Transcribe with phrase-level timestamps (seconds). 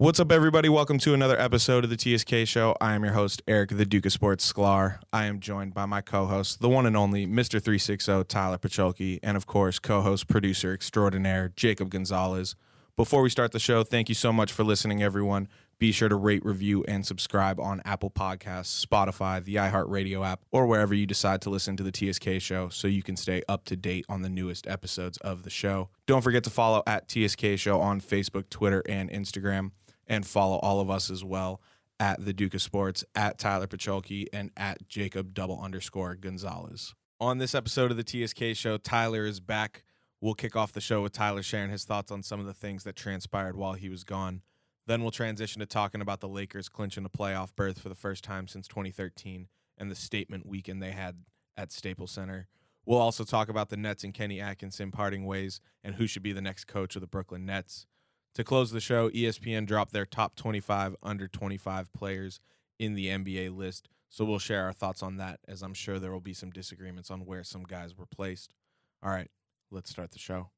[0.00, 0.70] What's up, everybody?
[0.70, 2.74] Welcome to another episode of the TSK Show.
[2.80, 4.98] I am your host, Eric, the Duke of Sports Sklar.
[5.12, 7.62] I am joined by my co host, the one and only Mr.
[7.62, 12.56] 360, Tyler Pacholke, and of course, co host, producer extraordinaire, Jacob Gonzalez.
[12.96, 15.48] Before we start the show, thank you so much for listening, everyone.
[15.78, 20.66] Be sure to rate, review, and subscribe on Apple Podcasts, Spotify, the iHeartRadio app, or
[20.66, 23.76] wherever you decide to listen to the TSK show so you can stay up to
[23.76, 25.88] date on the newest episodes of the show.
[26.04, 29.70] Don't forget to follow at TSK Show on Facebook, Twitter, and Instagram,
[30.10, 31.62] and follow all of us as well
[32.00, 36.94] at the Duke of Sports, at Tyler Pacholke, and at Jacob double underscore Gonzalez.
[37.20, 39.84] On this episode of the TSK show, Tyler is back.
[40.20, 42.84] We'll kick off the show with Tyler sharing his thoughts on some of the things
[42.84, 44.42] that transpired while he was gone.
[44.86, 48.24] Then we'll transition to talking about the Lakers clinching a playoff berth for the first
[48.24, 51.24] time since 2013 and the statement weekend they had
[51.56, 52.48] at Staples Center.
[52.84, 56.32] We'll also talk about the Nets and Kenny Atkinson parting ways and who should be
[56.32, 57.86] the next coach of the Brooklyn Nets.
[58.34, 62.40] To close the show, ESPN dropped their top 25 under 25 players
[62.78, 63.88] in the NBA list.
[64.08, 67.10] So we'll share our thoughts on that, as I'm sure there will be some disagreements
[67.10, 68.54] on where some guys were placed.
[69.02, 69.30] All right,
[69.70, 70.50] let's start the show.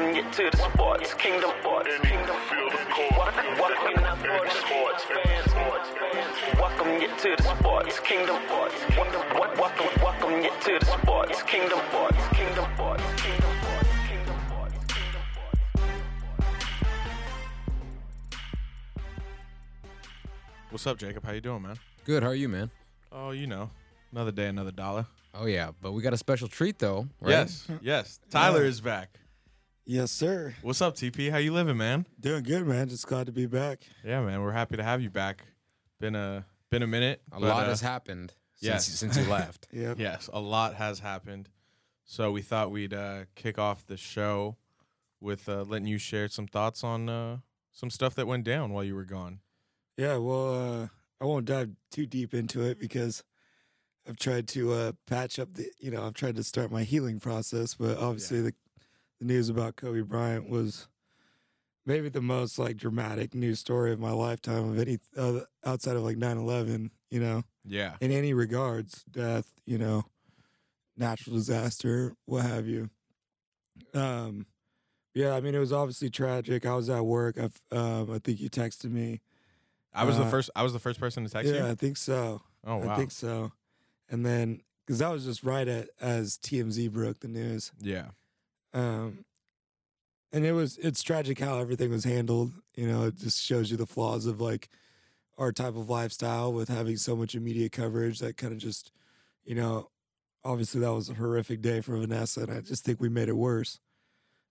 [0.00, 1.50] Welcome you to the sports kingdom.
[1.60, 2.36] Sports kingdom.
[3.18, 5.52] Welcome, welcome you for the sports fans.
[6.56, 8.36] Welcome you to the sports kingdom.
[8.46, 8.74] Sports
[9.58, 11.78] Welcome, welcome you to the sports kingdom.
[11.90, 12.64] Sports kingdom.
[12.74, 13.54] Sports kingdom.
[13.60, 14.36] Sports kingdom.
[14.48, 15.24] Sports kingdom.
[20.70, 21.26] What's up, Jacob?
[21.26, 21.76] How you doing, man?
[22.06, 22.22] Good.
[22.22, 22.70] How are you, man?
[23.12, 23.68] Oh, you know,
[24.12, 25.04] another day, another dollar.
[25.34, 27.06] Oh yeah, but we got a special treat though.
[27.20, 27.32] Right?
[27.32, 28.20] Yes, yes.
[28.30, 29.19] Tyler is back.
[29.90, 30.54] Yes, sir.
[30.62, 31.32] What's up, TP?
[31.32, 32.06] How you living, man?
[32.20, 32.88] Doing good, man.
[32.88, 33.80] Just glad to be back.
[34.04, 34.40] Yeah, man.
[34.40, 35.44] We're happy to have you back.
[35.98, 37.22] Been a been a minute.
[37.32, 38.86] A but, lot uh, has happened yes.
[38.86, 39.66] since, since you left.
[39.72, 39.98] Yep.
[39.98, 41.48] Yes, a lot has happened.
[42.04, 44.58] So we thought we'd uh, kick off the show
[45.20, 47.38] with uh, letting you share some thoughts on uh,
[47.72, 49.40] some stuff that went down while you were gone.
[49.96, 50.18] Yeah.
[50.18, 50.86] Well, uh,
[51.20, 53.24] I won't dive too deep into it because
[54.08, 55.66] I've tried to uh, patch up the.
[55.80, 58.54] You know, I've tried to start my healing process, but obviously the
[59.20, 60.88] the news about Kobe Bryant was
[61.86, 66.02] maybe the most like dramatic news story of my lifetime of any uh, outside of
[66.02, 66.90] like 9/11.
[67.10, 69.52] You know, Yeah, in any regards, death.
[69.66, 70.04] You know,
[70.96, 72.90] natural disaster, what have you.
[73.94, 74.46] Um,
[75.14, 76.64] yeah, I mean, it was obviously tragic.
[76.66, 77.36] I was at work.
[77.38, 79.20] I've, um, I think you texted me.
[79.92, 80.50] I was the Uh, first.
[80.54, 81.64] I was the first person to text yeah, you.
[81.66, 82.42] Yeah i think so.
[82.64, 82.90] Oh wow.
[82.92, 83.52] I think so.
[84.08, 87.72] And then, because that was just right at as TMZ broke the news.
[87.80, 88.08] yeah,
[88.72, 89.24] Um,
[90.32, 92.52] and it was it's tragic how everything was handled.
[92.74, 94.68] You know, it just shows you the flaws of like
[95.38, 98.92] our type of lifestyle with having so much immediate coverage that kind of just,
[99.44, 99.88] you know,
[100.44, 103.36] obviously that was a horrific day for Vanessa, and I just think we made it
[103.36, 103.80] worse.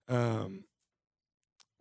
[0.08, 0.66] Um,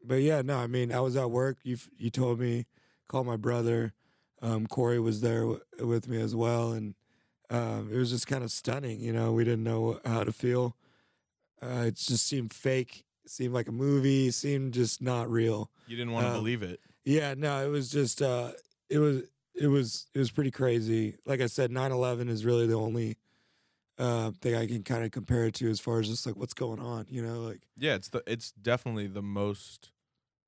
[0.05, 1.59] but yeah, no, I mean, I was at work.
[1.62, 2.66] You you told me,
[3.09, 3.94] call my brother.
[4.41, 6.94] Um, Corey was there w- with me as well, and
[7.50, 9.00] um, it was just kind of stunning.
[9.00, 10.76] You know, we didn't know how to feel.
[11.62, 13.04] Uh, it just seemed fake.
[13.26, 14.30] Seemed like a movie.
[14.30, 15.70] Seemed just not real.
[15.86, 16.80] you didn't want to Um, believe it.
[17.04, 18.52] Yeah, no, it was just uh
[18.91, 19.22] it was
[19.54, 21.16] it was it was pretty crazy.
[21.26, 23.16] Like I said, 9/11 is really the only
[23.98, 26.54] uh thing I can kind of compare it to as far as just like what's
[26.54, 29.90] going on, you know, like Yeah, it's the it's definitely the most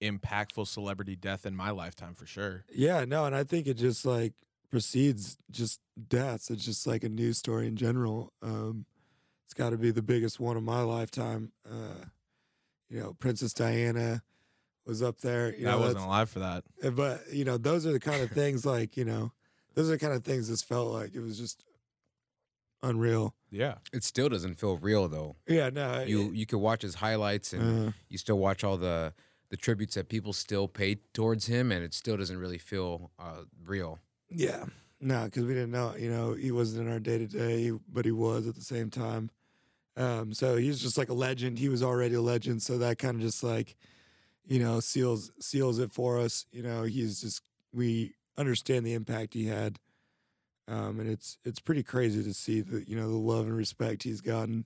[0.02, 2.64] impactful celebrity death in my lifetime for sure.
[2.72, 4.32] yeah, no, and I think it just like
[4.70, 6.50] precedes just deaths.
[6.50, 8.32] It's just like a news story in general.
[8.42, 8.86] Um
[9.50, 11.50] it's got to be the biggest one of my lifetime.
[11.68, 12.04] Uh
[12.88, 14.22] you know, Princess Diana
[14.86, 16.62] was up there, you I wasn't alive for that.
[16.84, 19.32] Uh, but you know those are the kind of things like you know
[19.74, 21.64] those are the kind of things this felt like it was just
[22.82, 25.36] unreal Yeah, It still doesn't feel real though.
[25.48, 29.12] yeah no You you could watch his highlights and uh, you still watch all the
[29.50, 33.42] the tributes that people still pay towards him, and it still doesn't really feel uh,
[33.64, 33.98] real.
[34.30, 34.64] yeah
[35.00, 38.04] no because we didn't know you know he wasn't in our day to day but
[38.04, 39.30] he was at the same time
[39.96, 41.58] um so he's just like a legend.
[41.58, 42.62] He was already a legend.
[42.62, 43.76] So that kind of just like
[44.46, 46.46] you know seals seals it for us.
[46.52, 47.42] You know he's just
[47.72, 49.78] we understand the impact he had.
[50.68, 54.02] Um and it's it's pretty crazy to see the you know the love and respect
[54.02, 54.64] he's gotten.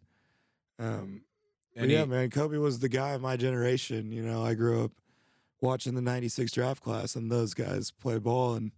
[0.79, 1.23] Um
[1.77, 4.13] and yeah, man, Kobe was the guy of my generation.
[4.13, 4.93] You know, I grew up
[5.61, 8.71] watching the '96 draft class and those guys play ball, and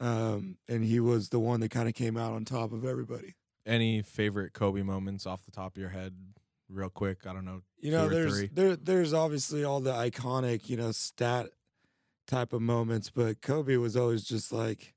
[0.00, 3.34] um, and he was the one that kind of came out on top of everybody.
[3.66, 6.14] Any favorite Kobe moments off the top of your head,
[6.68, 7.26] real quick?
[7.26, 7.62] I don't know.
[7.78, 11.48] You know, there's there there's obviously all the iconic, you know, stat
[12.26, 14.94] type of moments, but Kobe was always just like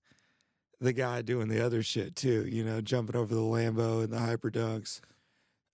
[0.79, 2.47] the guy doing the other shit too.
[2.47, 5.01] You know, jumping over the Lambo and the hyper dunks.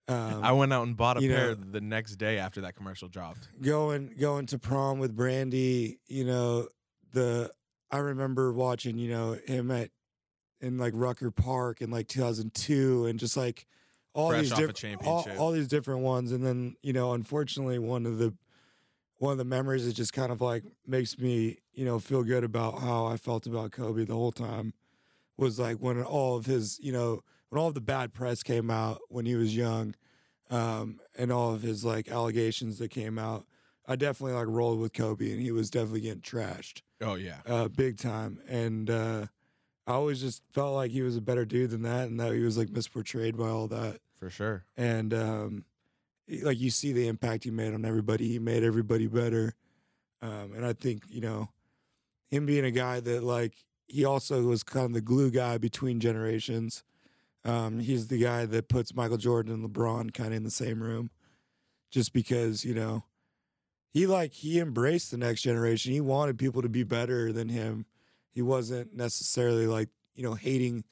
[0.07, 3.07] Um, I went out and bought a pair know- the next day after that commercial
[3.07, 3.47] dropped.
[3.61, 6.67] going going to prom with Brandy, you know,
[7.11, 7.51] the
[7.91, 9.89] I remember watching, you know, him at
[10.65, 13.65] in like Rucker Park in like 2002 and just like
[14.13, 18.05] all Fresh these different all, all these different ones and then, you know, unfortunately one
[18.05, 18.33] of the
[19.17, 22.43] one of the memories that just kind of like makes me, you know, feel good
[22.43, 24.73] about how I felt about Kobe the whole time
[25.37, 28.69] was like when all of his, you know, when all of the bad press came
[28.71, 29.95] out when he was young,
[30.49, 33.45] um, and all of his like allegations that came out,
[33.87, 37.39] I definitely like rolled with Kobe, and he was definitely getting trashed, Oh yeah.
[37.45, 38.39] uh, big time.
[38.47, 39.25] And uh,
[39.87, 42.41] I always just felt like he was a better dude than that, and that he
[42.41, 43.99] was like misportrayed by all that.
[44.17, 44.65] For sure.
[44.75, 45.65] And um,
[46.41, 48.27] like you see the impact he made on everybody.
[48.27, 49.55] He made everybody better.
[50.21, 51.49] Um, and I think you know
[52.29, 53.53] him being a guy that like
[53.87, 56.83] he also was kind of the glue guy between generations.
[57.43, 60.81] Um, he's the guy that puts Michael Jordan and LeBron kind of in the same
[60.81, 61.11] room,
[61.91, 63.03] just because you know
[63.93, 65.93] he like he embraced the next generation.
[65.93, 67.85] He wanted people to be better than him.
[68.35, 70.83] He wasn't necessarily like you know hating,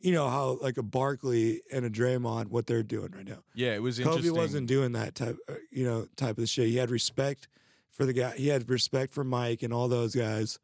[0.00, 3.44] you know how like a Barkley and a Draymond what they're doing right now.
[3.54, 6.66] Yeah, it was Kobe wasn't doing that type, uh, you know, type of shit.
[6.66, 7.48] He had respect
[7.92, 8.36] for the guy.
[8.36, 10.58] He had respect for Mike and all those guys,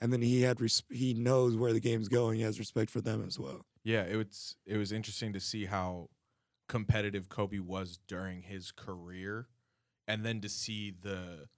[0.00, 2.36] and then he had res- he knows where the game's going.
[2.36, 3.66] He has respect for them as well.
[3.82, 6.10] Yeah, it was it was interesting to see how
[6.68, 9.48] competitive Kobe was during his career
[10.08, 11.48] and then to see the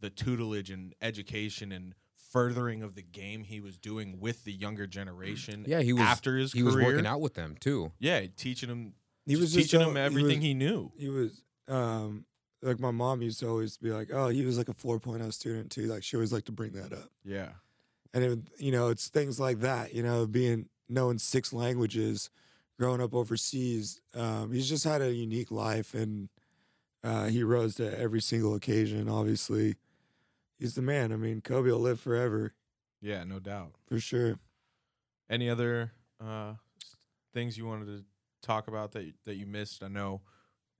[0.00, 1.94] the tutelage and education and
[2.32, 6.36] furthering of the game he was doing with the younger generation Yeah, he was after
[6.38, 6.76] his he career.
[6.76, 7.92] was working out with them too.
[7.98, 8.94] Yeah, teaching him
[9.26, 10.90] He was teaching so- him he everything was- he knew.
[10.96, 12.24] He was um
[12.62, 15.70] like my mom used to always be like, "Oh, he was like a 4.0 student
[15.70, 17.10] too." Like she always liked to bring that up.
[17.24, 17.50] Yeah.
[18.14, 22.30] and it, you know it's things like that you know being knowing six languages
[22.78, 26.28] growing up overseas um, he's just had a unique life and
[27.04, 29.76] uh, he rose to every single occasion obviously
[30.62, 32.54] he's the man i mean kobe will live forever
[33.00, 33.72] Yeah, no doubt.
[33.88, 34.38] for sure
[35.28, 35.92] Any other
[36.22, 36.96] uh, s-
[37.34, 38.04] things you wanted to
[38.42, 39.82] talk about that that you missed?
[39.82, 40.20] I know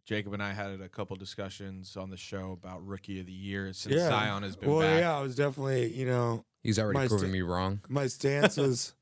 [0.04, 3.72] Jacob and I had a couple discussions on the show about rookie of the year
[3.72, 4.08] since Yeah.
[4.08, 5.00] Zion has been well back.
[5.00, 7.80] yeah i was definitely you know He's already My proven sta- me wrong.
[7.88, 8.94] my stance was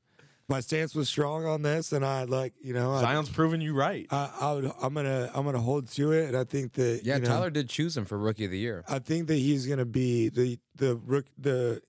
[0.51, 3.73] my stance was strong on this and i like you know I, Zion's proven you
[3.73, 4.05] right.
[4.11, 7.15] I, I would i'm gonna i'm gonna hold to it and i think that Yeah,
[7.15, 8.83] you know, Tyler did choose him for rookie of the year.
[8.87, 11.81] I think that he's gonna be the the rook the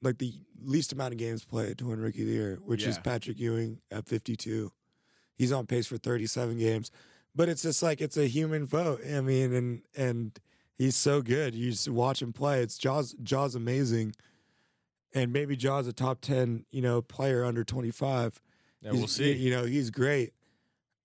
[0.00, 0.32] like the
[0.62, 3.78] least amount of games played to win Rookie of the Year, which is Patrick Ewing
[3.90, 4.70] at 52.
[5.36, 6.90] He's on pace for 37 games,
[7.34, 9.00] but it's just like it's a human vote.
[9.04, 10.38] I mean, and and
[10.76, 11.54] he's so good.
[11.54, 12.60] You just watch him play.
[12.62, 13.14] It's Ja's.
[13.22, 14.14] Ja's amazing,
[15.14, 18.40] and maybe Ja's a top 10 you know player under 25.
[18.80, 19.32] yeah, He's- we'll see.
[19.32, 20.32] You know, he's great.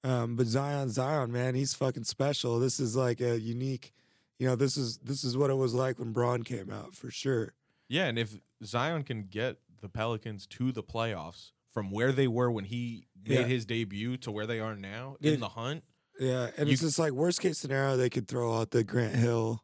[0.03, 2.59] Um, but Zion, Zion, man, he's fucking special.
[2.59, 3.93] This is like a unique,
[4.37, 7.09] you know, this is this is what it was like when Bron came out for
[7.09, 7.53] sure.
[7.87, 12.51] Yeah, and if Zion can get the Pelicans to the playoffs from where they were
[12.51, 13.43] when he made Yeah.
[13.45, 15.83] his debut to where they are now in the hunt,
[16.19, 19.15] Yeah, and You- it's just like worst case scenario, they could throw out the Grant
[19.15, 19.63] Hill,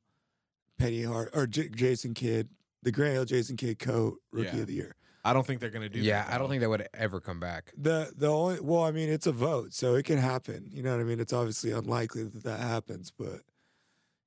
[0.78, 2.50] Penny Hart, or J- Jason Kidd,
[2.84, 4.62] the Grant Hill, Jason Kidd coat rookie Yeah.
[4.62, 4.96] of the year.
[5.26, 6.34] I don't think they're going to do Yeah, that.
[6.34, 7.74] I don't think that would ever come back.
[7.78, 10.70] The the only well, I mean, it's a vote, so it can happen.
[10.72, 11.20] You know what I mean?
[11.20, 13.42] It's obviously unlikely that that happens, but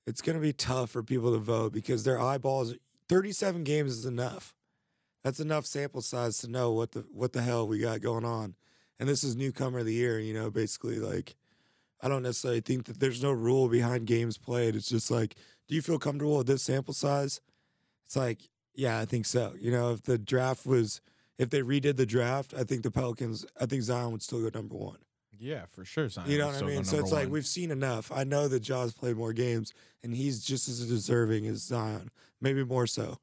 [0.06, 2.74] it's going to be tough for people to vote because their eyeballs.
[3.08, 4.54] Thirty-seven games is enough.
[5.24, 8.54] That's enough sample size to know what the what the hell we got going on.
[9.00, 10.18] And this is newcomer of the year.
[10.18, 11.36] You know, basically, like
[12.02, 14.76] I don't necessarily think that there's no rule behind games played.
[14.76, 15.36] It's just like,
[15.68, 17.40] do you feel comfortable with this sample size?
[18.06, 19.54] It's like, yeah, I think so.
[19.58, 21.00] You know, if the draft was,
[21.38, 24.50] if they redid the draft, I think the Pelicans, I think Zion would still go
[24.58, 24.98] number one.
[25.38, 26.08] Yeah, for sure.
[26.08, 26.84] Zion You know what I mean?
[26.84, 28.12] So number it's like we've seen enough.
[28.12, 32.64] I know that Ja's played more games, and he's just as deserving as Zion, maybe
[32.64, 33.18] more so.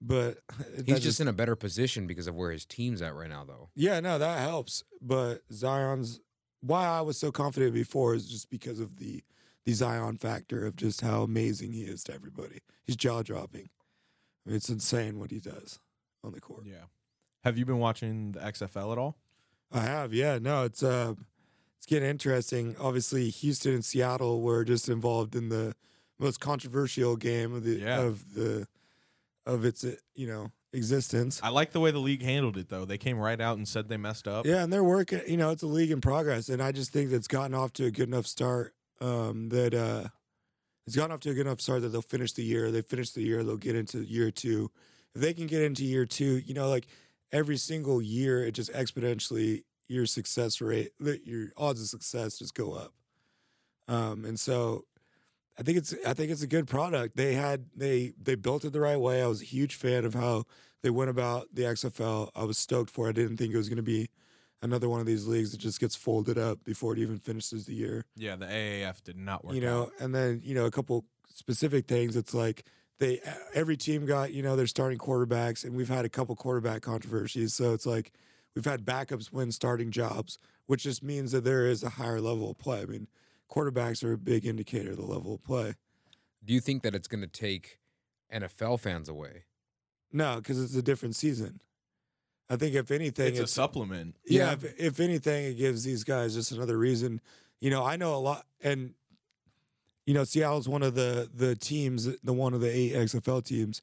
[0.00, 0.38] But
[0.76, 3.44] that He's just in a better position because of where his team's at right now,
[3.44, 3.68] though.
[3.74, 4.84] yeah, no, that helps.
[5.02, 6.20] But Zion's
[6.60, 9.22] why I was so confident before is just because of the
[9.64, 12.60] the Zion factor of just how amazing he is to everybody.
[12.86, 13.68] He's jaw dropping.
[14.48, 15.78] I mean, it's insane what he does
[16.24, 16.62] on the court.
[16.64, 16.84] Yeah.
[17.44, 19.16] Have you been watching the XFL at all?
[19.70, 20.38] I have, yeah.
[20.38, 21.14] No, it's uh
[21.76, 22.74] it's getting interesting.
[22.80, 25.74] Obviously, Houston and Seattle were just involved in the
[26.18, 28.00] most controversial game of the Yeah.
[28.00, 28.66] of the
[29.44, 31.40] of its uh, you know existence.
[31.42, 32.84] I like the way the league handled it, though.
[32.86, 34.46] They came right out and said they messed up.
[34.46, 35.20] Yeah, and they're working.
[35.28, 37.84] You know, it's a league in progress, and I just think that's gotten off to
[37.84, 38.74] a good enough start.
[39.00, 40.08] Um, that uh,
[40.88, 42.70] it's gotten off to a good enough start that they'll finish the year.
[42.70, 44.70] They finish the year, they'll get into year two,
[45.14, 46.86] if they can get into year two, you know, like
[47.30, 52.72] every single year, it just exponentially your success rate, your odds of success just go
[52.72, 52.92] up.
[53.86, 54.84] Um, and so
[55.58, 57.16] I think it's I think it's a good product.
[57.16, 59.22] They had they they built it the right way.
[59.22, 60.44] I was a huge fan of how
[60.82, 62.30] they went about the XFL.
[62.34, 63.06] I was stoked for.
[63.06, 63.10] it.
[63.10, 64.08] I didn't think it was going to be
[64.62, 67.74] another one of these leagues that just gets folded up before it even finishes the
[67.74, 69.54] year Yeah, the AAF did not work.
[69.54, 69.92] you know, out.
[70.00, 72.16] and then you know a couple specific things.
[72.16, 72.64] It's like
[72.98, 73.20] they
[73.54, 77.54] every team got you know their starting quarterbacks, and we've had a couple quarterback controversies.
[77.54, 78.12] So it's like
[78.56, 82.50] we've had backups win starting jobs, which just means that there is a higher level
[82.50, 82.80] of play.
[82.82, 83.06] I mean,
[83.50, 85.74] quarterbacks are a big indicator of the level of play.
[86.44, 87.78] Do you think that it's going to take
[88.32, 89.44] NFL fans away?
[90.12, 91.60] No, because it's a different season.
[92.50, 94.16] I think if anything, it's a supplement.
[94.26, 94.52] Yeah, Yeah.
[94.52, 97.20] if, if anything, it gives these guys just another reason.
[97.60, 98.94] You know, I know a lot, and
[100.06, 103.82] you know, Seattle's one of the the teams, the one of the eight XFL teams,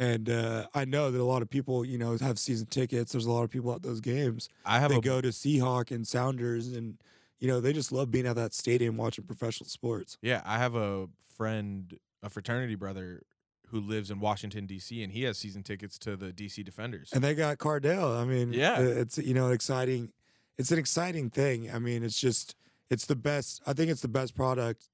[0.00, 3.12] and uh, I know that a lot of people, you know, have season tickets.
[3.12, 4.48] There's a lot of people at those games.
[4.64, 6.96] I have they a go to Seahawk and Sounders, and
[7.40, 10.16] you know, they just love being at that stadium watching professional sports.
[10.22, 13.22] Yeah, I have a friend, a fraternity brother
[13.70, 15.02] who lives in Washington D.C.
[15.02, 16.62] and he has season tickets to the D.C.
[16.62, 17.10] Defenders.
[17.12, 18.20] And they got Cardale.
[18.20, 18.80] I mean, Yeah.
[18.80, 20.12] it's you know exciting.
[20.56, 21.70] It's an exciting thing.
[21.72, 22.54] I mean, it's just
[22.90, 23.62] it's the best.
[23.66, 24.88] I think it's the best product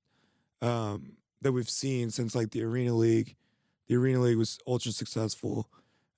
[0.63, 3.37] um, that we've seen since like the Arena League.
[3.87, 5.69] The Arena League was ultra successful,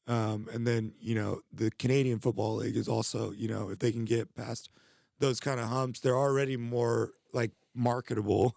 [0.07, 3.93] um, and then you know the Canadian Football League is also you know if they
[3.93, 4.71] can get past
[5.19, 8.55] those kind of humps, they're already more like marketable.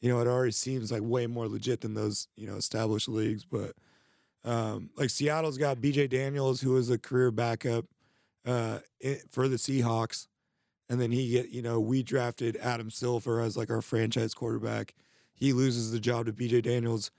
[0.00, 3.44] You know, it already seems like way more legit than those you know established leagues,
[3.44, 3.72] but
[4.44, 7.84] um, like Seattle's got BJ Daniels, who is a career backup
[8.46, 10.28] uh, i- for the Seahawks,
[10.88, 14.94] and then he get you know we drafted Adam Silver as like our franchise quarterback.
[15.34, 17.10] He loses the job to BJ Daniels.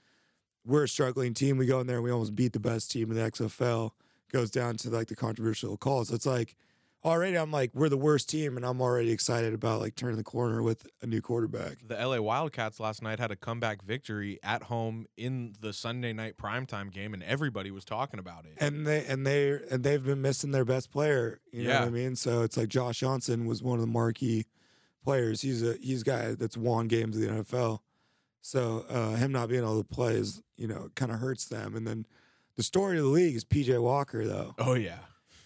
[0.64, 1.56] We're a struggling team.
[1.58, 3.92] We go in there and we almost beat the best team in the XFL.
[4.32, 6.10] Goes down to like the controversial calls.
[6.10, 6.56] It's like
[7.04, 10.22] already I'm like we're the worst team, and I'm already excited about like turning the
[10.24, 11.78] corner with a new quarterback.
[11.86, 12.22] the L.A.
[12.22, 17.14] Wildcats last night had a comeback victory at home in the Sunday night primetime game,
[17.14, 18.52] and everybody was talking about it.
[18.58, 21.40] and they and they and they've been missing their best player.
[21.52, 21.86] You know what Yeah.
[21.86, 22.16] I mean?
[22.16, 24.46] So it's like Josh Johnson was one of the marquee
[25.04, 25.40] players.
[25.42, 27.80] He's a he's a guy that's won games in the NFL.
[28.40, 31.74] So uh, him not being able to play is you know kind of hurts them.
[31.76, 32.06] And then
[32.56, 34.54] the story of the league is PJ Walker though.
[34.58, 34.98] oh yeah,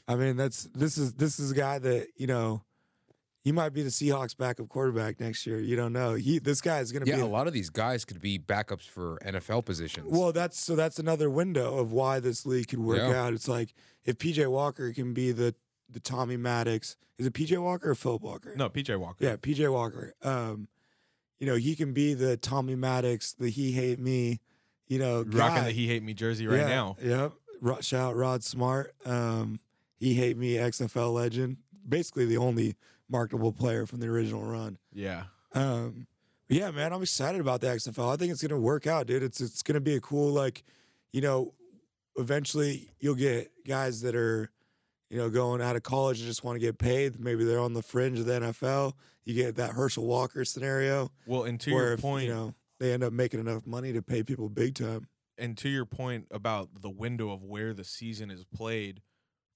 [0.08, 2.62] I mean that's this is this is a guy that you know.
[3.42, 5.60] He might be the Seahawks backup quarterback next year.
[5.60, 6.14] You don't know.
[6.14, 8.40] He this guy is going to Yeah, be a lot of these guys could be
[8.40, 10.08] backups for NFL positions.
[10.10, 13.22] Well, that's so that's another window of why this league could work Yeah.
[13.22, 13.34] out.
[13.34, 13.72] It's like
[14.04, 15.54] if PJ Walker can be the
[15.88, 18.52] the Tommy Maddox, is it PJ Walker or Philip Walker?
[18.56, 19.24] no PJ Walker.
[19.24, 20.14] Yeah, PJ Walker.
[20.22, 20.66] Um,
[21.38, 24.40] you know, he can be the Tommy Maddox, the he hate me,
[24.88, 25.32] you know, rocking
[25.62, 25.64] guy.
[25.66, 26.96] the he hate me jersey right Yeah, now.
[27.00, 27.32] Yep.
[27.60, 28.92] Ro- Shout out Rod Smart.
[29.04, 29.60] Um,
[29.96, 31.58] he hate me XFL legend.
[31.88, 32.76] Basically the only
[33.08, 34.78] marketable player from the original run.
[34.92, 36.06] Yeah, Um,
[36.48, 38.12] yeah, man, I'm excited about the XFL.
[38.12, 39.22] I think it's gonna work out, dude.
[39.22, 40.62] It's it's gonna be a cool like,
[41.12, 41.54] you know,
[42.16, 44.50] eventually you'll get guys that are,
[45.10, 47.20] you know, going out of college and just want to get paid.
[47.20, 48.94] Maybe they're on the fringe of the NFL.
[49.24, 52.92] You get that Herschel Walker scenario well, and to your if, point, you know they
[52.92, 55.08] end up making enough money to pay people big time.
[55.38, 59.00] and to your point about the window of where the season is played,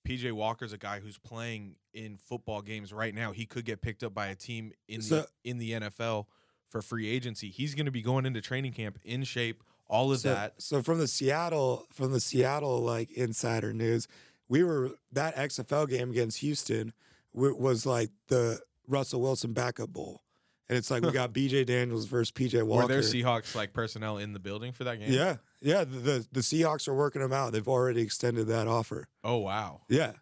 [0.07, 3.33] PJ Walker's a guy who's playing in football games right now.
[3.33, 6.27] He could get picked up by a team in So- the in the NFL
[6.69, 7.51] for free agency.
[7.51, 10.63] He's going to be going into training camp in shape, all of so, that.
[10.63, 14.07] so from the Seattle from the Seattle like insider news,
[14.49, 16.93] we were that XFL game against Houston
[17.35, 20.23] w- was like the Russell Wilson backup bowl,
[20.69, 22.83] and it's like we got BJ Daniels versus PJ Walker.
[22.83, 25.13] Were there Seahawks like personnel in the building for that game?
[25.13, 25.85] yeah, yeah.
[25.85, 27.53] The, the the Seahawks are working them out.
[27.53, 29.09] They've already extended that offer.
[29.25, 29.83] Oh wow.
[29.89, 30.13] Yeah.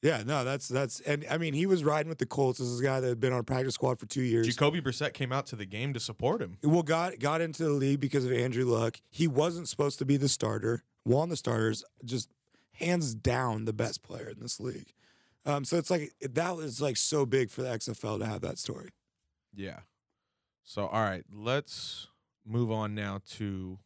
[0.00, 2.60] Yeah, no, that's that's and I mean he was riding with the Colts.
[2.60, 4.46] This is a guy that had been on practice squad for two years.
[4.46, 6.56] Jacoby Brissett came out to the game to support him.
[6.62, 9.00] Well, got got into the league because of Andrew Luck.
[9.10, 10.84] He wasn't supposed to be the starter.
[11.04, 12.28] Won the starters, just
[12.74, 14.92] hands down the best player in this league.
[15.44, 18.58] Um, so it's like that was like so big for the XFL to have that
[18.58, 18.90] story.
[19.52, 19.80] Yeah.
[20.62, 22.06] So all right, let's
[22.46, 23.78] move on now to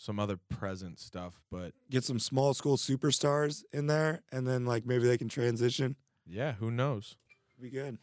[0.00, 4.86] some other present stuff, but Get some small school superstars in there, and then like
[4.86, 5.96] maybe they can transition.
[6.24, 7.16] yeah, who knows?
[7.60, 7.98] Be good.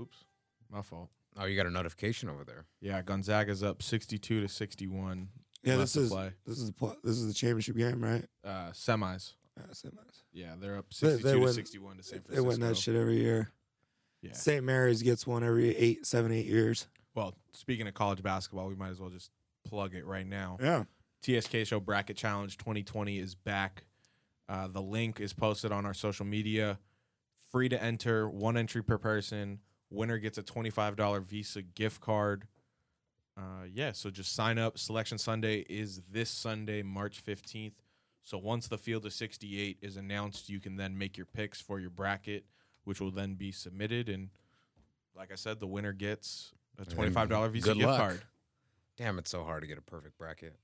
[0.00, 0.16] Oops.
[0.70, 1.10] My fault.
[1.38, 2.64] oh, you got a notification over there.
[2.80, 5.28] Yeah, Gonzaga's up 62 to 61.
[5.62, 6.32] Yeah, this is play.
[6.44, 8.24] this is the pl- this is the championship game, right?
[8.44, 9.34] Uh, semis.
[9.56, 10.22] Uh, semis.
[10.32, 12.34] Yeah, they're up They- 62 they to win- 61 to San Francisco.
[12.34, 13.52] They win that shit every year.
[14.22, 14.32] Yeah.
[14.32, 14.64] St.
[14.64, 16.86] Mary's gets one every eight, seven, eight years.
[17.14, 19.30] Well, speaking of college basketball, we might as well just
[19.64, 20.58] plug it right now.
[20.60, 20.84] Yeah.
[21.22, 23.84] TSK Show Bracket Challenge 2020 is back.
[24.48, 26.78] Uh, the link is posted on our social media.
[27.50, 29.60] Free to enter, one entry per person.
[29.90, 32.48] Winner gets a $25 Visa gift card.
[33.36, 34.78] Uh, yeah, so just sign up.
[34.78, 37.72] Selection Sunday is this Sunday, March 15th.
[38.24, 41.78] So once the field of 68 is announced, you can then make your picks for
[41.80, 42.44] your bracket,
[42.84, 44.08] which will then be submitted.
[44.08, 44.30] And
[45.16, 47.98] like I said, the winner gets a $25 Visa gift luck.
[47.98, 48.22] card.
[48.96, 50.56] Damn, it's so hard to get a perfect bracket.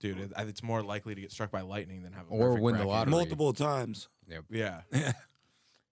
[0.00, 2.62] Dude, it, it's more likely to get struck by lightning than have a Or perfect
[2.62, 3.10] win the lottery.
[3.10, 4.08] Multiple times.
[4.28, 4.40] Yeah,
[4.92, 5.12] Yeah.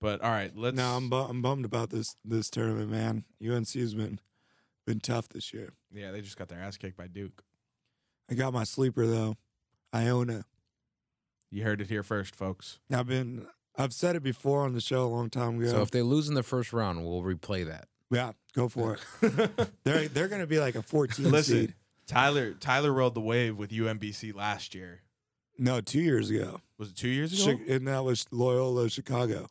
[0.00, 0.76] but all right, let's.
[0.76, 3.24] No, I'm, bu- I'm bummed about this this tournament, man.
[3.42, 4.20] UNC has been
[4.86, 5.72] been tough this year.
[5.92, 7.42] yeah, they just got their ass kicked by Duke.
[8.30, 9.36] I got my sleeper though,
[9.94, 10.44] Iona.
[11.50, 12.80] You heard it here first, folks.
[12.92, 13.46] I've been
[13.76, 15.70] I've said it before on the show a long time ago.
[15.70, 17.88] So if they lose in the first round, we'll replay that.
[18.10, 19.70] yeah, go for it.
[19.84, 21.74] they're they're gonna be like a 14 Listen, seed.
[22.06, 25.00] Tyler Tyler rode the wave with UMBC last year.
[25.58, 27.56] No, two years ago, Was it two years ago?
[27.56, 29.48] Chi- and that was Loyola Chicago.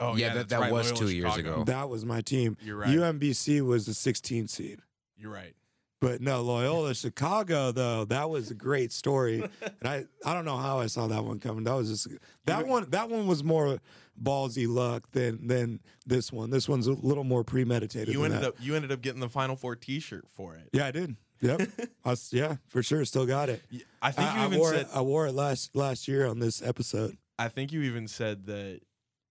[0.00, 1.54] oh Yeah, that- that right, was Loyola two years Chicago.
[1.56, 1.64] ago.
[1.64, 2.56] That was my team.
[2.62, 2.88] You're right.
[2.88, 4.80] UMBC was the 16th seed.
[5.16, 5.54] You're right.
[6.00, 9.42] But no, Loyola Chicago though, that was a great story.
[9.60, 11.64] and I, I don't know how I saw that one coming.
[11.64, 12.08] That was just
[12.46, 13.78] that one that one was more
[14.20, 16.48] ballsy luck than than this one.
[16.48, 18.08] This one's a little more premeditated.
[18.14, 18.48] You than ended that.
[18.48, 20.70] up you ended up getting the Final Four T-shirt for it.
[20.72, 21.16] Yeah, I did.
[21.42, 21.62] Yep.
[22.04, 23.04] I s yeah, for sure.
[23.04, 23.62] Still got it.
[24.02, 26.38] I think you I, I wore said it, I wore it last last year on
[26.38, 27.16] this episode.
[27.38, 28.80] I think you even said that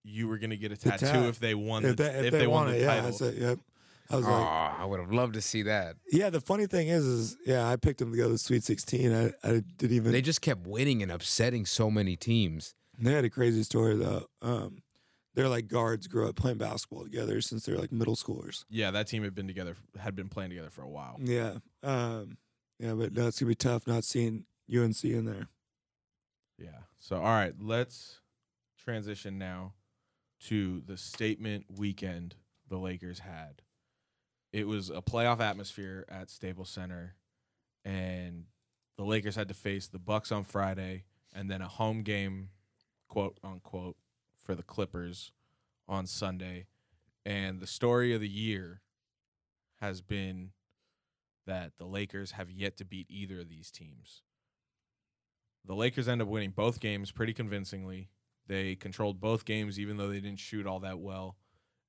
[0.04, 1.24] you were gonna get a The tattoo tat.
[1.24, 2.92] if they won If the, they, if if they, they won want the it, yeah.
[2.92, 3.12] I title.
[3.12, 3.58] said, yep.
[4.10, 5.94] I was Oh, like, I would have loved to see that.
[6.10, 6.30] yeah.
[6.30, 9.12] The funny thing is, is yeah, I picked them to go to the Sweet 16.
[9.14, 10.10] I, I didn't even.
[10.10, 12.74] They just kept winning and upsetting so many teams.
[12.98, 14.26] They had a crazy story though.
[14.42, 14.82] Um,
[15.34, 18.64] they're like guards, grew up playing basketball together since they're like middle schoolers.
[18.68, 21.16] yeah, that team had been together had been playing together for a while.
[21.22, 22.36] Yeah, um,
[22.78, 24.44] yeah, but no, it's gonna be tough not seeing
[24.74, 25.48] UNC in there.
[26.58, 26.80] Yeah.
[26.98, 28.20] So all right, let's
[28.82, 29.74] transition now
[30.46, 32.34] to the statement weekend
[32.68, 33.62] the Lakers had.
[34.52, 37.14] It was a playoff atmosphere at Staples Center
[37.84, 38.44] and
[38.96, 42.48] the Lakers had to face the Bucks on Friday and then a home game
[43.08, 43.96] quote unquote
[44.50, 45.30] for the Clippers
[45.88, 46.66] on Sunday.
[47.24, 48.80] And the story of the year
[49.80, 50.50] has been
[51.46, 54.22] that the Lakers have yet to beat either of these teams.
[55.64, 58.08] The Lakers end up winning both games pretty convincingly.
[58.48, 61.36] They controlled both games even though they didn't shoot all that well.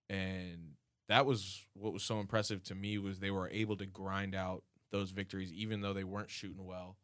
[0.07, 0.73] And
[1.09, 4.61] that was what was so impressive to me was they were able to grind out
[4.91, 6.97] those victories even though they weren't shooting well.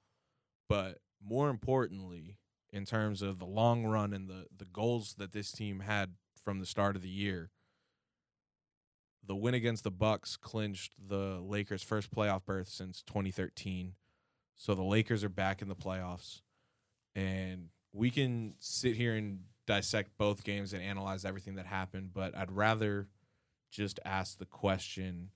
[0.70, 2.38] But more importantly,
[2.71, 6.60] in terms of the long run and the the goals that this team had from
[6.60, 7.51] the start of the year,
[9.25, 13.93] the win against the Bucks clinched the Lakers' first playoff berth since 2013.
[14.56, 16.41] So the Lakers are back in the playoffs,
[17.15, 22.12] and we can sit here and dissect both games and analyze everything that happened.
[22.13, 23.08] But I'd rather
[23.71, 25.30] just ask the question: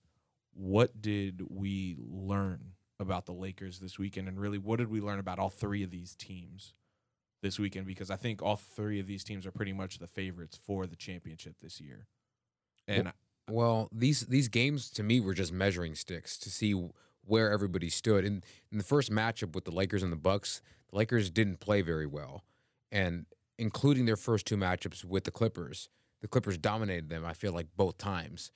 [0.54, 5.20] What did we learn about the Lakers this weekend, and really, what did we learn
[5.20, 6.74] about all three of these teams
[7.42, 7.86] this weekend?
[7.86, 10.96] Because I think all three of these teams are pretty much the favorites for the
[10.96, 12.08] championship this year.
[12.88, 13.12] And
[13.50, 16.74] Well, these these games to me were just measuring sticks to see
[17.26, 18.26] where everybody stood.
[18.26, 21.82] In in the first matchup with the Lakers and the Bucks, the Lakers didn't play
[21.82, 22.44] very well,
[22.92, 23.26] and
[23.58, 25.90] including their first two matchups with the Clippers,
[26.22, 27.26] the Clippers dominated them.
[27.26, 28.52] I feel like both times.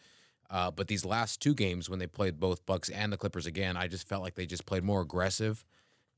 [0.50, 3.76] Uh, but these last two games, when they played both Bucks and the Clippers again,
[3.76, 5.66] I just felt like they just played more aggressive.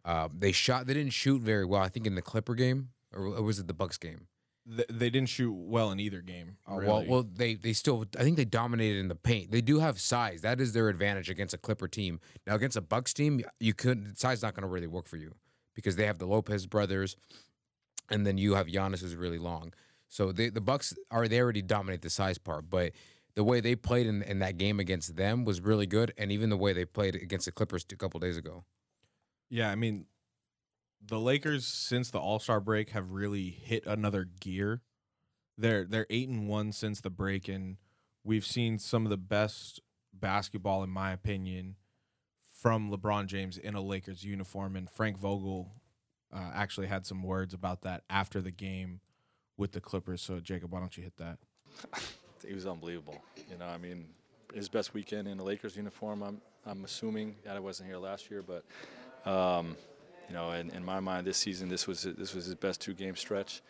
[0.07, 0.87] Uh, they shot.
[0.87, 1.81] They didn't shoot very well.
[1.81, 4.27] I think in the Clipper game, or, or was it the Bucks game?
[4.75, 6.57] th- they didn't shoot well in either game.
[6.65, 9.51] Uh, Well, well, they they still I think they dominated in the paint.
[9.51, 10.41] They do have size.
[10.41, 12.19] That is their advantage against a Clipper team.
[12.45, 14.17] Now against a Bucks team, you couldn't.
[14.17, 15.35] size not going to really work for you
[15.75, 17.15] because they have the Lopez brothers,
[18.09, 19.73] and then you have Giannis who's really long.
[20.09, 22.93] So they, the Bucks are they already dominate the size part, but
[23.35, 26.49] the way they played in, in that game against them was really good, and even
[26.49, 28.63] the way they played against the Clippers a couple days ago.
[29.49, 30.05] Yeah, I mean,
[31.05, 34.81] the Lakers since the All Star break have really hit another gear.
[35.57, 37.77] They're they're eight and one since the break, and
[38.23, 39.81] we've seen some of the best
[40.13, 41.75] basketball, in my opinion,
[42.61, 44.75] from LeBron James in a Lakers uniform.
[44.75, 45.71] And Frank Vogel
[46.33, 48.99] uh, actually had some words about that after the game
[49.55, 50.21] with the Clippers.
[50.21, 51.39] So, Jacob, why don't you hit that?
[52.47, 53.21] he was unbelievable.
[53.49, 54.05] You know, I mean,
[54.53, 56.21] his best weekend in a Lakers uniform.
[56.21, 58.65] I'm I'm assuming that I wasn't here last year, but
[59.27, 59.75] um,
[60.27, 62.93] you know, in, in my mind, this season, this was this was his best two
[62.93, 63.61] game stretch.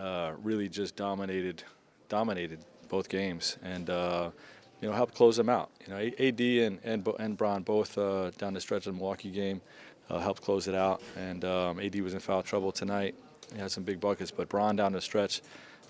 [0.00, 1.62] Uh, really, just dominated
[2.08, 4.30] dominated both games, and uh,
[4.80, 5.70] you know, helped close them out.
[5.86, 9.60] You know, AD and and and both uh, down the stretch of the Milwaukee game
[10.10, 13.14] uh, helped close it out, and um, AD was in foul trouble tonight.
[13.52, 14.30] he had some big buckets.
[14.30, 15.42] But Bron down the stretch,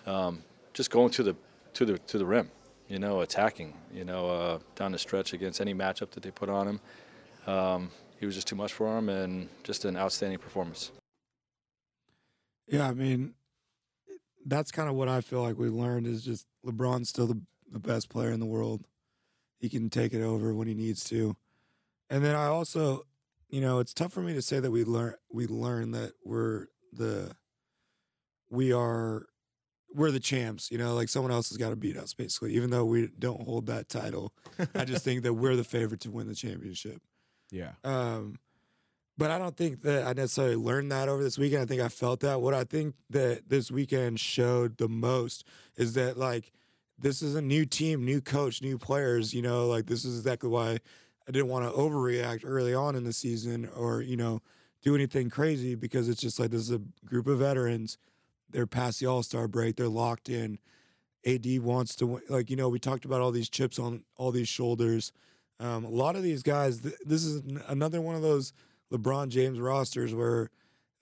[0.07, 1.37] um, just going to the
[1.75, 2.51] to the to the rim,
[2.89, 6.49] you know, attacking, you know, uh, down the stretch against any matchup that they put
[6.49, 6.81] on him.
[7.47, 7.91] Um,
[8.25, 10.91] he was just too much for him, and just an outstanding performance.
[12.67, 13.35] Yeah, I mean,
[14.47, 17.39] that's kind of what I feel like we learned is just LeBron's still the,
[17.71, 18.87] the best player in the world.
[19.59, 21.37] He can take it over when he needs to.
[22.09, 23.03] And then I also,
[23.51, 26.69] you know, it's tough for me to say that we learn we learn that we're
[26.95, 27.31] the
[28.49, 29.27] we are
[29.95, 32.71] we're the champs, you know, like someone else has got to beat us basically, even
[32.71, 34.33] though we don't hold that title.
[34.75, 37.03] I just think that we're the favorite to win the championship.
[37.55, 37.71] Yeah.
[37.85, 38.39] Um,
[39.17, 41.63] but I don't think that I necessarily learned that over this weekend.
[41.63, 42.41] I think I felt that.
[42.41, 46.51] What I think that this weekend showed the most is that like
[46.99, 49.33] this is a new team, new coach, new players.
[49.33, 50.79] You know, like this is exactly why
[51.29, 54.41] I didn't want to overreact early on in the season or you know
[54.83, 57.99] do anything crazy because it's just like this is a group of veterans.
[58.51, 59.77] They're past the All Star break.
[59.77, 60.59] They're locked in.
[61.25, 62.21] AD wants to.
[62.29, 65.13] Like you know, we talked about all these chips on all these shoulders.
[65.61, 66.81] Um, a lot of these guys.
[66.81, 68.53] Th- this is n- another one of those
[68.93, 70.51] LeBron James rosters where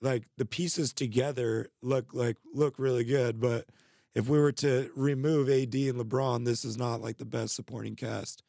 [0.01, 3.65] like the pieces together look like look really good, but
[4.15, 7.95] if we were to remove AD and LeBron, this is not like the best supporting
[7.95, 8.43] cast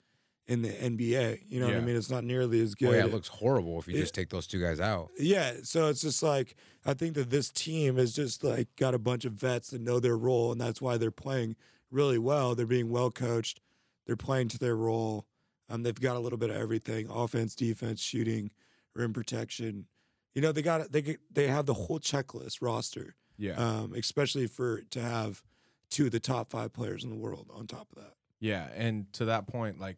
[0.46, 1.40] in the NBA.
[1.48, 1.96] You know what I mean?
[1.96, 2.88] It's not nearly as good.
[2.90, 5.10] Oh yeah, it looks horrible if you It- just take those two guys out.
[5.18, 8.98] Yeah, so it's just like I think that this team has just like got a
[8.98, 11.56] bunch of vets that know their role, and that's why they're playing
[11.90, 12.54] really well.
[12.54, 13.60] They're being well coached.
[14.06, 15.24] They're playing to their role.
[15.68, 18.50] Um, they've got a little bit of everything: offense, defense, shooting,
[18.94, 19.86] rim protection.
[20.34, 23.14] You know, they got they get- they have the whole checklist roster.
[23.36, 23.54] Yeah.
[23.54, 25.42] Um, especially for to have
[25.90, 28.14] two of the top five players in the world on top of that.
[28.40, 29.96] Yeah, and to that point, like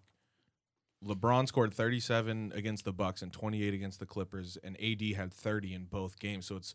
[1.05, 5.74] LeBron scored 37 against the Bucks and 28 against the Clippers, and AD had 30
[5.74, 6.46] in both games.
[6.46, 6.74] So it's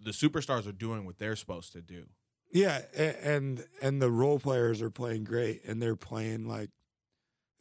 [0.00, 2.06] the superstars are doing what they're supposed to do.
[2.52, 6.70] Yeah, and and the role players are playing great, and they're playing like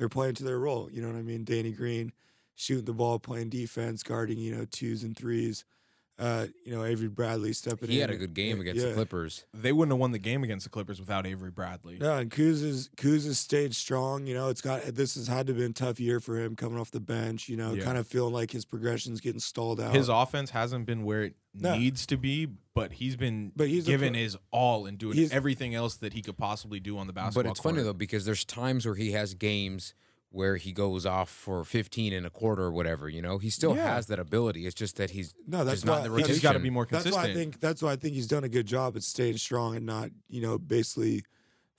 [0.02, 0.90] they're playing to their role.
[0.92, 1.44] You know what I mean?
[1.44, 2.12] Danny Green
[2.56, 5.64] shooting the ball, playing defense, guarding you know twos and threes.
[6.22, 7.94] Uh, you know Avery Bradley stepping in.
[7.94, 8.90] He had a good game against Yeah.
[8.90, 9.46] the Clippers.
[9.54, 11.98] They wouldn't have won the game against the Clippers without Avery Bradley.
[12.00, 14.28] No, and Kuz is Kuz has stayed strong.
[14.28, 16.80] You know, it's got this has had to be a tough year for him coming
[16.80, 17.50] off the bench.
[17.50, 17.84] You know, Yeah.
[17.84, 19.96] kind of feeling like his progression's getting stalled out.
[19.96, 21.76] His offense hasn't been where it No.
[21.78, 25.32] needs to be, but he's been But he's given pro- his all and doing he's-
[25.32, 28.26] everything else that he could possibly do on the basketball But it's funny though because
[28.26, 29.94] there's times where he has games
[30.34, 33.10] where he goes off for 15 and a quarter or whatever.
[33.10, 33.96] You know, he still Yeah.
[33.96, 34.66] has that ability.
[34.66, 36.34] It's just that he's no, that's just not why in the He rotation.
[36.34, 37.16] just got to be more consistent.
[37.16, 39.38] That's why I think that's why I think he's done a good job at staying
[39.38, 41.24] strong and not, you know, basically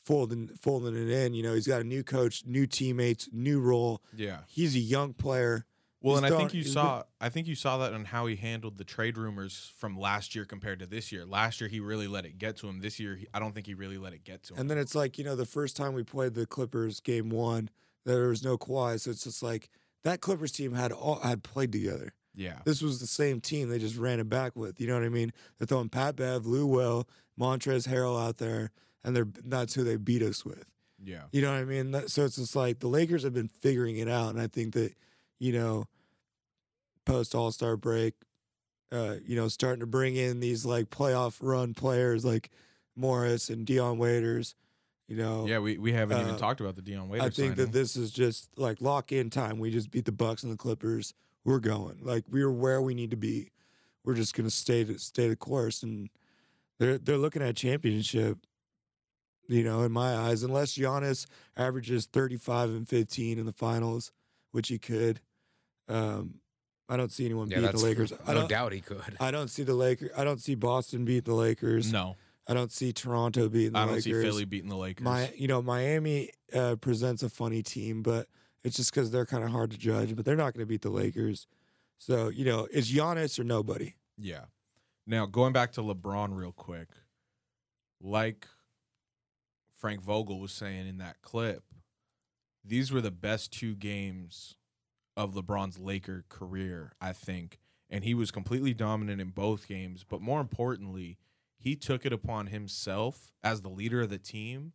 [0.04, 1.34] folding folding it in.
[1.34, 4.02] You know, he's got a new coach, new teammates, new role.
[4.16, 4.40] yeah.
[4.48, 5.64] He's a young player.
[6.04, 8.26] Well, He's and I think you he's saw I think you saw that on how
[8.26, 11.24] he handled the trade rumors from last year compared to this year.
[11.24, 12.80] Last year he really let it get to him.
[12.80, 14.60] This year he, I don't think he really let it get to him.
[14.60, 17.70] And then it's like, you know, the first time we played the Clippers game one,
[18.04, 19.00] there was no Kawhi.
[19.00, 19.70] So it's just like
[20.04, 22.14] that Clippers team had all had played together.
[22.34, 22.58] yeah.
[22.64, 24.80] This was the same team they just ran it back with.
[24.80, 25.32] You know what I mean?
[25.58, 27.06] They're throwing Pat Bev, Lou Will,
[27.38, 28.70] Montrez Harrell out there,
[29.04, 30.64] and they're that's who they beat us with.
[31.04, 31.22] Yeah.
[31.32, 32.08] You know what I mean?
[32.08, 34.94] So it's just like the Lakers have been figuring it out, and I think that
[35.38, 35.88] you know,
[37.04, 38.14] post All Star break,
[38.92, 42.50] uh, you know, starting to bring in these like playoff run players like
[42.94, 44.54] Morris and Dion Waiters.
[45.12, 47.53] You know, Yeah, we, we haven't even uh, talked about the Dion Waiters I think
[47.53, 47.57] signing.
[47.57, 49.59] that this is just like lock in time.
[49.59, 51.12] We just beat the Bucks and the Clippers.
[51.44, 53.51] We're going like we're where we need to be.
[54.07, 56.09] We're just gonna stay to stay the course, and
[56.79, 58.38] they're they're looking at championship.
[59.48, 61.27] You know, in my eyes, unless Giannis
[61.59, 64.12] averages thirty five and fifteen in the finals,
[64.53, 65.20] which he could,
[65.90, 66.37] um,
[66.88, 68.14] I don't see anyone yeah, beat the Lakers.
[68.27, 68.48] I don't.
[68.48, 69.18] doubt he could.
[69.20, 70.11] I don't see the Lakers.
[70.16, 71.92] I don't see Boston beat the Lakers.
[71.92, 72.16] no,
[72.48, 73.83] I don't see Toronto beating the Lakers.
[73.83, 74.05] I don't Lakers.
[74.05, 75.05] see Philly beating the Lakers.
[75.05, 78.26] My, you know, Miami uh, presents a funny team, but
[78.64, 80.16] it's just because they're kind of hard to judge.
[80.16, 81.46] But they're not going to beat the Lakers.
[81.98, 83.94] So you know, it's Giannis or nobody.
[84.18, 84.46] Yeah.
[85.07, 86.88] Now going back to LeBron real quick,
[88.00, 88.48] like
[89.76, 91.62] Frank Vogel was saying in that clip,
[92.64, 94.57] these were the best two games
[95.16, 97.59] of LeBron's Laker career, I think.
[97.90, 101.18] And he was completely dominant in both games, but more importantly,
[101.62, 104.72] he took it upon himself as the leader of the team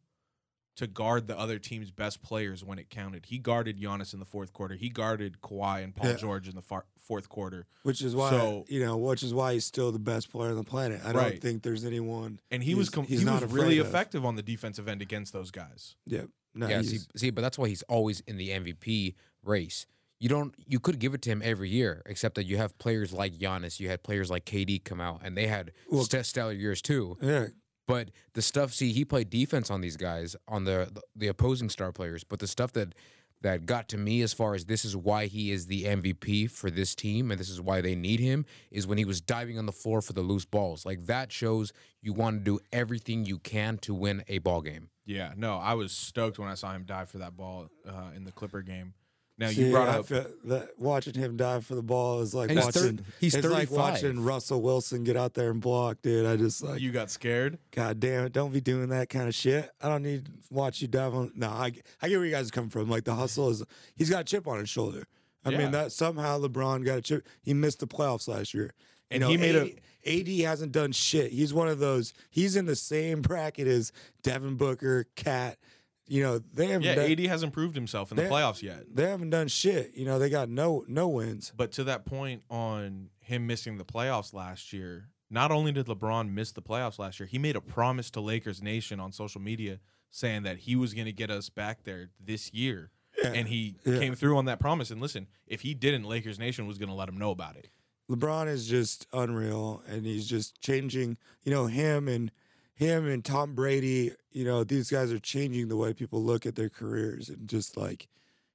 [0.76, 3.26] to guard the other team's best players when it counted.
[3.26, 4.76] He guarded Giannis in the fourth quarter.
[4.76, 6.16] He guarded Kawhi and Paul Yeah.
[6.18, 7.66] George in the far- fourth quarter.
[7.84, 10.56] Which is why So- you know, which is why he's still the best player on
[10.56, 11.02] the planet.
[11.04, 12.40] I don't think there's anyone.
[12.52, 13.88] and he was com- he's he not was really of.
[13.88, 15.96] effective on the defensive end against those guys.
[16.06, 19.88] Yeah, no, yeah, see, see, but that's why he's always in the MVP race.
[20.20, 23.14] You don't you could give it to him every year, except that you have players
[23.14, 26.54] like Giannis, you had players like KD come out, and they had Well- st- stellar
[26.54, 27.18] years too.
[27.22, 27.48] Yeah,
[27.88, 31.92] But the stuff, see, he played defense on these guys, on the the opposing star
[31.92, 32.24] players.
[32.24, 32.96] But the stuff that
[33.42, 36.72] that got to me as far as this is why he is the MVP for
[36.72, 39.68] this team and this is why they need him is when he was diving on
[39.68, 40.88] the floor for the loose balls.
[40.88, 44.90] Like that shows you want to do everything you can to win a ball game.
[45.06, 48.24] Yeah, no, I was stoked when I saw him dive for that ball uh, in
[48.24, 48.96] the Clipper game.
[49.40, 52.50] Now See, you brought I up that watching him dive for the ball is like
[52.50, 52.98] And he's watching.
[52.98, 56.26] thir- he's it's like watching Russell Wilson get out there and block, dude.
[56.26, 57.60] I just like, you got scared.
[57.72, 59.70] God damn it, don't be doing that kind of shit.
[59.80, 61.32] I don't need to watch you dive on.
[61.36, 61.72] No, I,
[62.02, 62.90] I get where you guys are coming from.
[62.90, 63.64] Like the hustle is,
[63.96, 65.06] he's got a chip on his shoulder.
[65.46, 65.60] I Yeah.
[65.60, 67.28] mean that somehow LeBron got a chip.
[67.44, 68.74] He missed the playoffs last year,
[69.12, 69.62] And you know, he made a-
[70.10, 71.32] AD, AD hasn't done shit.
[71.32, 72.12] He's one of those.
[72.32, 73.92] He's in the same bracket as
[74.24, 75.58] Devin Booker, Cat.
[76.08, 76.84] You know they haven't.
[76.84, 78.84] Yeah, done, AD hasn't proved himself in the playoffs yet.
[78.94, 79.92] They haven't done shit.
[79.96, 81.52] You know they got no no wins.
[81.56, 86.32] But to that point on him missing the playoffs last year, not only did LeBron
[86.32, 89.80] miss the playoffs last year, he made a promise to Lakers Nation on social media
[90.10, 92.92] saying that he was going to get us back there this year.
[93.22, 93.34] Yeah.
[93.34, 94.00] And he Yeah.
[94.00, 94.90] came through on that promise.
[94.92, 97.70] And listen, if he didn't, Lakers Nation was going to let him know about it.
[98.10, 101.18] LeBron is just unreal, and he's just changing.
[101.44, 102.32] You know him and
[102.78, 104.12] him and Tom Brady.
[104.32, 107.76] You know these guys are changing the way people look at their careers, and just
[107.76, 108.08] like,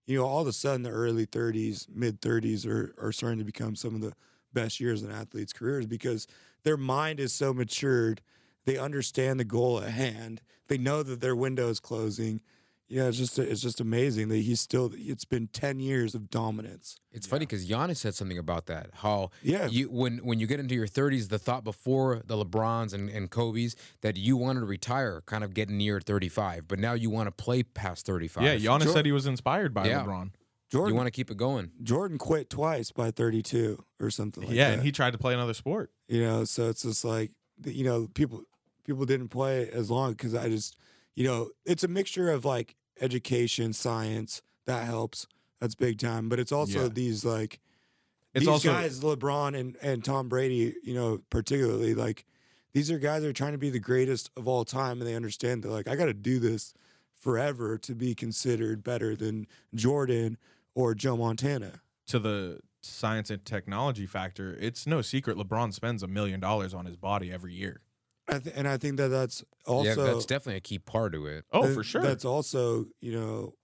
[0.06, 3.44] you know, all of a sudden the early 30s, mid 30s are are starting to
[3.44, 4.14] become some of the
[4.52, 6.28] best years in athletes' careers because
[6.62, 8.22] their mind is so matured.
[8.64, 10.40] They understand the goal at hand.
[10.68, 12.40] They know that their window is closing.
[12.92, 14.90] Yeah, it's just it's just amazing that he's still.
[14.94, 17.00] It's been ten years of dominance.
[17.10, 18.90] It's funny because Giannis said something about that.
[18.92, 19.66] How Yeah.
[19.68, 23.30] you when when you get into your 30s, the thought before the LeBrons and, and
[23.30, 27.28] Kobe's that you wanted to retire, kind of getting near 35, but now you want
[27.28, 28.44] to play past 35.
[28.44, 28.92] Yeah, Giannis Sure.
[28.92, 30.04] said he was inspired by Yeah.
[30.04, 30.32] LeBron.
[30.70, 31.70] Jordan You want to keep it going.
[31.82, 34.74] Jordan quit twice by 32 or something like yeah, that.
[34.74, 35.90] and he tried to play another sport.
[36.08, 37.30] you know, so it's just like
[37.64, 38.42] you know, people
[38.84, 40.76] people didn't play as long because I just,
[41.14, 45.26] you know, it's a mixture of like education, science that helps.
[45.60, 46.88] That's big time, but it's also Yeah.
[46.88, 47.60] these like
[48.34, 52.24] It's these also guys, LeBron and and Tom Brady, you know, particularly like
[52.72, 55.14] these are guys that are trying to be the greatest of all time, and they
[55.14, 56.72] understand that like I got to do this
[57.14, 60.38] forever to be considered better than Jordan
[60.74, 61.80] or Joe Montana.
[62.06, 64.56] to the science and technology factor.
[64.60, 67.80] It's no secret LeBron spends a million dollars on his body every year.
[68.28, 71.26] I th- and I think that that's also yeah, that's definitely a key part to
[71.26, 71.44] it.
[71.52, 72.02] Oh, th- for sure.
[72.02, 73.54] That's also you know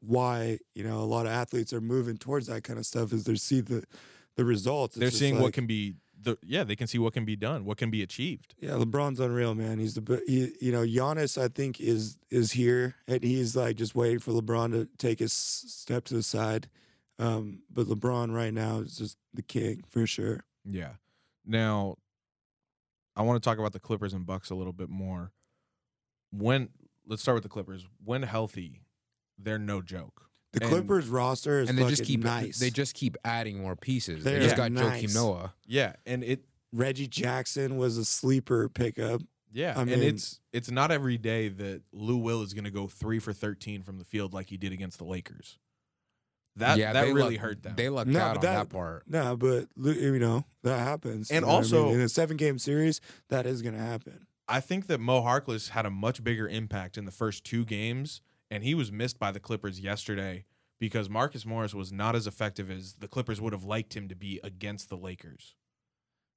[0.00, 3.24] why you know a lot of athletes are moving towards that kind of stuff is
[3.24, 3.84] they see the
[4.36, 4.96] the results.
[4.96, 7.36] It's They're just seeing what can be the yeah, they can see what can be
[7.36, 8.54] done, what can be achieved.
[8.58, 9.78] Yeah, LeBron's unreal, man.
[9.78, 11.40] He's the be- he, you know Giannis.
[11.40, 15.32] I think is is here, and he's like just waiting for LeBron to take his
[15.32, 16.68] step to the side.
[17.18, 20.44] Um, but LeBron right now is just the king for sure.
[20.64, 20.92] Yeah.
[21.44, 21.96] Now,
[23.16, 25.32] I want to talk about the Clippers and Bucks a little bit more.
[26.32, 26.68] When
[27.06, 27.86] let's start with the Clippers.
[28.04, 28.82] When healthy,
[29.38, 30.26] they're no joke.
[30.52, 32.58] The And- Clippers roster is And they just keep nice.
[32.58, 34.24] they just keep adding more pieces.
[34.24, 35.02] They're They just got nice.
[35.04, 35.54] Joakim Noah.
[35.66, 39.22] Yeah, and it Reggie Jackson was a sleeper pickup.
[39.52, 42.86] yeah, I and it's it's not every day that Lou Will is going to go
[42.86, 45.58] 3 for 13 from the field like he did against the Lakers.
[46.56, 47.74] That yeah, that really luck- hurt them.
[47.76, 49.04] They lucked No, out but on that- that part.
[49.08, 51.30] No, but you know that happens.
[51.30, 51.74] And you know what I mean?
[51.80, 54.26] also- in a seven game series, that is going to happen.
[54.48, 58.20] I think that Mo Harkless had a much bigger impact in the first two games,
[58.50, 60.44] and he was missed by the Clippers yesterday
[60.80, 64.16] because Marcus Morris was not as effective as the Clippers would have liked him to
[64.16, 65.54] be against the Lakers.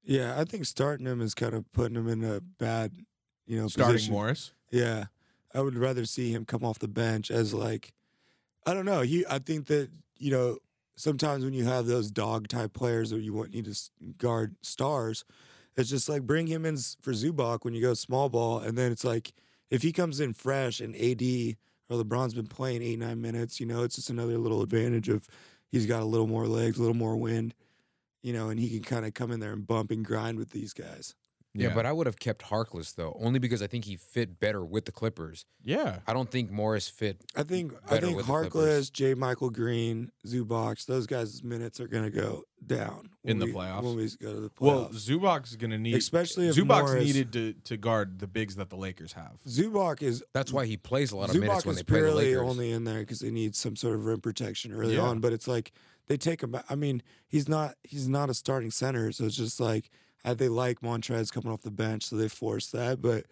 [0.04, 2.94] Yeah, I think starting him is kind of putting him in a bad,
[3.48, 4.14] you know, Starting position.
[4.14, 4.52] Morris.
[4.70, 5.06] Yeah,
[5.54, 7.94] I would rather see him come off the bench as like,
[8.66, 9.02] I don't know.
[9.02, 10.58] I think that you know,
[10.96, 13.76] sometimes when you have those dog type players or you want need to
[14.18, 15.26] guard stars,
[15.76, 18.92] it's just like bring him in for Zubac when you go small ball, and then
[18.92, 19.34] it's like
[19.70, 21.58] if he comes in fresh and AD
[21.90, 25.28] or LeBron's been playing eight nine minutes, you know, it's just another little advantage of
[25.72, 27.54] he's got a little more legs, a little more wind.
[28.22, 30.52] You know, and he can kind of come in there and bump and grind with
[30.52, 31.14] these guys.
[31.56, 34.66] Yeah, but I would have kept Harkless though, only because I think he fit better
[34.66, 35.46] with the Clippers.
[35.64, 37.18] yeah, I don't think Morris fit.
[37.36, 38.90] I think I think with the Clippers.
[38.90, 43.54] Harkless, JaMychal Green, Zubac, those guys' minutes are going to go down In the when
[43.54, 43.84] we- playoffs?
[43.84, 46.88] When we go to the playoffs, well, playoffs, is going to need especially if Zubac's
[46.90, 49.34] Morris, needed to to guard the bigs that the Lakers have.
[49.48, 52.00] Zubac is That's why he plays a lot of minutes Zubac when is they play
[52.02, 52.50] the purely Lakers.
[52.50, 55.02] only in there because they need some sort of rim protection early Yeah.
[55.02, 55.20] on.
[55.20, 55.72] But it's like
[56.08, 56.56] they take him.
[56.70, 59.92] I mean, he's not he's not a starting center, so it's just like
[60.26, 63.02] uh, they like Montrez coming off the bench, so they force that.
[63.02, 63.26] But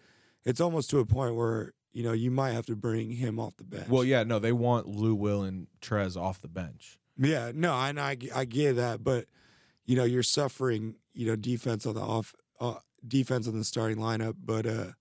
[0.44, 3.56] it's almost to a point where you know, you might have to bring him off
[3.56, 3.88] the bench.
[3.88, 6.98] Well, yeah, no, they want Lou Will and Trez off the bench.
[7.18, 9.26] Yeah, no, I I, I get that, but
[9.84, 12.76] you know you're suffering, you know, defense on the off uh,
[13.06, 14.92] defense on the starting lineup, but uh,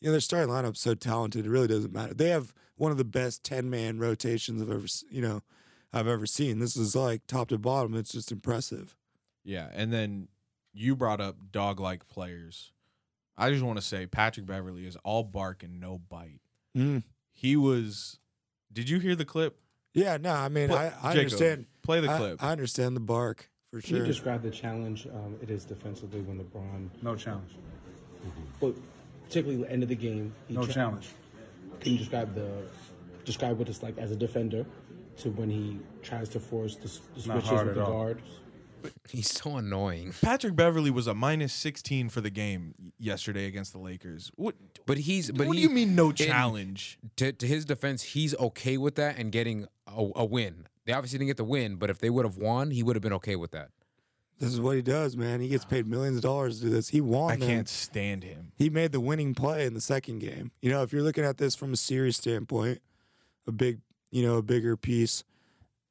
[0.00, 2.14] you know their starting lineup's so talented, it really doesn't matter.
[2.14, 5.42] They have one of the best ten man rotations I've ever you know
[5.92, 6.60] I've ever seen.
[6.60, 7.94] This is like top to bottom.
[7.94, 8.96] It's just impressive.
[9.42, 10.28] Yeah, and then
[10.72, 12.72] you brought up dog like players.
[13.36, 16.40] I just want to say Patrick Beverley is all bark and no bite.
[16.76, 17.02] Mm.
[17.32, 18.18] He was.
[18.72, 19.58] Did you hear the clip?
[19.94, 21.66] Yeah, no, I mean Pl- I, I Jacob, understand.
[21.82, 22.42] Play the clip.
[22.42, 23.98] I understand the bark for sure.
[23.98, 27.52] Can you describe the challenge um, it is defensively when LeBron, No challenge.
[28.60, 28.74] but
[29.24, 30.34] particularly the end of the game?
[30.48, 31.08] No cha- challenge.
[31.80, 32.50] Can you describe the
[33.24, 34.66] describe what it's like as a defender
[35.18, 37.92] to when he tries to force the, the switches with the at all.
[37.92, 38.22] guards?
[39.08, 40.14] He's so annoying.
[40.22, 44.30] Patrick Beverley was a minus 16 for the game yesterday against the Lakers.
[44.36, 44.54] What?
[44.86, 46.98] But he's but what he, do you mean no in- challenge?
[47.16, 50.66] to, to his defense, he's okay with that and getting a, a win.
[50.84, 53.02] They obviously didn't get the win, but if they would have won, he would have
[53.02, 53.70] been okay with that.
[54.38, 55.40] This is what he does, man.
[55.40, 56.88] He gets paid millions of dollars to do this.
[56.88, 57.32] He won.
[57.32, 57.48] I them.
[57.48, 58.52] can't stand him.
[58.56, 60.52] he made the winning play in the second game.
[60.62, 62.80] You know, if you're looking at this from a series standpoint,
[63.46, 65.24] a big, you know, a bigger piece,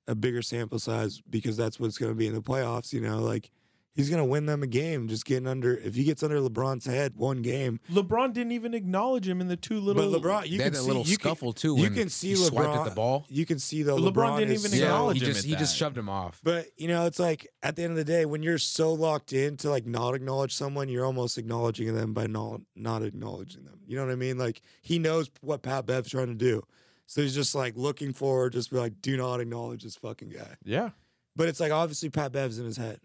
[0.07, 2.93] a bigger sample size, because that's what's going to be in the playoffs.
[2.93, 3.51] You know, like
[3.93, 5.75] he's going to win them a game just getting under.
[5.75, 9.57] If he gets under LeBron's head one game, LeBron didn't even acknowledge him in the
[9.57, 10.11] two little.
[10.11, 11.77] but LeBron, you they can had a see little you scuffle can, too.
[11.77, 13.25] You can see he LeBron swiped at the ball.
[13.27, 15.49] You can see though LeBron LeBron, didn't is even so- acknowledge he him just at
[15.49, 15.77] he just that.
[15.77, 16.39] shoved him off.
[16.43, 19.33] But you know, it's like at the end of the day, when you're so locked
[19.33, 23.79] in to like not acknowledge someone, you're almost acknowledging them by not not acknowledging them.
[23.87, 24.37] You know what I mean?
[24.37, 26.61] Like he knows what Pat Bev's trying to do,
[27.07, 30.55] so he's just like looking forward, just be like, do not acknowledge this fucking guy.
[30.63, 30.91] Yeah.
[31.35, 32.99] But it's like obviously Pat Bev's in his head.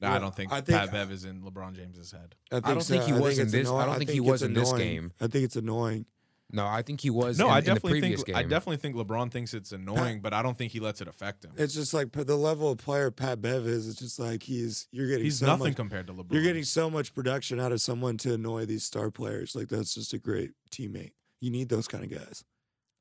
[0.00, 2.34] No, I don't think, I think- Pat Bev is in LeBron James's head.
[2.52, 3.06] I, think don't think so.
[3.06, 5.12] he was in it's this- I don't think he was it's in this game.
[5.20, 6.04] I think it's annoying.
[6.52, 7.38] No, I think he was.
[7.40, 8.36] No, in, I in the definitely previous think game.
[8.36, 11.44] I definitely think LeBron thinks it's annoying, but I don't think he lets it affect
[11.44, 11.52] him.
[11.56, 13.88] It's just like the level of player Pat Bev is.
[13.88, 16.32] It's just like he's you're getting He's so nothing much- compared to LeBron.
[16.32, 19.56] You're getting so much production out of someone to annoy these star players.
[19.56, 21.12] Like that's just a great teammate.
[21.40, 22.44] You need those kind of guys.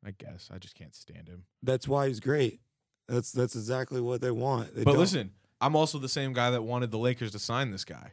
[0.06, 1.44] I guess I just can't stand him.
[1.64, 2.60] That's why he's great.
[3.08, 4.76] That's that's exactly what they want.
[4.76, 7.72] They but don't- listen, I'm also the same guy that wanted the Lakers to sign
[7.72, 8.12] this guy.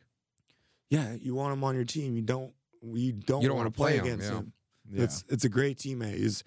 [0.90, 2.14] yeah, you want him on your team.
[2.16, 2.52] You don't.
[2.84, 4.38] You don't, You don't want to play, play him, against yeah.
[4.38, 4.52] him.
[4.90, 5.04] Yeah.
[5.04, 6.16] It's it's a great teammate.
[6.16, 6.42] He's,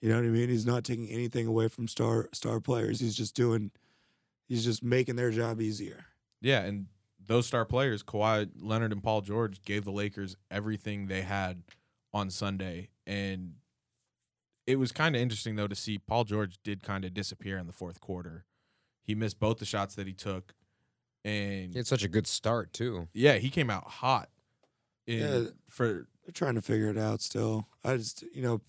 [0.00, 0.48] you know what I mean.
[0.48, 3.00] He's not taking anything away from star star players.
[3.00, 3.70] He's just doing.
[4.48, 6.06] He's just making their job easier.
[6.40, 6.86] Yeah, and
[7.26, 11.62] those star players, Kawhi Leonard and Paul George, gave the Lakers everything they had
[12.12, 13.54] on Sunday, and
[14.66, 17.66] it was kind of interesting though to see Paul George did kind of disappear in
[17.66, 18.44] the fourth quarter.
[19.02, 20.54] He missed both the shots that he took,
[21.24, 23.08] and He had such a good start too.
[23.12, 24.30] yeah, he came out hot.
[25.06, 25.50] In, Yeah.
[25.68, 27.68] for They're trying to figure it out still.
[27.84, 28.60] I just you know.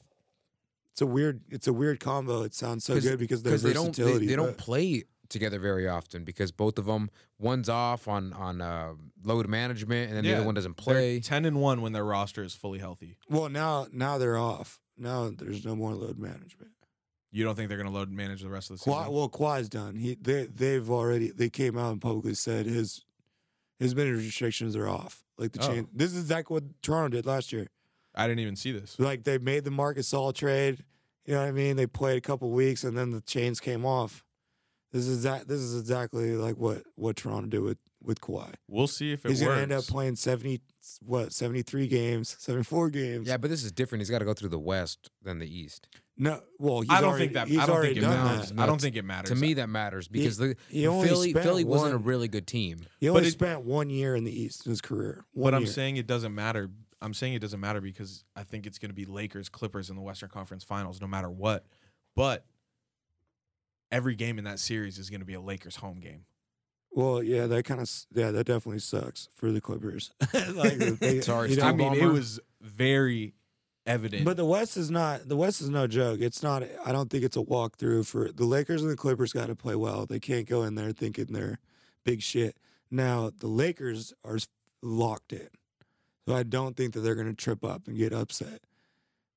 [0.91, 1.41] It's a weird.
[1.49, 2.43] It's a weird combo.
[2.43, 6.23] It sounds so good because their they don't they, they don't play together very often
[6.23, 10.45] because both of them one's off on on uh, load management and then the other
[10.45, 11.19] one doesn't play.
[11.19, 13.17] ten and one when their roster is fully healthy.
[13.29, 14.79] Well, now now they're off.
[14.97, 16.71] Now there's no more load management.
[17.31, 18.93] You don't think they're going to load manage the rest of the season?
[18.93, 19.95] Kawhi, well, Kawhi's done.
[19.97, 23.03] He they they've already they came out and publicly said his
[23.77, 25.23] his minute restrictions are off.
[25.37, 25.67] Like the Oh.
[25.67, 25.87] chain.
[25.93, 27.67] This is exactly what Toronto did last year.
[28.13, 28.97] I didn't even see this.
[28.99, 30.83] Like they made the Marcus All trade.
[31.25, 31.75] You know what I mean?
[31.75, 34.23] They played a couple weeks and then the chains came off.
[34.95, 35.47] This is that.
[35.49, 38.53] This is exactly like what what Toronto did with with Kawhi.
[38.69, 39.49] We'll see if it He's works.
[39.51, 40.61] gonna end up playing seventy
[41.01, 43.27] what seventy three games, seventy four games.
[43.27, 43.99] Yeah, but this is different.
[44.01, 45.89] He's got to go through the West than the East.
[46.17, 47.47] No, well, he's I don't already, think that.
[47.49, 48.51] he's I don't already think it done matters.
[48.53, 48.59] that.
[48.61, 49.29] I don't think it matters.
[49.31, 52.47] To me, that matters because the he only Philly spent Philly wasn't a really good
[52.47, 52.79] team.
[53.01, 55.25] He only But it- spent one year in the East in his career.
[55.33, 55.71] One But I'm year.
[55.73, 56.69] saying it doesn't matter.
[57.01, 59.97] I'm saying it doesn't matter because I think it's going to be Lakers Clippers in
[59.97, 61.65] the Western Conference Finals no matter what.
[62.15, 62.45] But
[63.91, 66.25] every game in that series is going to be a Lakers home game.
[66.91, 70.11] Well, yeah, that kind of yeah, that definitely sucks for the Clippers.
[70.53, 73.33] like, they, Sorry, you Steve know, I mean, it was very
[73.85, 74.23] evident.
[74.23, 76.21] But the West is not the West is no joke.
[76.21, 76.63] It's not.
[76.85, 79.33] I don't think it's a walkthrough for the Lakers and the Clippers.
[79.33, 80.05] Got to play well.
[80.05, 81.59] They can't go in there thinking they're
[82.05, 82.57] big shit.
[82.89, 84.37] Now the Lakers are
[84.81, 85.49] locked in,
[86.25, 88.61] so I don't think that they're going to trip up and get upset.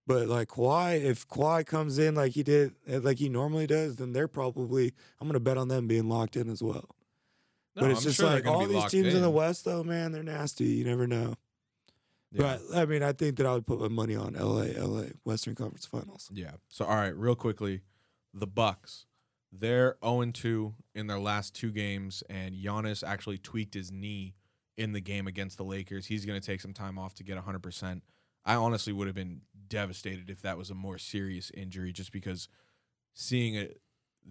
[0.08, 3.96] But like Kawhi, if Kawhi comes in like he did, eh, like he normally does,
[3.96, 4.94] then they're probably.
[5.20, 6.88] I'm going to bet on them being locked in as well.
[7.76, 9.20] No, but it's I'm just sure like all these teams in.
[9.20, 9.28] the.
[9.28, 10.64] West, though, man, they're nasty.
[10.64, 11.34] You never know.
[12.32, 12.56] Yeah.
[12.70, 15.54] But I mean, I think that I would put my money on LA, LA Western
[15.54, 16.30] Conference Finals.
[16.32, 16.52] Yeah.
[16.70, 17.82] So all right, real quickly,
[18.32, 19.04] the Bucks.
[19.52, 24.34] They're 0 2 in their last two games, and Giannis actually tweaked his knee
[24.78, 26.06] in the game against the Lakers.
[26.06, 28.00] He's going to take some time off to get 100%.
[28.48, 32.48] I honestly would have been devastated if that was a more serious injury, just because
[33.12, 33.82] seeing it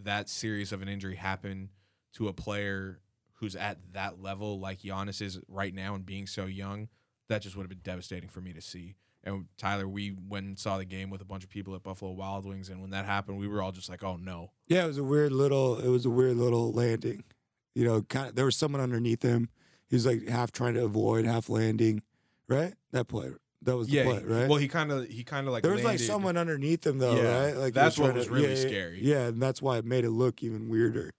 [0.03, 1.70] that serious of an injury happen
[2.13, 2.99] to a player
[3.36, 6.88] who's at that level like Giannis is right now and being so young,
[7.30, 8.95] that just would have been devastating for me to see.
[9.24, 12.11] And Tyler, we went and saw the game with a bunch of people at Buffalo
[12.11, 14.88] Wild Wings, and when that happened, we were all just like, "Oh no!" Yeah, it
[14.88, 15.78] was a weird little.
[15.78, 17.24] It was a weird little landing.
[17.76, 18.36] You know, kind of.
[18.36, 19.49] There was someone underneath him.
[19.89, 22.01] He was like half trying to avoid, half landing.
[22.47, 23.32] Right, that play.
[23.63, 24.47] That was the Yeah, play, right?
[24.47, 27.15] well, he kind of he kind of like there was like someone underneath him though,
[27.15, 27.55] Yeah, right?
[27.57, 28.99] Like he that's what trying was to- really yeah, yeah, scary.
[29.03, 31.11] Yeah, and that's why it made it look even weirder.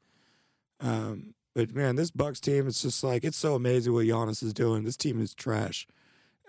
[0.80, 4.52] Um, but man, this Bucks team, it's just like it's so amazing what Giannis is
[4.54, 4.84] doing.
[4.84, 5.86] This team is trash.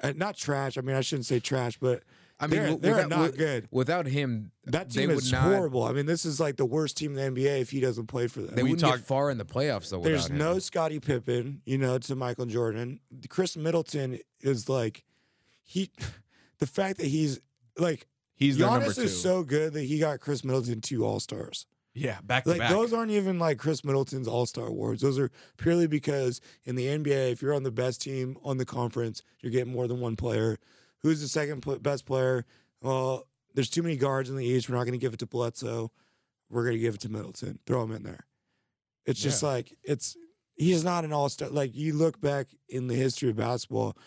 [0.02, 0.78] Uh, not trash.
[0.78, 2.04] I mean, I shouldn't say trash, but
[2.40, 3.68] I mean, they're, they're without- not wi- good.
[3.72, 5.84] Without him, That they team would is not, horrible.
[5.84, 8.28] I mean, this is like the worst team in the NBA if he doesn't play
[8.28, 8.56] for them.
[8.56, 10.00] They We wouldn't talked- get far in the playoffs though.
[10.02, 10.60] There's without no him.
[10.62, 13.00] Scottie Pippen, you know, to Michael Jordan.
[13.28, 15.04] Khris Middleton is like
[15.70, 15.92] he
[16.60, 17.40] the fact that he's
[17.78, 21.66] like He's Giannis is so good that he got Khris Middleton two All Stars.
[21.94, 22.72] yeah, back to Like back.
[22.72, 25.02] those aren't even like Khris Middleton's All Star awards.
[25.02, 28.66] Those are purely because in the NBA, if you're on the best team on the
[28.66, 30.58] conference, you're getting more than one player.
[31.02, 32.46] Who's the second best player?
[32.82, 34.70] Well, there's too many guards in the East.
[34.70, 35.92] We're not going to give it to Bledsoe.
[36.50, 37.60] We're going to give it to Middleton.
[37.66, 38.26] Throw him in there.
[39.06, 40.16] It's just like it's
[40.56, 41.50] he's not an All Star.
[41.50, 43.98] Like you look back in the history of basketball,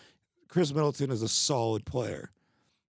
[0.53, 2.29] Khris Middleton is a solid player.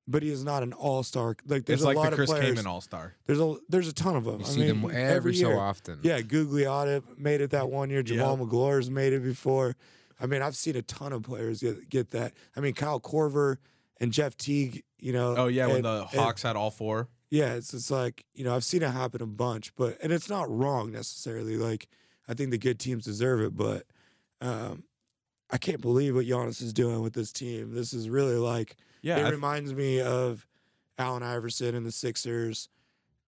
[0.06, 1.34] But he is not an all star.
[1.46, 2.50] Like there's it's a like lot the Chris of players.
[2.58, 3.14] Kaman All Star.
[3.24, 4.40] There's a there's a ton of them.
[4.40, 5.58] You I see mean, them every, so year.
[5.58, 6.00] often.
[6.02, 8.02] Yeah, Gugliotta made it that one year.
[8.02, 9.76] Jamaal Magloire's made it before.
[10.20, 12.34] I mean, I've seen a ton of players get get that.
[12.54, 13.56] I mean, Kyle Korver
[13.98, 14.82] and Jeff Teague.
[14.98, 15.36] You know.
[15.38, 17.08] Oh yeah, when and- the and- Hawks had all four.
[17.30, 20.28] yeah, it's it's like you know I've seen it happen a bunch, but and it's
[20.28, 21.56] not wrong necessarily.
[21.56, 21.88] Like
[22.28, 23.84] I think the good teams deserve it, but
[24.42, 24.84] um,
[25.50, 27.72] I can't believe what Giannis is doing with this team.
[27.74, 30.46] This is really like Yeah, it I th- reminds me of
[30.98, 32.68] Allen Iverson and the Sixers.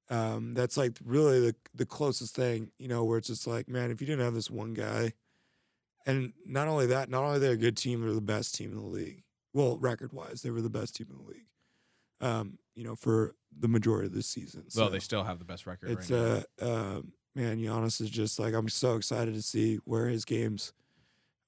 [0.08, 3.90] Um, that's like really the the closest thing, you know, where it's just like, man,
[3.90, 5.12] if you didn't have this one guy,
[6.06, 8.78] and not only that, not only they're a good team, they're the best team in
[8.78, 9.24] the league.
[9.52, 11.46] Well, record wise, they were the best team in the league.
[12.20, 14.62] Um, you know, for the majority of the season.
[14.76, 15.90] well, So they still have the best record.
[15.90, 16.20] it's right
[16.60, 16.66] now.
[16.66, 17.00] uh, uh,
[17.34, 20.72] man, Giannis is just like I'm so excited to see where his games,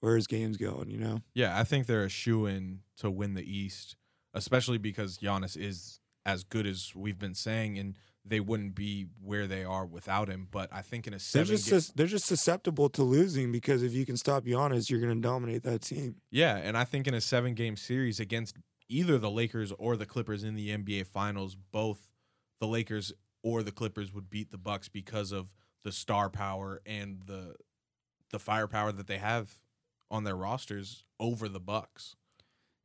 [0.00, 0.90] where his games going.
[0.90, 1.20] You know.
[1.34, 3.96] Yeah, I think they're a shoe in to win the East,
[4.34, 9.46] especially because Giannis is as good as we've been saying, and they wouldn't be where
[9.46, 10.46] they are without him.
[10.50, 13.50] But I think in a seven, They're just ga- sus- they're just susceptible to losing
[13.52, 16.16] because if you can stop Giannis, you're going to dominate that team.
[16.30, 18.56] yeah, and I think in a seven game series against
[18.90, 22.10] either the Lakers or the Clippers in the NBA Finals, both
[22.60, 25.52] the Lakers or the Clippers would beat the Bucks because of
[25.84, 27.54] the star power and the
[28.30, 29.54] the firepower that they have
[30.10, 32.16] on their rosters over the Bucks.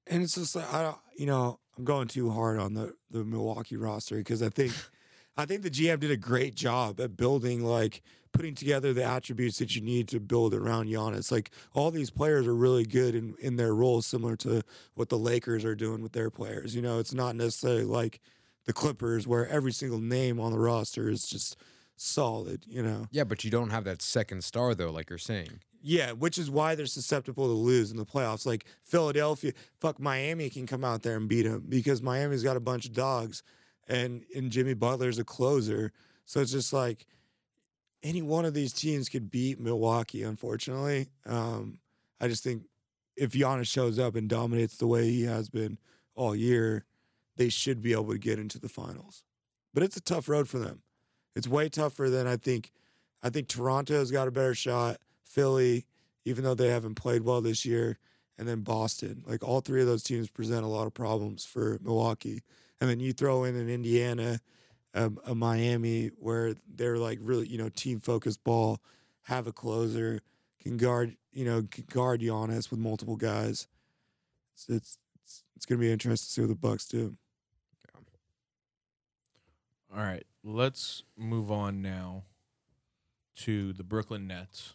[0.07, 3.23] And it's just like I don't, you know, I'm going too hard on the the
[3.23, 4.73] Milwaukee roster because I think
[5.37, 8.01] I think the GM did a great job at building like
[8.33, 11.31] putting together the attributes that you need to build around Giannis.
[11.31, 14.63] Like all these players are really good in in their roles, similar to
[14.95, 16.75] what the Lakers are doing with their players.
[16.75, 18.19] You know, it's not necessarily like
[18.65, 21.57] the Clippers where every single name on the roster is just
[21.95, 22.65] solid.
[22.67, 23.07] You know.
[23.11, 25.59] Yeah, but you don't have that second star though, like you're saying.
[25.85, 28.45] Yeah, which is why they're susceptible to lose in the playoffs.
[28.45, 32.61] Like Philadelphia, fuck Miami can come out there and beat them because Miami's got a
[32.61, 33.43] bunch of dogs,
[33.87, 35.91] and and Jimmy Butler's a closer.
[36.25, 37.05] So it's just like
[38.01, 40.23] any one of these teams could beat Milwaukee.
[40.23, 41.79] Unfortunately, um,
[42.19, 42.63] I just think
[43.15, 45.77] if Giannis shows up and dominates the way he has been
[46.15, 46.85] all year,
[47.37, 49.23] they should be able to get into the finals.
[49.73, 50.81] But it's a tough road for them.
[51.35, 52.71] It's way tougher than I think.
[53.21, 54.97] I think Toronto's got a better shot.
[55.23, 55.85] Philly,
[56.25, 57.97] even though they haven't played well this year,
[58.37, 59.23] and then Boston.
[59.25, 62.41] Like all three of those teams present a lot of problems for Milwaukee.
[62.81, 64.39] And then you throw in an Indiana,
[64.93, 68.79] um, a Miami, where they're like really, you know, team focused ball,
[69.23, 70.19] have a closer,
[70.61, 73.67] can guard, you know, can guard Giannis with multiple guys.
[74.53, 77.15] It's it's it's, it's going to be interesting to see what the Bucks do.
[79.95, 82.23] All right, let's move on now
[83.41, 84.73] to the Brooklyn Nets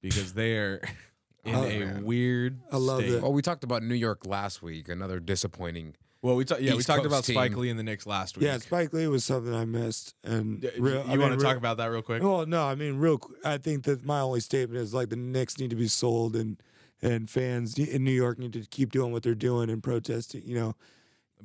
[0.00, 0.76] because they're
[1.44, 2.04] in Oh, a man.
[2.04, 2.60] weird.
[2.72, 3.12] I love state.
[3.14, 3.22] it.
[3.22, 4.88] Well, we talked about New York last week.
[4.88, 5.94] Another disappointing.
[6.22, 6.62] Well, we talked.
[6.62, 7.60] Yeah, we East talked Coast about Spike team.
[7.60, 8.46] Lee and the Knicks last week.
[8.46, 11.36] Yeah, Spike Lee was something I missed, and D- real- you I mean, want to
[11.36, 12.22] real- talk about that real quick?
[12.22, 13.18] Well, no, I mean, real.
[13.18, 16.34] qu- I think that my only statement is like the Knicks need to be sold,
[16.34, 16.56] and
[17.02, 20.40] and fans in New York need to keep doing what they're doing and protesting.
[20.46, 20.76] You know,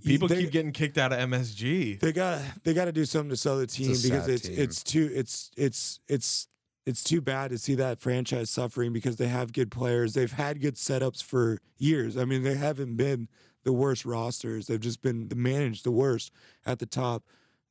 [0.03, 1.99] People they- keep getting kicked out of MSG.
[1.99, 4.55] they got they got to do something to sell the team It's because it's team.
[4.59, 6.47] it's too it's it's it's
[6.85, 10.13] it's too bad to see that franchise suffering because they have good players.
[10.13, 12.17] They've had good setups for years.
[12.17, 13.27] I mean, they haven't been
[13.63, 14.67] the worst rosters.
[14.67, 16.31] They've just been managed the worst
[16.65, 17.23] at the top.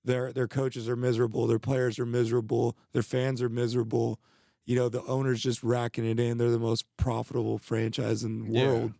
[0.05, 1.47] Their their coaches are miserable.
[1.47, 2.77] Their players are miserable.
[2.93, 4.21] Their fans are miserable.
[4.67, 6.37] You know, the owners just racking it in.
[6.39, 8.67] They're the most profitable franchise in the Yeah.
[8.69, 8.93] world.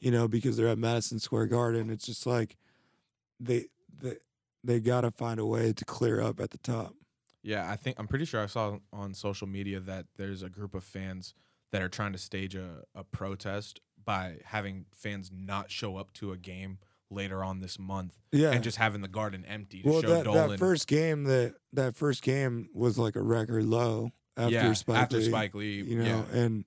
[0.00, 1.90] You know, because they're at Madison Square Garden.
[1.90, 2.56] It's just like
[3.42, 3.66] they
[3.98, 4.16] they
[4.64, 6.94] they got to find a way to clear up at the top.
[7.42, 10.74] Yeah, I think I'm pretty sure I saw on social media that there's a group
[10.74, 11.34] of fans
[11.72, 16.32] that are trying to stage a, a protest by having fans not show up to
[16.32, 16.78] a game
[17.10, 20.24] later on this month Yeah, and just having the garden empty to well, show that,
[20.24, 20.50] Dolan.
[20.50, 24.96] that first game that that first game was like a record low after yeah, Spike
[24.96, 26.38] after Lee, Spike Lee, you know, yeah.
[26.38, 26.64] and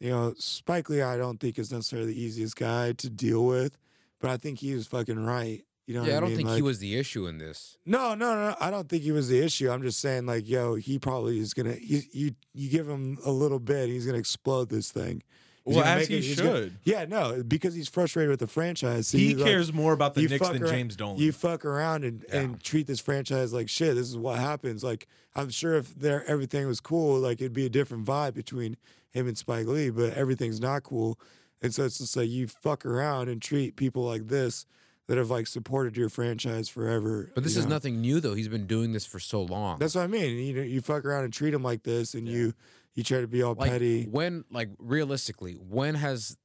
[0.00, 3.78] you know Spike Lee, I don't think is necessarily the easiest guy to deal with,
[4.20, 5.62] but I think he was fucking right.
[5.86, 6.36] You know, yeah, I I don't mean?
[6.38, 7.76] think he was the issue in this.
[7.84, 8.54] No, no, no.
[8.60, 9.68] I don't think he was the issue.
[9.70, 11.72] I'm just saying, like, yo, he probably is gonna.
[11.74, 15.22] He, you, you give him a little bit, he's gonna explode this thing.
[15.64, 16.78] He's well, as he it- he's gonna- should.
[16.84, 19.08] yeah, no, because he's frustrated with the franchise.
[19.08, 21.18] So he he's like- cares more about the you Knicks than around- James Dolan.
[21.18, 22.40] You fuck around and, Yeah.
[22.40, 23.94] and treat this franchise like shit.
[23.96, 24.82] This is what happens.
[24.84, 28.76] Like I'm sure if there everything was cool, like it'd be a different vibe between
[29.10, 31.18] him and Spike Lee, but everything's not cool.
[31.60, 34.66] And so it's just like you fuck around and treat people like this
[35.12, 37.30] that have like supported your franchise forever.
[37.34, 37.74] But this is know?
[37.74, 38.32] nothing new though.
[38.32, 39.78] He's been doing this for so long.
[39.78, 40.38] That's what I mean.
[40.38, 42.54] You know, you fuck around and treat him like this, and you
[42.94, 44.04] you try to be all like petty.
[44.04, 46.38] when like realistically, when has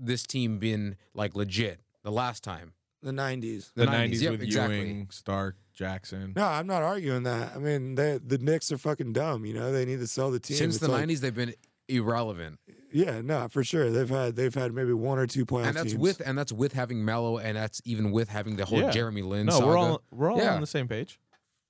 [0.00, 1.78] this team been like legit?
[2.02, 2.72] The last time.
[3.04, 3.70] The '90s.
[3.76, 4.78] the 90s, 90s yep, with exactly.
[4.78, 6.32] Ewing, Stark, Jackson.
[6.34, 7.54] No, I'm not arguing that.
[7.54, 9.46] I mean, they, the Knicks are fucking dumb.
[9.46, 10.56] You know, they need to sell the team.
[10.56, 11.54] Since It's the like- '90s, they've been
[11.86, 12.58] irrelevant,
[12.90, 13.90] Yeah, no, for sure.
[13.90, 15.98] They've had they've had maybe one or two playoff and that's teams.
[16.02, 18.90] with and that's with having Melo, and that's even with having the whole Yeah.
[18.90, 19.46] Jeremy Lin.
[19.46, 19.66] no, saga.
[19.66, 20.54] we're all we're all Yeah.
[20.54, 21.18] on the same page.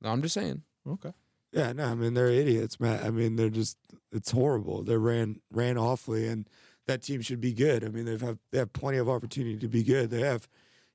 [0.01, 0.63] No, I'm just saying.
[0.87, 1.13] Okay.
[1.53, 3.05] yeah, no, I mean they're idiots, man.
[3.05, 3.77] I mean they're just
[4.13, 4.83] it's horrible.
[4.85, 6.49] They ran ran awfully, and
[6.87, 7.85] that team should be good.
[7.85, 10.11] I mean they've have they have plenty of opportunity to be good.
[10.11, 10.49] They have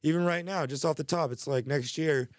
[0.03, 2.29] even right now, just off the top, it's like next year.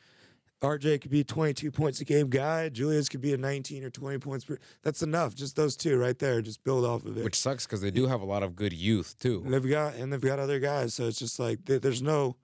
[0.64, 2.68] RJ could be a 22 points a game guy.
[2.68, 4.58] Julius could be a 19 or 20 points per.
[4.82, 5.34] That's enough.
[5.34, 6.40] Just those two right there.
[6.42, 7.24] Just build off of it.
[7.24, 9.42] Which sucks because they do have a lot of good youth too.
[9.44, 12.36] And they've got and they've got other guys, so it's just like there- there's no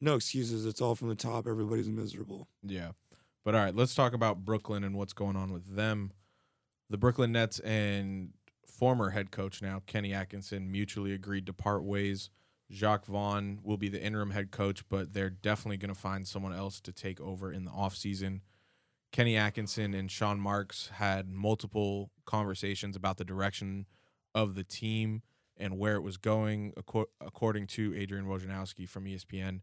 [0.00, 0.66] no excuses.
[0.66, 1.46] It's all from the top.
[1.46, 2.48] Everybody's miserable.
[2.62, 2.92] Yeah.
[3.44, 6.12] But all right, let's talk about Brooklyn and what's going on with them.
[6.90, 8.30] The Brooklyn Nets and
[8.66, 12.30] former head coach now, Kenny Atkinson, mutually agreed to part ways.
[12.70, 16.52] Jacque Vaughn will be the interim head coach, but they're definitely going to find someone
[16.52, 18.40] else to take over in the offseason.
[19.12, 23.86] Kenny Atkinson and Sean Marks had multiple conversations about the direction
[24.34, 25.22] of the team
[25.56, 26.74] and where it was going,
[27.20, 29.60] according to Adrian Wojnarowski from ESPN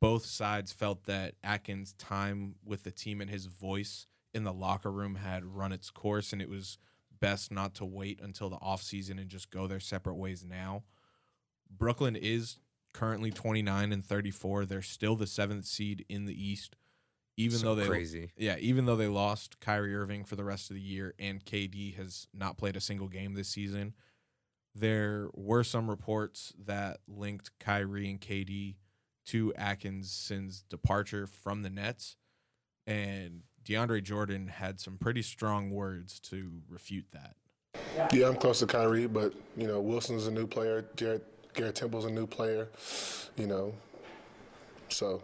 [0.00, 4.90] both sides felt that Atkins' time with the team and his voice in the locker
[4.90, 6.78] room had run its course, and it was
[7.20, 10.84] best not to wait until the offseason and just go their separate ways now.
[11.70, 12.58] Brooklyn is
[12.92, 14.66] currently 29 and 34.
[14.66, 16.76] They're still the seventh seed in the East,
[17.36, 18.32] even So though they crazy.
[18.36, 21.96] yeah, even though they lost Kyrie Irving for the rest of the year and KD
[21.96, 23.94] has not played a single game this season,
[24.74, 28.76] there were some reports that linked Kyrie and KD
[29.26, 32.16] to Atkinson's departure from the Nets,
[32.86, 37.36] and DeAndre Jordan had some pretty strong words to refute that.
[38.12, 40.84] Yeah, I'm close to Kyrie, but you know Wilson's a new player.
[40.96, 42.68] Garrett, Garrett Temple's a new player.
[43.36, 43.74] You know,
[44.88, 45.22] so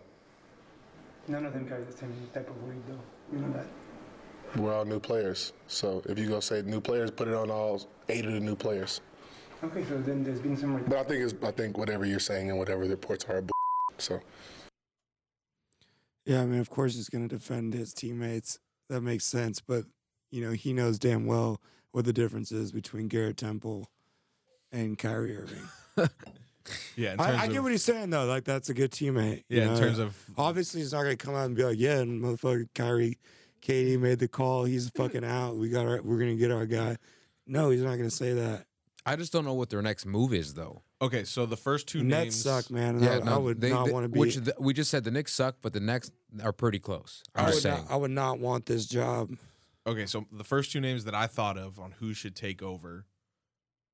[1.28, 3.36] None of them carry the same type of weight, though.
[3.36, 3.66] You know that.
[4.60, 5.52] we're all new players.
[5.66, 8.54] So if you go say new players, put it on all eight of the new
[8.54, 9.00] players.
[9.64, 10.82] Okay, so then there's been some.
[10.84, 13.42] But I think it's I think whatever you're saying and whatever the reports are,
[13.98, 14.20] so
[16.24, 18.58] Yeah, I mean, of course he's going to defend his teammates.
[18.88, 19.84] That makes sense, but
[20.30, 21.60] you know he knows damn well
[21.90, 23.90] what the difference is between Garrett Temple
[24.70, 25.68] and Kyrie Irving.
[26.96, 28.24] Yeah, in I, terms I get of- what he's saying though.
[28.24, 29.44] Like that's a good teammate.
[29.48, 29.78] you yeah, in know?
[29.80, 33.18] terms of obviously he's not going to come out and be like, "Yeah, motherfucker, Kyrie,
[33.62, 34.64] KD made the call.
[34.64, 35.56] He's fucking out.
[35.56, 36.96] We got our, we're going to get our guy."
[37.46, 38.64] No, he's not going to say that.
[39.04, 40.82] I just don't know what their next move is though.
[41.00, 42.96] okay, so the first two The names Nets suck, man.
[42.96, 44.18] and Yeah, I, no, I would they- not want to be.
[44.18, 46.10] Which the, we just said the Knicks suck, but the next
[46.42, 47.22] are pretty close.
[47.36, 47.84] I'm I just would, saying.
[47.84, 49.30] not, I would not want this job.
[49.86, 53.06] Okay, so the first two names that I thought of on who should take over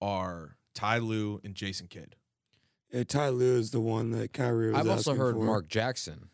[0.00, 2.16] are Ty Lue and Jason Kidd.
[2.92, 5.42] Yeah, Ty Lue is the one that Kyrie was I've also heard for.
[5.44, 6.28] Mark Jackson.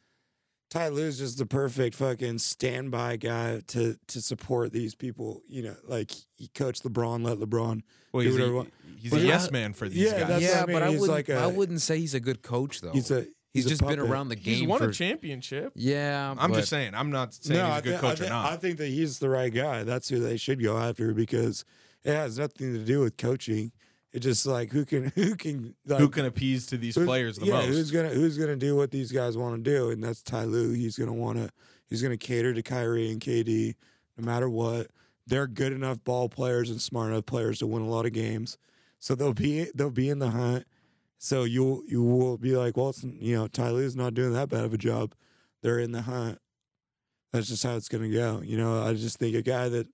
[0.70, 5.40] Ty Lue's just the perfect fucking standby guy to to support these people.
[5.48, 7.80] You know, like he coached LeBron, let LeBron.
[8.12, 8.66] Well, do he's, whatever a,
[9.00, 10.28] he's But a yeah, yes man for these yeah, guys.
[10.28, 10.74] that's yeah, what I mean.
[10.76, 11.16] but I He's wouldn't.
[11.16, 12.90] like a- I wouldn't say he's a good coach though.
[12.92, 14.54] He's a he's, he's, a just been around the game.
[14.56, 15.72] He's won for, a championship.
[15.74, 16.94] Yeah, I'm but just saying.
[16.94, 18.52] I'm not saying he's a good thi- coach I or not.
[18.52, 19.84] I think that he's the right guy.
[19.84, 21.64] That's who they should go after because
[22.04, 23.72] it has nothing to do with coaching.
[24.12, 27.46] It just like who can who can like, Who can appease to these players the
[27.46, 27.66] yeah, most?
[27.66, 30.72] who's gonna who's gonna do what these guys want to do, and that's Ty Lue.
[30.72, 31.50] He's gonna want to
[31.88, 33.74] he's gonna cater to Kyrie and KD
[34.16, 34.88] no matter what.
[35.26, 38.56] They're good enough ball players and smart enough players to win a lot of games,
[38.98, 40.64] so they'll be they'll be in the hunt.
[41.18, 44.48] So you'll you will be like, well, it's, you know, Ty Lue's not doing that
[44.48, 45.14] bad of a job.
[45.62, 46.38] They're in the hunt.
[47.32, 48.40] That's just how it's gonna go.
[48.42, 49.86] You know, I just think a guy that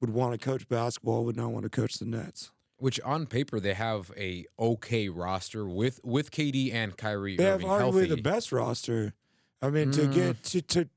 [0.00, 2.50] would want to coach basketball would not want to coach the Nets.
[2.76, 7.60] Which on paper they have a okay roster with with KD and Kyrie They have
[7.60, 8.06] Irving arguably healthy.
[8.08, 9.14] the best roster.
[9.62, 10.14] I mean, to Mm.
[10.14, 10.88] get to to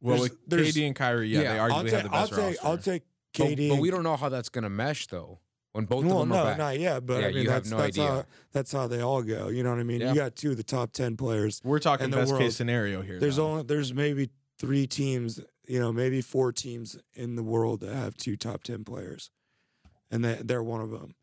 [0.00, 2.02] well, there's- with there's- KD and Kyrie, yeah, Yeah, they I'll arguably I'll have take
[2.10, 2.66] the I'll best take roster.
[2.66, 3.02] I'll take
[3.36, 3.68] But- KD.
[3.68, 5.38] but, and- we don't know how that's gonna mesh though.
[5.72, 6.58] When both well, of them no, are back.
[6.58, 7.06] not yet.
[7.06, 8.06] But Yeah, I mean, you have that's, no that's idea.
[8.08, 9.48] how that's how they all go.
[9.48, 10.02] You know what I mean?
[10.02, 10.10] Yeah.
[10.10, 11.62] You got two of the top ten players.
[11.64, 12.42] We're talking in the best world.
[12.42, 13.18] case scenario here.
[13.18, 13.46] There's though.
[13.46, 14.28] only there's maybe
[14.58, 15.40] three teams.
[15.66, 19.30] You know, maybe four teams in the world that have two top ten players,
[20.10, 21.14] and they, they're one of them.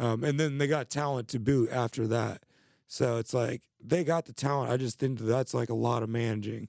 [0.00, 2.42] Um, and then they got talent to boot after that.
[2.88, 4.72] So it's like they got the talent.
[4.72, 6.68] I just think that's like a lot of managing.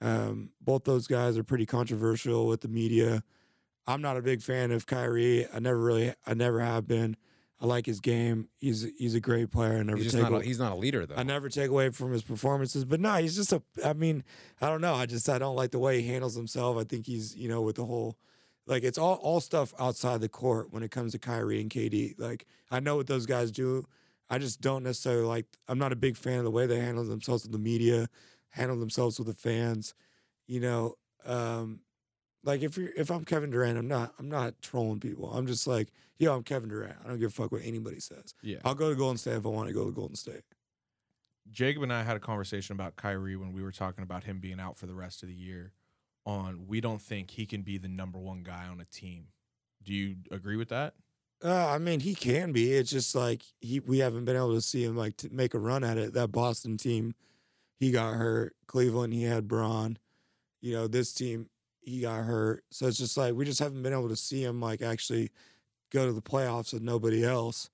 [0.00, 3.22] Um, both those guys are pretty controversial with the media.
[3.86, 5.46] I'm not a big fan of Kyrie.
[5.52, 7.16] I never really, I never have been.
[7.60, 8.48] I like his game.
[8.58, 9.78] He's he's a great player.
[9.78, 10.32] I never He's take not.
[10.32, 11.16] A, he's not a leader though.
[11.16, 13.62] I never take away from his performances, but no, he's just a.
[13.84, 14.22] I mean,
[14.60, 14.94] I don't know.
[14.94, 16.76] I just I don't like the way he handles himself.
[16.76, 18.16] I think he's you know with the whole,
[18.68, 22.18] like it's all all stuff outside the court when it comes to Kyrie and KD.
[22.18, 23.86] Like I know what those guys do.
[24.30, 25.46] I just don't necessarily like.
[25.66, 28.08] I'm not a big fan of the way they handle themselves with the media,
[28.50, 29.94] handle themselves with the fans.
[30.46, 30.94] You know,
[31.24, 31.80] um,
[32.44, 35.32] like if you're if I'm Kevin Durant, I'm not I'm not trolling people.
[35.32, 35.88] I'm just like,
[36.18, 36.96] yo, I'm Kevin Durant.
[37.02, 38.34] I don't give a fuck what anybody says.
[38.42, 38.58] yeah.
[38.64, 40.42] I'll go to Golden State if I want to go to Golden State.
[41.50, 44.60] Jacob and I had a conversation about Kyrie when we were talking about him being
[44.60, 45.72] out for the rest of the year.
[46.28, 49.28] On we don't think he can be the number one guy on a team.
[49.82, 50.92] Do you agree with that?
[51.42, 52.74] Uh, I mean, he can be.
[52.74, 55.58] It's just like he we haven't been able to see him like to make a
[55.58, 56.12] run at it.
[56.12, 57.14] That Boston team,
[57.80, 58.54] he got hurt.
[58.66, 59.96] Cleveland, he had Bron.
[60.60, 61.48] You know, this team,
[61.80, 62.62] he got hurt.
[62.70, 65.30] So it's just like we just haven't been able to see him like actually
[65.90, 67.70] go to the playoffs with nobody else.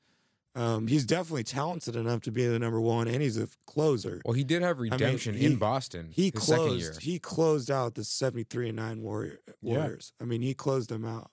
[0.56, 4.22] Um, he's definitely talented enough to be the number one, and he's a closer.
[4.24, 6.10] well, he did have redemption he- in Boston.
[6.12, 6.90] He his second year.
[6.90, 7.02] closed.
[7.02, 9.78] He closed out the seventy-three and nine Warrior, Yeah.
[9.78, 10.12] Warriors.
[10.20, 11.30] I mean, he closed them out.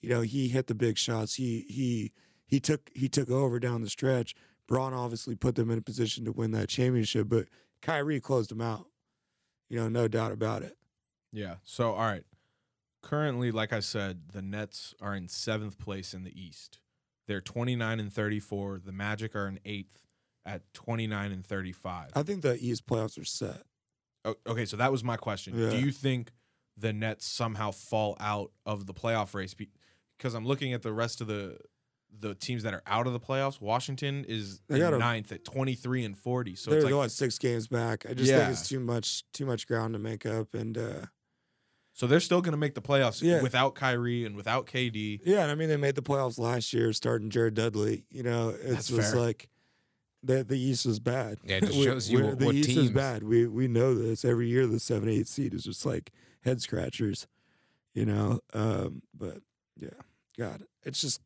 [0.00, 1.34] You know, he hit the big shots.
[1.34, 2.12] He he
[2.46, 4.34] he took he took over down the stretch.
[4.66, 7.48] Bron obviously put them in a position to win that championship, but
[7.82, 8.86] Kyrie closed them out.
[9.68, 10.76] You know, no doubt about it.
[11.32, 11.56] Yeah.
[11.64, 12.24] So all right.
[13.02, 16.78] Currently, like I said, the Nets are in seventh place in the East.
[17.26, 18.80] They're twenty nine and thirty four.
[18.84, 20.02] The Magic are in eighth
[20.46, 22.10] at twenty nine and thirty five.
[22.14, 23.62] I think the East playoffs are set.
[24.24, 25.58] O- Okay, so that was my question.
[25.58, 25.70] Yeah.
[25.70, 26.32] Do you think
[26.76, 29.54] the Nets somehow fall out of the playoff race?
[29.54, 31.58] Because I'm looking at the rest of the
[32.16, 33.60] the teams that are out of the playoffs.
[33.60, 36.54] Washington is They got ninth at 23 and 40.
[36.54, 38.06] So They're it's like six games back.
[38.08, 38.38] I just Yeah.
[38.46, 41.06] think it's too much too much ground to make up, and uh,
[41.94, 43.40] so they're still going to make the playoffs Yeah.
[43.40, 45.20] without Kyrie and without KD.
[45.24, 48.04] Yeah, and I mean they made the playoffs last year, starting Jared Dudley.
[48.10, 49.20] You know, it's That's just fair.
[49.22, 49.48] like
[50.22, 51.38] the the East was bad.
[51.44, 53.22] Yeah, it just We- shows you we- what- the what East is bad.
[53.22, 54.66] We we know this every year.
[54.66, 56.10] The seven eight seed is just like
[56.42, 57.26] head scratchers.
[57.94, 59.38] You know, um, but
[59.78, 59.90] yeah,
[60.36, 61.20] God, it's just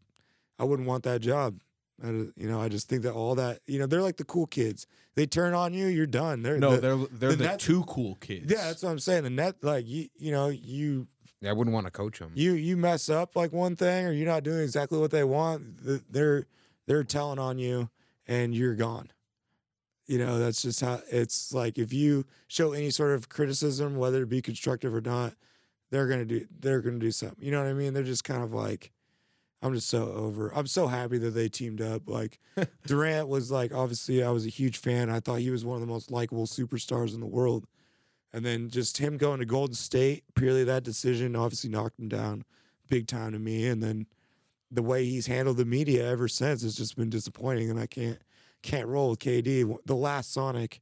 [0.58, 1.60] I wouldn't want that job.
[2.04, 4.46] I, you know, I just think that all that you know they're like the cool
[4.46, 4.86] kids.
[5.16, 6.42] They turn on you, you're done.
[6.42, 8.50] They're No, the- they're they're the the, Nets- two cool kids.
[8.52, 9.24] yeah, that's what I'm saying.
[9.24, 11.08] The net, like you, you know, you
[11.40, 12.30] Yeah, I wouldn't want to coach them.
[12.34, 15.78] you you mess up like one thing or you're not doing exactly what they want
[16.12, 16.46] they're
[16.86, 17.90] they're telling on you
[18.26, 19.10] and you're gone
[20.06, 24.22] you know that's just how it's like if you show any sort of criticism whether
[24.22, 25.34] it be constructive or not
[25.90, 28.42] they're gonna do they're gonna do something you know what i mean they're just kind
[28.42, 28.90] of like
[29.62, 32.38] i'm just so over i'm so happy that they teamed up like
[32.86, 35.80] durant was like obviously i was a huge fan i thought he was one of
[35.80, 37.66] the most likable superstars in the world
[38.32, 42.44] and then just him going to Golden State, purely that decision obviously knocked him down
[42.88, 43.66] big time to me.
[43.66, 44.06] And then
[44.70, 47.70] the way he's handled the media ever since has just been disappointing.
[47.70, 48.18] And I can't
[48.62, 49.76] can't roll with KD.
[49.86, 50.80] The last Sonic,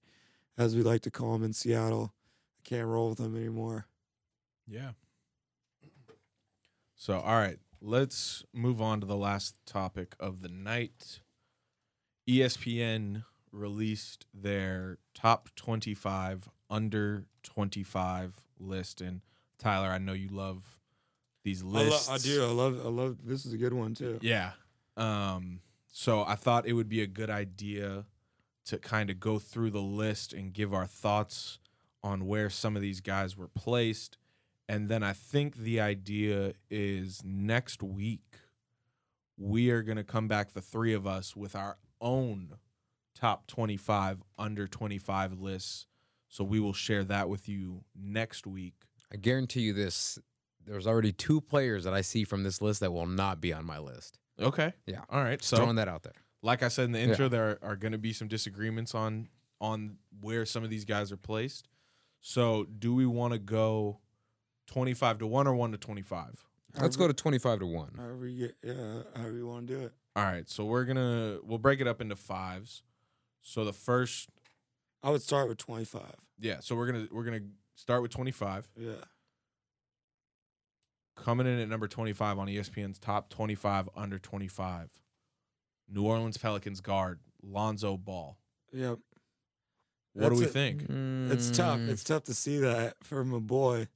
[0.58, 2.12] as we like to call him in Seattle,
[2.58, 3.86] I can't roll with him anymore.
[4.66, 4.90] Yeah.
[6.96, 11.20] So, all right, let's move on to the last topic of the night.
[12.28, 19.20] ESPN released their top 25 under 25 list and
[19.58, 20.78] Tyler, I know you love
[21.44, 22.10] these I, lo- lists.
[22.10, 22.44] I do.
[22.44, 22.84] I love.
[22.84, 23.18] I love.
[23.24, 24.18] This is a good one too.
[24.20, 24.52] Yeah.
[24.96, 25.60] Um
[25.90, 28.04] so I thought it would be a good idea
[28.66, 31.58] to kind of go through the list and give our thoughts
[32.02, 34.18] on where some of these guys were placed.
[34.68, 38.38] And then I think the idea is next week
[39.38, 42.54] we are going to come back, the three of us, with our own
[43.14, 45.86] top 25 under 25 lists.
[46.28, 48.74] So we will share that with you next week.
[49.12, 50.18] I guarantee you this.
[50.64, 53.64] There's already two players that I see from this list that will not be on
[53.64, 54.18] my list.
[54.40, 54.72] Okay.
[54.86, 55.02] Yeah.
[55.08, 55.38] All right.
[55.38, 56.14] Just So, throwing that out there.
[56.42, 59.28] like I said in the intro, there are, going to be some disagreements on
[59.60, 61.68] on where some of these guys are placed.
[62.20, 64.00] So, do we want to go
[64.66, 66.44] 25 to 1 or 1 to 25?
[66.80, 67.90] Let's go to 25 to 1.
[67.96, 69.92] However you get, yeah, however you want to do it.
[70.14, 70.48] All right.
[70.48, 72.82] So, we're going to we'll break it up into fives.
[73.42, 74.28] So, the first
[75.02, 76.02] I would start with 25.
[76.38, 77.46] yeah, so we're going to we're going to
[77.76, 78.68] start with 25.
[78.76, 78.92] Yeah.
[81.16, 84.90] Coming in at number 25 on ESPN's top 25 under 25.
[85.88, 88.36] New Orleans Pelicans guard Lonzo Ball.
[88.72, 88.98] Yep.
[90.12, 90.50] What do we it.
[90.50, 90.82] think?
[91.32, 91.78] It's tough.
[91.78, 93.88] Mm, It's tough to see that from a boy,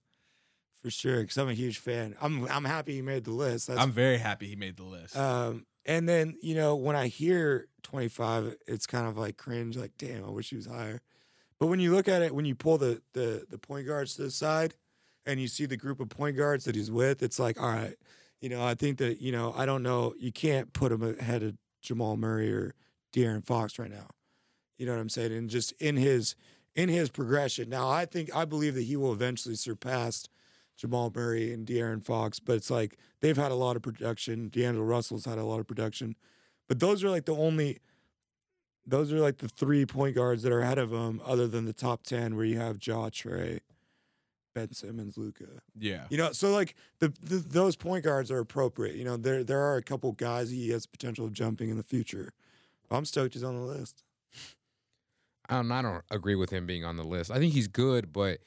[0.82, 1.20] for sure.
[1.20, 2.16] Because I'm a huge fan.
[2.20, 3.68] I'm I'm happy he made the list.
[3.68, 5.16] That's, I'm very happy he made the list.
[5.16, 9.76] um, and then you know when I hear 25, it's kind of like cringe.
[9.76, 11.00] Like, damn, I wish he was higher.
[11.58, 14.22] But when you look at it, when you pull the the the point guards to
[14.22, 14.74] the side,
[15.26, 17.96] and you see the group of point guards that he's with, it's like, all right,
[18.40, 21.42] you know, I think that you know, I don't know, you can't put him ahead
[21.42, 22.74] of Jamal Murray or
[23.12, 24.08] De'Aaron Fox right now.
[24.78, 25.32] You know what I'm saying?
[25.32, 26.34] And just in his
[26.74, 27.68] in his progression.
[27.68, 30.28] Now, I think I believe that he will eventually surpass
[30.80, 34.48] Jamal Murray and De'Aaron Fox, but it's like they've had a lot of production.
[34.48, 36.16] D'Angelo Russell's had a lot of production,
[36.68, 37.78] but those are like the only.
[38.86, 41.74] Those are like the three point guards that are ahead of them, other than the
[41.74, 43.60] top ten, where you have Ja Trae,
[44.54, 45.44] Ben Simmons, Luka.
[45.78, 46.04] yeah.
[46.08, 48.96] You know, so like the, the those point guards are appropriate.
[48.96, 51.82] You know, there there are a couple guys he has potential of jumping in the
[51.82, 52.32] future.
[52.90, 54.02] I'm stoked he's on the list.
[55.48, 57.30] I don't, I don't agree with him being on the list.
[57.30, 58.38] I think he's good, but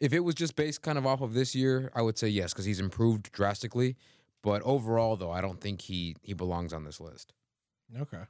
[0.00, 2.52] if it was just based kind of off of this year, I would say yes
[2.52, 3.96] because he's improved drastically.
[4.42, 7.34] But overall, though, I don't think he he belongs on this list.
[8.00, 8.22] Okay.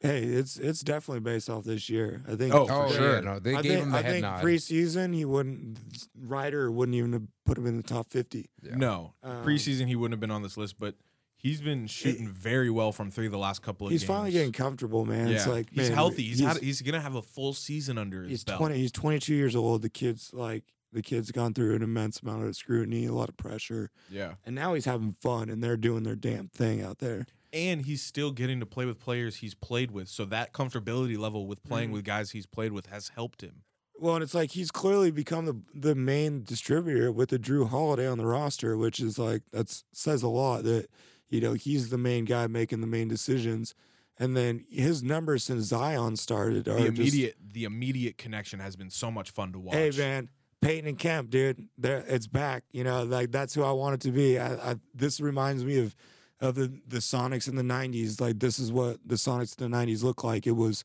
[0.00, 2.22] Hey, it's it's definitely based off this year.
[2.26, 2.54] I think.
[2.54, 3.14] Oh, for oh sure.
[3.16, 4.42] yeah, no, they I gave think, him the I head think nod.
[4.42, 5.78] preseason he wouldn't.
[6.18, 8.48] Ryder wouldn't even have put him in the top fifty.
[8.62, 8.76] Yeah.
[8.76, 9.12] No.
[9.22, 10.94] Um, Preseason he wouldn't have been on this list, but
[11.36, 14.00] he's been shooting very well from three the last couple of years.
[14.00, 14.16] He's games.
[14.16, 15.28] finally getting comfortable, man.
[15.28, 15.34] yeah.
[15.34, 16.22] It's like he's man, healthy.
[16.22, 18.56] He's, he's, had he's gonna have a full season under his he's belt.
[18.56, 18.78] twenty.
[18.78, 19.82] He's twenty two years old.
[19.82, 23.36] The kid's like the kid's gone through an immense amount of scrutiny, a lot of
[23.36, 24.34] pressure, Yeah.
[24.44, 27.26] and now he's having fun, and they're doing their damn thing out there.
[27.52, 30.08] And he's still getting to play with players he's played with.
[30.08, 31.94] So that comfortability level with playing Mhm.
[31.94, 33.62] with guys he's played with has helped him.
[33.98, 38.06] Well, and it's like he's clearly become the the main distributor with the Jrue Holiday
[38.06, 40.88] on the roster, which is like that says a lot that
[41.28, 43.74] you know he's the main guy making the main decisions,
[44.16, 48.74] and then his numbers since Zion started are The just, immediate the immediate connection has
[48.74, 49.74] been so much fun to watch.
[49.74, 50.30] hey man,
[50.60, 52.64] Peyton and Kemp, dude, it's back.
[52.72, 54.38] You know, like that's who I want it to be.
[54.38, 55.94] I, I this reminds me of
[56.40, 58.20] of the the Sonics in the '90s.
[58.20, 60.46] Like this is what the Sonics in the '90s looked like.
[60.46, 60.84] It was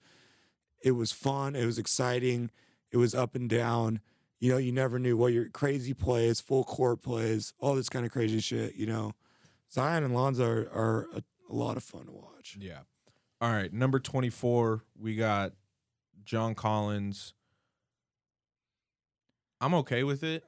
[0.82, 1.56] it was fun.
[1.56, 2.52] It was exciting.
[2.92, 4.00] It was up and down.
[4.40, 8.06] You know, you never knew what your crazy plays, full court plays, all this kind
[8.06, 8.76] of crazy shit.
[8.76, 9.14] You know,
[9.72, 12.58] Zion and Lonzo are, are a, a lot of fun to watch.
[12.60, 12.80] Yeah.
[13.42, 13.72] All right.
[13.74, 15.54] Number 24, we got
[16.24, 17.34] John Collins.
[19.62, 20.44] I'm okay with it.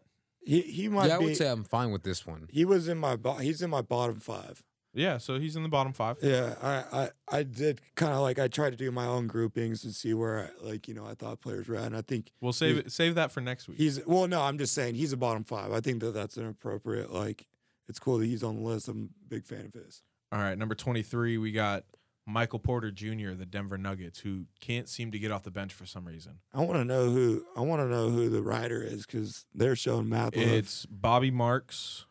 [0.46, 1.26] He he might yeah, I be.
[1.26, 2.48] would say I'm fine with this one.
[2.52, 4.64] he was in my bo- he's in my bottom five.
[4.94, 5.18] Yeah.
[5.20, 6.18] So he's in the bottom five.
[6.22, 9.84] Yeah, I I, I did kind of like I tried to do my own groupings
[9.84, 12.32] and see where I, like you know I thought players were at, and I think
[12.42, 12.92] We'll save it.
[12.92, 13.78] Save that for next week.
[13.78, 14.28] he's well.
[14.28, 15.72] No, I'm just saying he's a bottom five.
[15.74, 17.46] I think that that's an appropriate like.
[17.90, 18.88] It's cool that he's on the list.
[18.90, 20.02] I'm a big fan of his.
[20.34, 20.58] All right.
[20.58, 21.86] Number 23, we got
[22.30, 25.86] Michael Porter Jr., the Denver Nuggets, who can't seem to get off the bench for
[25.86, 26.40] some reason.
[26.54, 29.76] I want to know who I want to know who the writer is because they're
[29.78, 30.36] showing math.
[30.36, 32.06] It's Bobby Marks.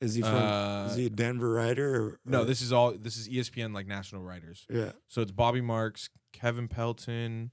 [0.00, 0.34] is he from?
[0.34, 1.94] uh, is he a Denver writer?
[1.94, 2.92] Or, No, or- this is all.
[2.92, 4.66] This is ESPN like national writers.
[4.70, 4.92] yeah.
[5.06, 7.50] So it's Bobby Marks, Kevin Pelton,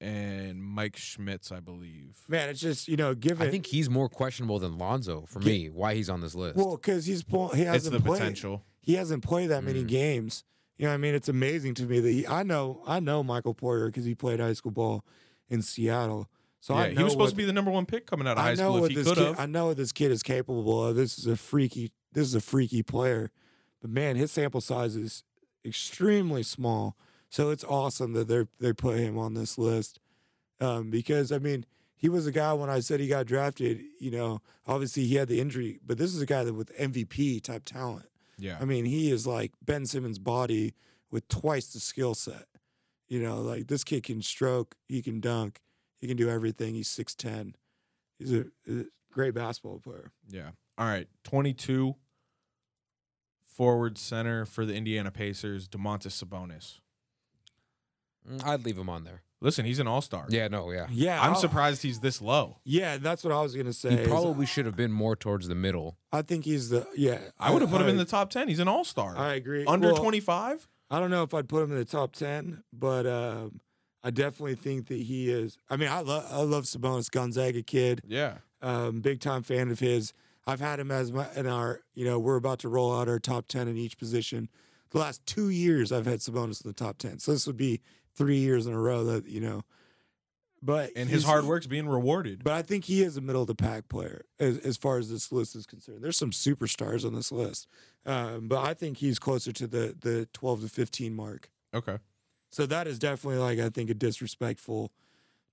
[0.00, 2.18] and Mike Schmitz, I believe.
[2.28, 5.70] Man, it's just you know given I think he's more questionable than Lonzo for me.
[5.70, 6.56] Why he's on this list?
[6.56, 7.24] well because he's
[7.54, 8.18] he hasn't the played.
[8.18, 8.64] potential.
[8.82, 9.88] he hasn't played that many Mm.
[9.88, 10.44] games.
[10.82, 12.26] You know, I mean, it's amazing to me that he.
[12.26, 15.04] I know, I know Michael Porter because he played high school ball
[15.48, 16.28] in Seattle.
[16.58, 18.38] So yeah, he was supposed what, to be the number one pick coming out of
[18.38, 19.26] I high school if he this could kid.
[19.28, 19.38] have.
[19.38, 20.96] I know what this kid is capable of.
[20.96, 21.92] This is a freaky.
[22.10, 23.30] This is a freaky player,
[23.80, 25.22] but man, his sample size is
[25.64, 26.96] extremely small.
[27.28, 30.00] So it's awesome that they they put him on this list
[30.60, 31.64] um, because I mean
[31.94, 33.82] he was a guy when I said he got drafted.
[34.00, 37.40] You know, obviously he had the injury, but this is a guy that with MVP
[37.40, 38.06] type talent.
[38.38, 38.58] Yeah.
[38.60, 40.74] I mean, he is like Ben Simmons' body
[41.10, 42.46] with twice the skill set.
[43.08, 45.60] You know, like this kid can stroke, he can dunk,
[46.00, 46.74] he can do everything.
[46.74, 47.54] He's six ten.
[48.18, 50.12] He's a, a great basketball player.
[50.28, 50.50] Yeah.
[50.78, 51.08] All right.
[51.24, 51.94] 22.
[53.44, 56.80] forward center for the Indiana Pacers, Domantas Sabonis.
[58.28, 59.22] Mm, I'd leave him on there.
[59.42, 60.26] Listen, he's an all star.
[60.28, 60.86] Yeah, no, yeah.
[60.90, 62.58] Yeah, I'm I'll- surprised he's this low.
[62.64, 63.90] Yeah, that's what I was gonna say.
[63.90, 65.96] He is probably should have been more towards the middle.
[66.12, 67.18] I think he's the yeah.
[67.38, 68.48] I would have put him in the top 10.
[68.48, 69.16] He's an all star.
[69.16, 69.64] I agree.
[69.66, 70.68] Under Well, 25?
[70.90, 73.60] I don't know if I'd put him in the top ten, but um,
[74.04, 75.56] I definitely think that he is.
[75.70, 78.38] I mean, I love I love Sabonis, Gonzaga kid, Yeah.
[78.60, 80.12] um, big time fan of his.
[80.46, 81.80] I've had him as my in our.
[81.94, 84.50] You know, we're about to roll out our top ten in each position.
[84.90, 87.80] The last two years, I've had Sabonis in the top ten, so this would be
[88.16, 89.62] three years in a row that you know.
[90.64, 92.44] But And his hard work's being rewarded.
[92.44, 95.10] But I think he is a middle of the pack player as, as far as
[95.10, 96.02] this list is concerned.
[96.04, 97.66] There's some superstars on this list,
[98.06, 101.50] um, but I think he's closer to the the 12 to 15 mark.
[101.74, 101.98] Okay.
[102.52, 104.92] So that is definitely like I think a disrespectful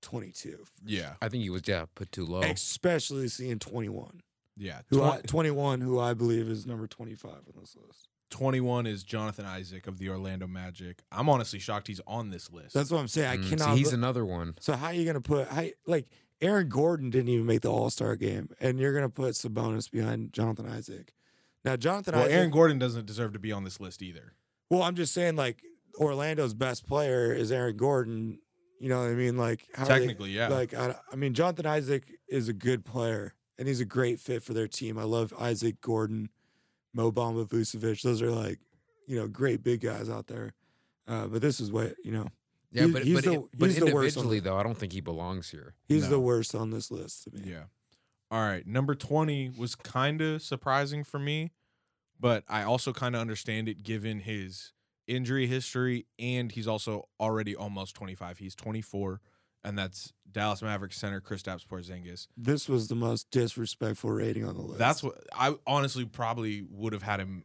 [0.02, 1.14] 22, Yeah.
[1.20, 2.42] I think he was yeah put too low.
[2.42, 4.20] especially seeing 21.
[4.56, 4.80] Yeah.
[4.90, 8.09] Who I, 21, who I believe is number 25 on this list.
[8.30, 11.02] 21 is Jonathan Isaac of the Orlando Magic.
[11.12, 12.74] I'm honestly shocked he's on this list.
[12.74, 13.28] That's what I'm saying.
[13.28, 13.76] I Mm, see, cannot.
[13.76, 14.54] he's bu- another one.
[14.60, 15.48] so how are you gonna put?
[15.48, 16.08] How, like
[16.40, 20.32] Aaron Gordon didn't even make the All Star game, and you're gonna put Sabonis behind
[20.32, 21.12] Jonathan Isaac.
[21.64, 22.34] Now Jonathan well, Isaac.
[22.36, 24.32] Aaron Gordon doesn't deserve to be on this list either.
[24.70, 25.62] Well, I'm just saying, like
[25.98, 28.38] Orlando's best player is Aaron Gordon.
[28.78, 29.36] You know what I mean?
[29.36, 30.48] Like how are they- Technically, yeah.
[30.48, 34.42] Like I, I mean, Jonathan Isaac is a good player, and he's a great fit
[34.42, 34.96] for their team.
[34.96, 36.30] I love Isaac Gordon,
[36.94, 38.02] Mo Bamba Vucevic.
[38.02, 38.58] Those are like,
[39.06, 40.52] you know, great big guys out there.
[41.06, 42.28] Uh, but this is what you know.
[42.72, 44.62] Yeah, He's- but he's but, the- but he's the worst on individually the- though, I
[44.62, 45.74] don't think he belongs here.
[45.88, 46.10] He's No.
[46.10, 47.50] the worst on this list to me.
[47.50, 47.64] Yeah.
[48.30, 48.64] All right.
[48.64, 51.50] Number 20 was kind of surprising for me,
[52.20, 54.72] but I also kind of understand it given his
[55.08, 58.38] injury history and he's also already almost 25.
[58.38, 59.20] He's 24
[59.64, 62.28] and that's Dallas Mavericks center Kristaps Porzingis.
[62.36, 64.78] This was the most disrespectful rating on the list.
[64.78, 67.44] That's what I honestly probably would have had him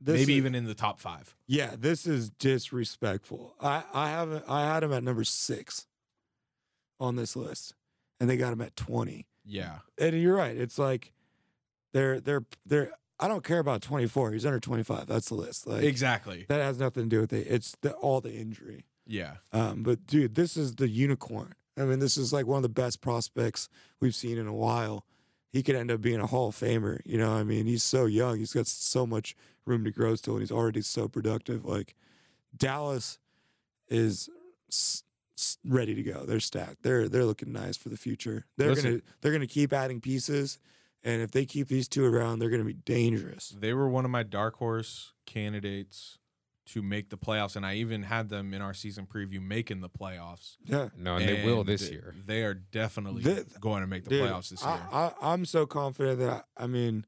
[0.00, 1.34] This maybe is- even in the top 5.
[1.46, 3.54] Yeah, this is disrespectful.
[3.60, 5.86] I I haven't I had him at number six
[6.98, 7.74] on this list,
[8.20, 9.26] and they got him at twenty.
[9.44, 9.78] Yeah.
[9.98, 10.56] And you're right.
[10.56, 11.12] It's like
[11.92, 12.92] they're they're they're.
[13.18, 14.32] I don't care about twenty four.
[14.32, 15.06] He's under twenty five.
[15.06, 15.66] That's the list.
[15.66, 16.44] Like Exactly.
[16.48, 17.46] that has nothing to do with it.
[17.48, 18.84] It's the, all the injury.
[19.10, 19.34] Yeah.
[19.52, 21.54] Um, but dude, this is the unicorn.
[21.76, 23.68] I mean, this is like one of the best prospects
[24.00, 25.04] we've seen in a while.
[25.52, 27.00] He could end up being a Hall of Famer.
[27.04, 28.38] You know, I mean, he's so young.
[28.38, 29.34] He's got so much
[29.66, 31.64] room to grow still, and he's already so productive.
[31.64, 31.96] Like
[32.56, 33.18] Dallas
[33.88, 34.28] is
[34.70, 35.02] s-
[35.36, 36.24] s- ready to go.
[36.24, 36.82] They're stacked.
[36.82, 38.46] They're they're looking nice for the future.
[38.58, 40.58] They're Listen- gonna they're gonna keep adding pieces,
[41.02, 43.48] and if they keep these two around, they're gonna be dangerous.
[43.58, 46.18] They were one of my dark horse candidates
[46.72, 49.88] to make the playoffs and I even had them in our season preview making the
[49.88, 50.56] playoffs.
[50.64, 50.88] Yeah.
[50.96, 52.14] No, and, they will this year.
[52.26, 54.86] They are definitely The- going to make the Dude, playoffs this I, year.
[54.92, 57.06] I, I'm so confident that I, I mean,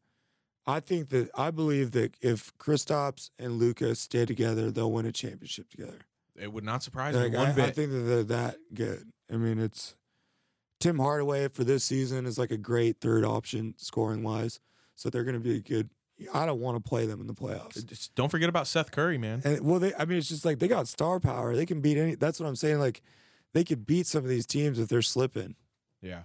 [0.67, 5.13] I think that I believe that if Kristaps and Luka stay together, they'll win a
[5.13, 5.99] championship together.
[6.37, 7.65] it would not surprise Like, me one I, bit.
[7.65, 9.11] I think that they're that good.
[9.33, 9.97] I mean, it's
[10.81, 14.61] Tim Hardaway for this season is like a great third option scoring wise.
[14.95, 15.91] So they're going to be a good.
[16.33, 17.85] I don't want to play them in the playoffs.
[17.85, 19.43] Just don't forget about Seth Curry, man.
[19.45, 19.95] And well, they.
[19.95, 21.55] I mean, it's just like they got star power.
[21.55, 22.15] They can beat any.
[22.15, 22.79] That's what I'm saying.
[22.79, 23.03] Like
[23.53, 25.57] they could beat some of these teams if they're slipping.
[26.01, 26.23] Yeah.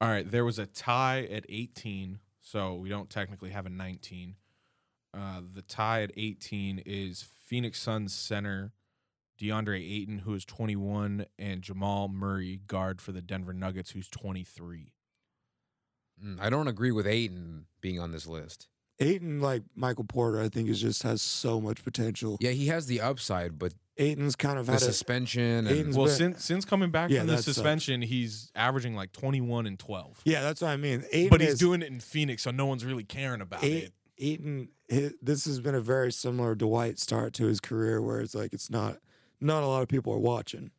[0.00, 0.28] All right.
[0.28, 4.36] There was a tie at 18, so we don't technically have a 19.
[5.14, 8.72] Uh, the tie at 18 is Phoenix Suns center
[9.42, 14.92] DeAndre Ayton, who is 21, and Jamal Murray, guard for the Denver Nuggets, who's 23.
[16.24, 18.68] Mm, I don't agree with Ayton being on this list.
[19.00, 22.36] Ayton, like Michael Porter, I think is just has so much potential.
[22.40, 25.96] Yeah, he has the upside, but Ayton's kind of the had a suspension and Ayton's
[25.96, 27.48] Well, been- since since coming back Yeah, from the that sucks.
[27.48, 30.20] Uh, suspension, he's averaging like 21 and 12.
[30.24, 31.04] yeah, that's what I mean.
[31.12, 33.66] Ayton But he's is- doing it in Phoenix, so no one's really caring about Ai-
[33.66, 33.92] it.
[34.18, 34.68] Ayton.
[34.90, 38.52] hi- This has been a very similar Dwight start to his career, where it's like
[38.52, 38.98] it's not
[39.40, 40.70] not a lot of people are watching,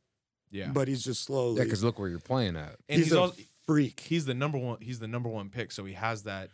[0.50, 0.70] Yeah.
[0.72, 1.58] but he's just slowly.
[1.58, 2.78] yeah, because look where you're playing at.
[2.88, 3.36] and he's, he's, a also,
[3.66, 4.00] freak.
[4.00, 6.50] he's the number one he's the number one pick, so he has that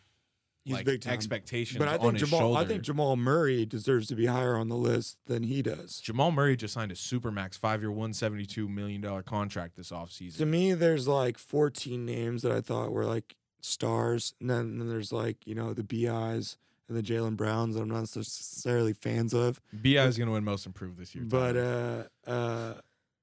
[0.66, 1.14] He's like big time.
[1.14, 2.40] expectations But I think Jamal.
[2.40, 2.60] shoulder.
[2.60, 6.00] I think Jamal Murray deserves to be higher on the list than he does.
[6.00, 10.38] Jamal Murray just signed a supermax five-year, one seventy-two million dollar contract this offseason.
[10.38, 14.90] To me, there's like 14 names that I thought were like stars, and then, then
[14.90, 16.58] there's like you know the BI's
[16.88, 19.62] and the Jalen Browns that I'm not necessarily fans of.
[19.72, 21.24] Bi is going to win most improved this year.
[21.24, 22.74] But uh, uh,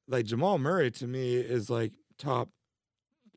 [0.09, 2.49] like Jamal Murray to me is like top,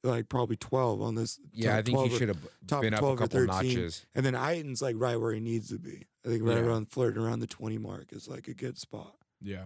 [0.03, 1.39] like probably 12 on this.
[1.51, 3.47] Yeah, I think he should have top been up a 12 or couple 13.
[3.75, 4.05] notches.
[4.15, 6.07] And then Ayton's like right where he needs to be.
[6.25, 6.63] I think right Yeah.
[6.63, 9.15] around flirting around the 20 mark is like a good spot.
[9.41, 9.65] yeah.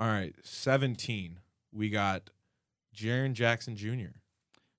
[0.00, 1.38] All right, seventeen.
[1.72, 2.30] We got
[2.96, 4.16] Jaren Jackson Jr.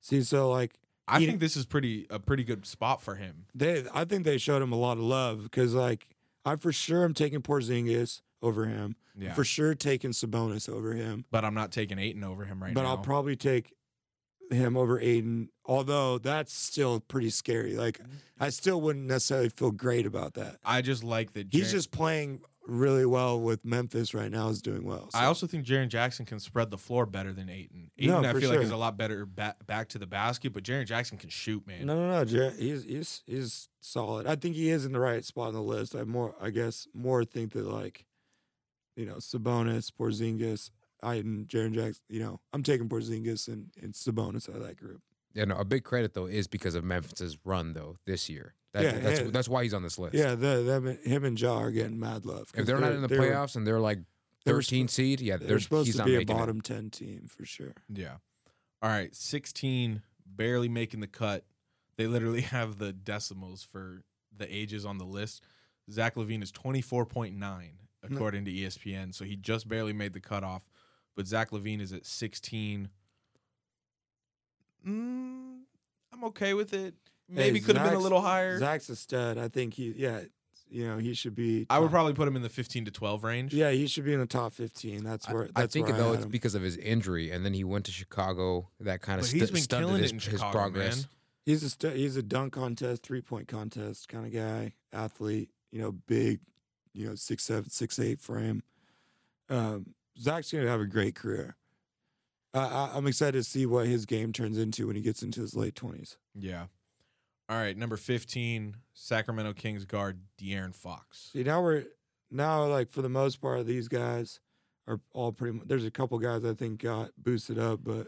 [0.01, 0.74] See, so like
[1.07, 3.45] I He- think this is pretty a pretty good spot for him.
[3.55, 6.07] they, I think they showed him a lot of love because like
[6.45, 8.95] I for sure am taking Porzingis over him.
[9.17, 9.34] Yeah.
[9.34, 11.24] For sure taking Sabonis over him.
[11.32, 12.88] but I'm not taking Ayton over him right but now.
[12.88, 13.71] But I'll probably take
[14.54, 15.49] him over Ayton.
[15.66, 17.76] Although that's still pretty scary.
[17.76, 18.14] Like mm-hmm.
[18.39, 20.58] I still wouldn't necessarily feel great about that.
[20.64, 21.47] I just like that.
[21.51, 24.49] He's just playing really well with Memphis right now.
[24.49, 25.10] Is doing well.
[25.14, 27.91] I also think Jaren Jackson can spread the floor better than Ayton.
[27.97, 30.64] Ayton, No, I feel like is a lot better ba- back to the basket, but
[30.64, 31.86] Jaren Jackson can shoot, man.
[31.86, 32.26] No, no, no.
[32.26, 34.28] Jer- he's he's he's solid.
[34.28, 35.95] I think he is in the right spot on the list.
[35.95, 38.06] I more, I guess, more think that like,
[38.95, 40.70] you know, Sabonis, Porzingis,
[41.04, 42.04] Ayton, Jaren Jackson.
[42.10, 45.01] You know, I'm taking Porzingis and, and Sabonis out of that group.
[45.34, 48.54] Yeah, no, a big credit though is because of Memphis's run though this year.
[48.74, 49.28] That, Yeah, that's yeah.
[49.32, 50.16] that's why he's on this list.
[50.16, 52.51] Yeah, the, them, him and Ja are getting mad love.
[52.56, 53.99] If they're not in the they were- playoffs and they're like
[54.45, 56.39] they were 13 seed, yeah, they're they're, supposed he's to not be a making it.
[56.39, 57.74] bottom ten team for sure.
[57.93, 58.16] Yeah.
[58.82, 61.45] All right, 16 barely making the cut.
[61.97, 64.04] They literally have the decimals for
[64.36, 65.43] the ages on the list.
[65.91, 67.70] Zach LaVine is 24.9
[68.04, 70.68] according to ESPN, so he just barely made the cutoff.
[71.16, 72.89] But Zach LaVine is at 16.
[74.88, 75.59] Mm,
[76.14, 76.95] I'm okay with it.
[77.30, 78.59] Maybe Hey, could have been a little higher.
[78.59, 79.38] Zach's a stud.
[79.38, 80.22] I think he, yeah,
[80.70, 81.66] you know, he should be.
[81.70, 83.53] I would probably put him in the 15 to 12 range.
[83.53, 85.03] Yeah, he should be in the top fifteen.
[85.03, 85.43] That's I- where.
[85.55, 86.32] I, That's think where though had it's him.
[86.32, 88.70] because of his injury, and then he went to Chicago.
[88.82, 90.97] That kind of But he's stu- been stunted killing his, it in his Chicago, progress.
[90.97, 91.05] man.
[91.45, 95.49] He's a st- he's a dunk contest, three point contest kind of guy, athlete.
[95.72, 96.39] You know, big,
[96.93, 98.64] you know, six seven, six eight frame.
[99.49, 101.55] Um, Zach's gonna have a great career.
[102.53, 105.41] Uh, I, I'm excited to see what his game turns into when he gets into
[105.41, 106.18] his late twenties.
[106.36, 106.68] Yeah.
[107.49, 111.30] All right, number 15, Sacramento Kings guard De'Aaron Fox.
[111.34, 111.84] See, now we're
[112.32, 114.39] now like for the most part, these guys
[114.88, 115.57] are all pretty.
[115.57, 118.07] much There's a couple guys I think got boosted up, but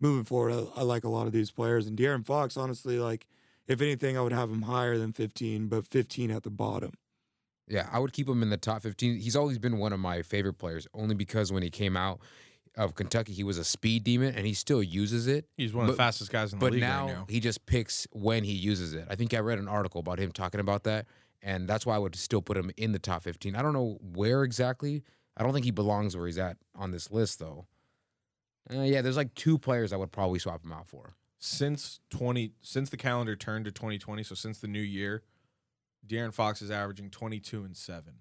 [0.00, 1.86] moving forward, I, I like a lot of these players.
[1.86, 3.26] And De'Aaron Fox, honestly, like
[3.66, 6.92] if anything, I would have him higher than 15, but 15 at the bottom.
[7.70, 9.18] Yeah, I would keep him in the top 15.
[9.20, 12.18] He's always been one of my favorite players, only because when he came out
[12.76, 15.46] of Kentucky, he was a speed demon, and he still uses it.
[15.56, 17.26] He's one of the fastest guys in the But league now, right now.
[17.28, 19.06] he just picks when he uses it.
[19.08, 21.06] I think I read an article about him talking about that,
[21.42, 23.54] and that's why I would still put him in the top 15.
[23.54, 25.02] I don't know where exactly.
[25.36, 27.66] I don't think he belongs where he's at on this list, though.
[28.72, 31.14] Uh, yeah, there's like two players I would probably swap him out for.
[31.38, 35.22] Since 20 since the calendar turned to 2020, so since the new year,
[36.06, 38.14] De'Aaron Fox is averaging 22 and 7.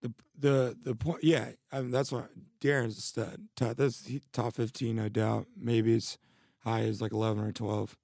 [0.00, 2.24] The the the point, yeah, I mean that's why
[2.60, 3.48] Darren's a stud.
[3.56, 5.46] Top, that's he, top 15, no doubt.
[5.56, 6.18] Maybe it's
[6.60, 7.96] high as like 11 or 12.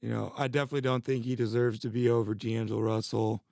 [0.00, 3.42] You know, I definitely don't think he deserves to be over D'Angelo Russell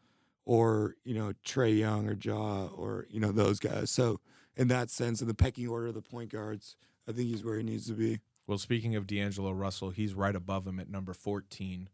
[0.44, 3.90] or you know Trae Young or Ja or you know those guys.
[3.90, 4.20] So
[4.56, 6.76] in that sense, in the pecking order of the point guards,
[7.08, 8.20] I think he's where he needs to be.
[8.46, 11.88] Well, speaking of D'Angelo Russell, he's right above him at number 14.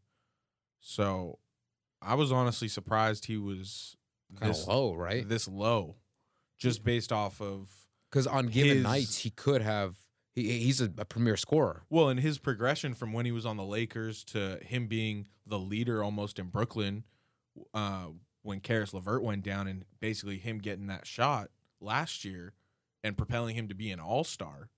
[0.80, 1.38] So
[2.02, 3.96] I was honestly surprised he was
[4.38, 5.28] Kind this of low, right?
[5.28, 5.96] This low,
[6.58, 7.68] just based off of
[8.10, 9.96] Because on given his- nights, he could have.
[10.34, 11.82] He, he's a, a premier scorer.
[11.90, 15.58] well, in his progression from when he was on the Lakers to him being the
[15.58, 17.02] leader almost in Brooklyn,
[17.74, 18.06] uh,
[18.42, 22.54] when Caris LeVert went down, and basically him getting that shot last year
[23.02, 24.70] and propelling him to be an All Star,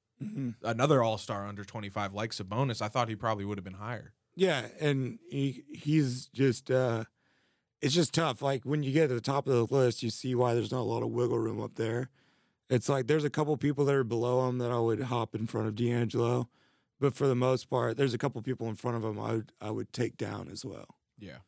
[0.62, 2.80] another All Star under twenty five like Sabonis.
[2.80, 4.14] I thought he probably would have been higher.
[4.34, 7.04] Yeah, and he he's just uh
[7.82, 8.40] it's just tough.
[8.40, 10.80] Like when you get to the top of the list, you see why there's not
[10.80, 12.08] a lot of wiggle room up there.
[12.70, 15.46] It's like there's a couple people that are below him that I would hop in
[15.46, 16.48] front of D'Angelo,
[16.98, 19.52] but for the most part, there's a couple people in front of him I would
[19.60, 20.96] I would take down as well.
[21.18, 21.38] Yeah.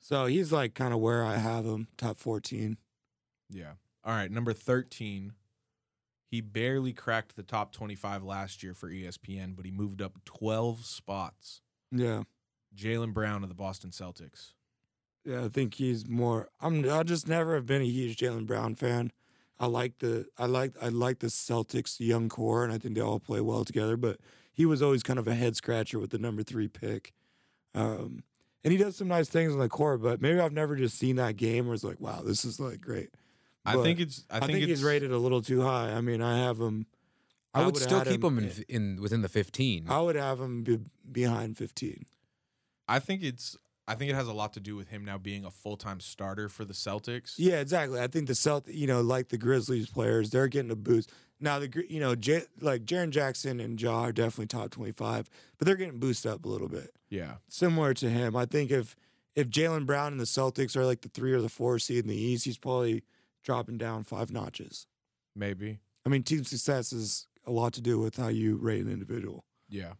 [0.00, 2.76] So he's like kind of where I have him, top 14.
[3.50, 3.72] Yeah.
[4.04, 4.30] All right.
[4.30, 5.32] Number 13.
[6.28, 10.84] He barely cracked the top 25 last year for ESPN, but he moved up 12
[10.84, 11.60] spots.
[11.92, 12.24] Yeah.
[12.76, 14.52] Jaylen Brown of the Boston Celtics.
[15.26, 16.48] Yeah, I think he's more.
[16.60, 16.88] I'm.
[16.88, 19.10] I just never have been a huge Jaylen Brown fan.
[19.58, 20.26] I like the.
[20.38, 20.72] I like.
[20.80, 23.96] I like the Celtics young core, and I think they all play well together.
[23.96, 24.18] But
[24.52, 27.12] he was always kind of a head scratcher with the number three pick.
[27.74, 28.22] Um,
[28.64, 31.16] and he does some nice things on the court, but maybe I've never just seen
[31.16, 33.10] that game where it's like, wow, this is like great.
[33.64, 34.24] I think it's.
[34.30, 35.92] I, I, think, think, it's, he's rated a little too high.
[35.92, 36.86] I mean, I have him.
[37.52, 39.86] I, would would've still keep him, in, in- in within the 15.
[39.88, 40.78] I would have him be
[41.10, 42.06] behind 15.
[42.86, 43.56] I think it's.
[43.88, 46.00] I think it has a lot to do with him now being a full time
[46.00, 47.34] starter for the Celtics.
[47.38, 48.00] Yeah, exactly.
[48.00, 51.12] I think the Celt, you know, like the Grizzlies players, they're getting a boost.
[51.38, 55.28] Now the you know, J- like Jaren Jackson and Ja are definitely top twenty five,
[55.58, 56.90] but they're getting boosted up a little bit.
[57.10, 57.34] Yeah.
[57.48, 58.96] Similar to him, I think if
[59.36, 62.08] if Jaylen Brown and the Celtics are like the three or the four seed in
[62.08, 63.04] the East, he's probably
[63.44, 64.86] dropping down five notches.
[65.36, 65.78] Maybe.
[66.04, 69.44] I mean, team success is a lot to do with how you rate an individual.
[69.68, 69.92] Yeah.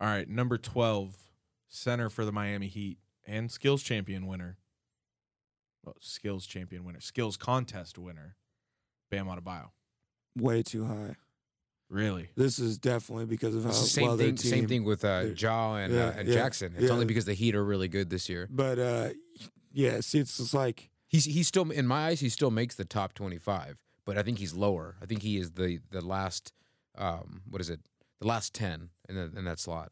[0.00, 0.28] All right.
[0.28, 1.14] Number 12,
[1.68, 2.98] center for the Miami Heat
[3.30, 4.58] and skills champion winner,
[5.84, 8.36] well, skills champion winner, skills contest winner,
[9.10, 9.70] Bam Adebayo.
[10.36, 11.16] Way too high.
[11.88, 12.30] Really?
[12.36, 14.36] This is definitely because of how It's the same well their thing.
[14.36, 16.72] Same thing with uh, Ja and yeah, uh, and yeah, Jackson.
[16.76, 16.90] It's yeah.
[16.90, 18.48] only because the Heat are really good this year.
[18.50, 19.08] But uh,
[19.72, 22.20] yeah, see, it's just like He's he's still in my eyes.
[22.20, 24.94] He still makes the top twenty five, but I think he's lower.
[25.02, 26.52] I think he is the the last.
[26.96, 27.80] Um, what is it?
[28.20, 29.90] The last ten in, the, in that slot.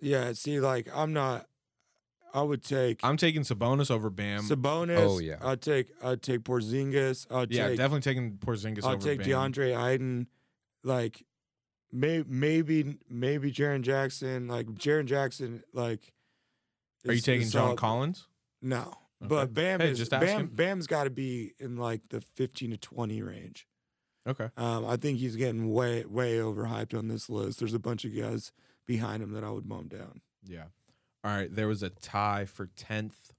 [0.00, 0.32] yeah.
[0.34, 1.48] See, like I'm not.
[2.34, 4.42] I would take I'm taking Sabonis over Bam.
[4.42, 4.96] Sabonis.
[4.98, 5.36] Oh, yeah.
[5.42, 7.26] I'd take I'd take Porzingis.
[7.30, 8.86] I'd yeah, take definitely taking Porzingis over.
[8.88, 9.52] I'll over take Bam.
[9.52, 10.26] DeAndre Ayton.
[10.84, 11.24] Like,
[11.92, 14.48] may, maybe maybe Jaren Jackson.
[14.48, 15.62] Like Jaren Jackson.
[15.72, 16.12] Like,
[17.06, 17.78] Are you taking John solid.
[17.78, 18.26] Collins?
[18.62, 18.80] No,
[19.20, 19.28] Okay.
[19.28, 20.22] but Bam Hey, is just Bam.
[20.22, 20.46] asking.
[20.48, 23.66] Bam's got to be in like the fifteen to twenty range.
[24.26, 24.48] Okay.
[24.56, 27.58] Um, I think he's getting way way overhyped on this list.
[27.58, 28.52] There's a bunch of guys
[28.86, 30.20] behind him that I would bump down.
[30.44, 30.64] Yeah.
[31.24, 31.54] All right.
[31.54, 33.32] There was a tie for tenth,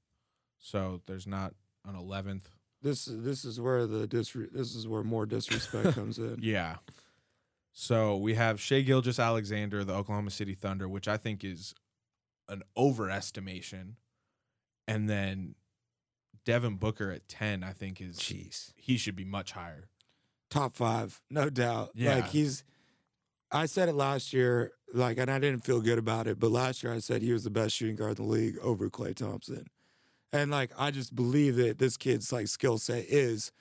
[0.59, 1.53] so there's not
[1.85, 2.49] an eleventh.
[2.81, 6.37] This this is where the disre- this is where more disrespect comes in.
[6.41, 6.77] Yeah.
[7.75, 11.73] So we have Shai Gilgeous-Alexander, the Oklahoma City Thunder, which I think is
[12.47, 13.93] an overestimation,
[14.87, 15.55] and then
[16.45, 17.63] Devin Booker at ten.
[17.63, 18.73] I think is Jeez.
[18.75, 19.89] he should be much higher.
[20.49, 21.91] top five, no doubt.
[21.95, 22.15] Yeah.
[22.15, 22.63] Like he's
[23.53, 26.83] I said it last year, like and I didn't feel good about it, but last
[26.83, 29.67] year I said he was the best shooting guard in the league over Klay Thompson.
[30.31, 33.51] And like I just believe that this kid's like skill set is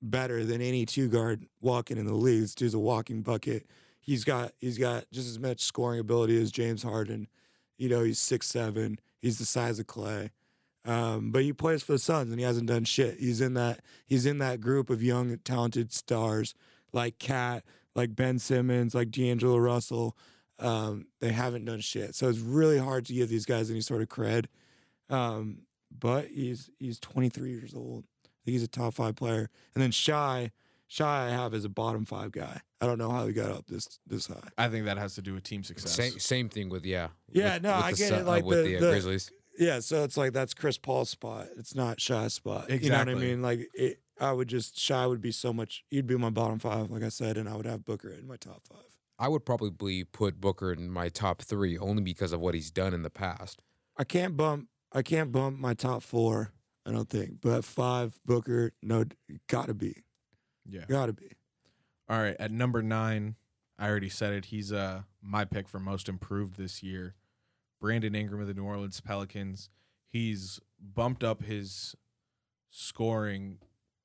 [0.00, 2.40] better than any two guard walking in the league.
[2.40, 3.66] This dude's a walking bucket.
[4.00, 7.28] He's got he's got just as much scoring ability as James Harden.
[7.76, 8.98] You know, he's six seven.
[9.20, 10.30] He's the size of Klay.
[10.84, 13.18] Um, but he plays for the Suns and he hasn't done shit.
[13.18, 16.54] He's in that he's in that group of young talented stars
[16.92, 17.64] like KAT,
[17.94, 20.16] like Ben Simmons, like D'Angelo Russell.
[20.58, 22.14] Um, they haven't done shit.
[22.14, 24.46] So it's really hard to give these guys any sort of cred.
[25.10, 25.62] Um,
[25.96, 28.04] but he's he's 23 years old.
[28.24, 29.48] I think he's a top five player.
[29.74, 30.50] And then Shai,
[30.88, 32.60] Shai I have as a bottom five guy.
[32.80, 34.48] I don't know how he got up this this high.
[34.58, 35.92] I think that has to do with team success.
[35.92, 37.08] Same same thing with yeah.
[37.30, 38.80] Yeah, with- no, with I the get Su- it, like uh, with the- the, uh,
[38.80, 39.30] the- Grizzlies.
[39.58, 41.46] Yeah, so it's like that's Chris Paul's spot.
[41.58, 42.70] It's not Shai's spot.
[42.70, 42.84] Exactly.
[42.86, 43.42] You know what I mean?
[43.42, 45.84] Like it, I would just Shai would be so much.
[45.90, 48.36] He'd be my bottom five, like I said, and I would have Booker in my
[48.36, 48.78] top five.
[49.18, 52.94] I would probably put Booker in my top three only because of what he's done
[52.94, 53.60] in the past.
[53.96, 54.68] I can't bump.
[54.92, 56.52] I can't bump my top four.
[56.86, 59.04] I don't think, but five Booker, no,
[59.48, 60.02] gotta be,
[60.66, 60.84] Yeah.
[60.88, 61.32] gotta be.
[62.08, 63.36] All right, at number nine,
[63.78, 64.46] I already said it.
[64.46, 67.14] He's uh my pick for most improved this year.
[67.80, 69.68] Brandon Ingram of the New Orleans Pelicans.
[70.08, 71.94] He's bumped up his
[72.70, 73.58] scoring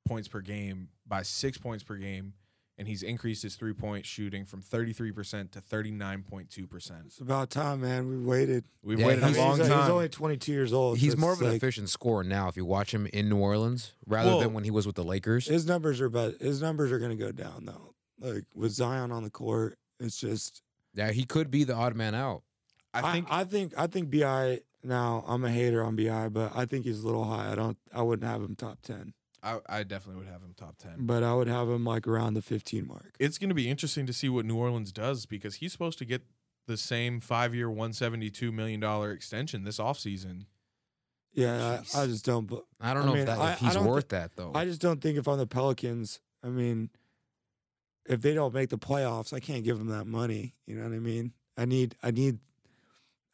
[0.08, 2.34] points per game by six points per game,
[2.78, 6.50] and he's increased his three point shooting from thirty three percent to thirty nine point
[6.50, 7.02] two percent.
[7.08, 8.08] It's about time, man.
[8.08, 8.66] We waited.
[8.84, 9.82] We've Yeah, waited I a mean, long he's, time.
[9.82, 10.98] he's only 22 years old.
[10.98, 13.28] so He's more it's of an like- efficient scorer now if you watch him in
[13.30, 15.48] New Orleans rather Well- than when he was with the Lakers.
[15.48, 17.94] His numbers are, but his numbers are gonna go down though.
[18.20, 20.62] Like with Zion on the court, it's just
[20.94, 22.44] Yeah, he could be the odd man out.
[22.94, 24.62] I think I, think I think BI.
[24.84, 27.52] Now I'm a hater on BI, but I think he's a little high.
[27.52, 27.78] I don't.
[27.94, 29.14] I wouldn't have him top ten,
[29.44, 30.94] I, I definitely would have him top ten.
[31.00, 33.16] but I would have him like around the 15 mark.
[33.20, 36.06] It's going to be interesting to see what New Orleans does because he's supposed to
[36.06, 36.24] get
[36.66, 40.46] the same five year, one seventy two million dollar extension this offseason.
[41.34, 42.52] Yeah, I, I just don't.
[42.82, 44.52] I don't I know mean, if, that, I- if he's don't worth that though.
[44.56, 46.90] I just don't think if I'm the Pelicans, I mean,
[48.10, 50.56] if they don't make the playoffs, I can't give them that money.
[50.66, 51.34] You know what I mean?
[51.56, 52.40] I need, I need,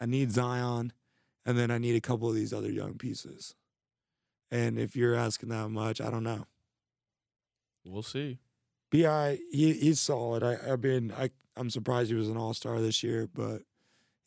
[0.01, 0.91] I need Zion,
[1.45, 3.55] and then I need a couple of these other young pieces.
[4.53, 6.45] And if you're asking that much, I don't know.
[7.85, 8.37] We'll see.
[8.91, 10.43] BI, he he's solid.
[10.43, 13.63] I I mean, I I'm surprised he was an All Star this year, but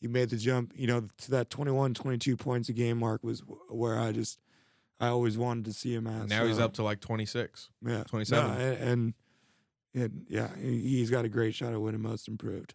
[0.00, 0.72] he made the jump.
[0.74, 4.40] You know, to that 21, 22 points a game mark was where I just
[4.98, 6.28] I always wanted to see him at.
[6.28, 7.70] now he's up to like 26.
[7.86, 8.48] yeah 27.
[8.48, 9.14] No, and, and
[9.94, 12.74] and yeah, he- he's got a great shot at winning Most Improved.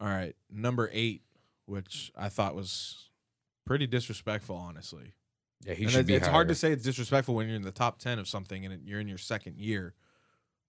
[0.00, 0.36] All right.
[0.50, 1.22] Number eight,
[1.66, 3.08] which I thought was
[3.64, 5.14] pretty disrespectful, honestly.
[5.66, 7.62] Yeah, he and should it- be it's hard to say it's disrespectful when you're in
[7.62, 9.94] the top 10 of something and you're in your second year.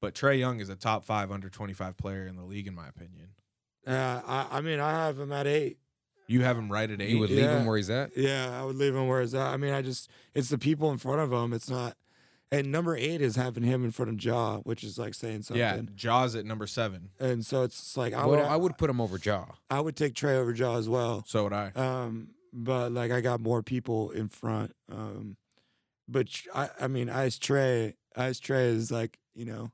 [0.02, 2.88] But Trae Young is a top five under 25 player in the league, in my
[2.90, 3.30] opinion.
[3.88, 5.78] Uh, I I mean, I have him at eight.
[6.28, 7.10] You have him right at eight.
[7.10, 7.60] You would leave Yeah.
[7.60, 8.16] him where he's at.
[8.16, 9.48] Yeah, I would leave him where he's at.
[9.48, 11.54] I mean, I just it's the people in front of him.
[11.54, 11.98] It's not.
[12.52, 15.60] And number eight is having him in front of Ja, which is like saying something.
[15.60, 17.10] yeah, Ja's at number seven.
[17.20, 19.46] And so it's like I well, would I would put him over Ja.
[19.72, 21.24] I would take Trae over Ja as well.
[21.28, 21.72] So would I.
[21.76, 24.74] Um, but like I got more people in front.
[24.92, 25.38] Um,
[26.08, 29.72] but I, I mean, Ice Trae, Ice Trae is like you know,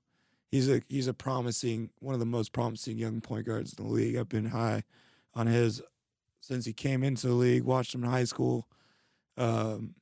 [0.50, 3.92] he's a he's a promising one of the most promising young point guards in the
[3.92, 4.16] league.
[4.16, 4.84] I've been high
[5.34, 5.82] on his
[6.40, 7.64] since he came into the league.
[7.64, 8.68] Watched him in high school.
[9.38, 9.96] Um,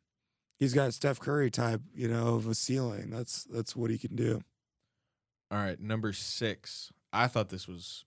[0.58, 3.10] he's got Steph Curry type, you know, of a ceiling.
[3.10, 4.42] That's that's what he can do.
[5.50, 6.92] All right, number six.
[7.12, 8.06] I thought this was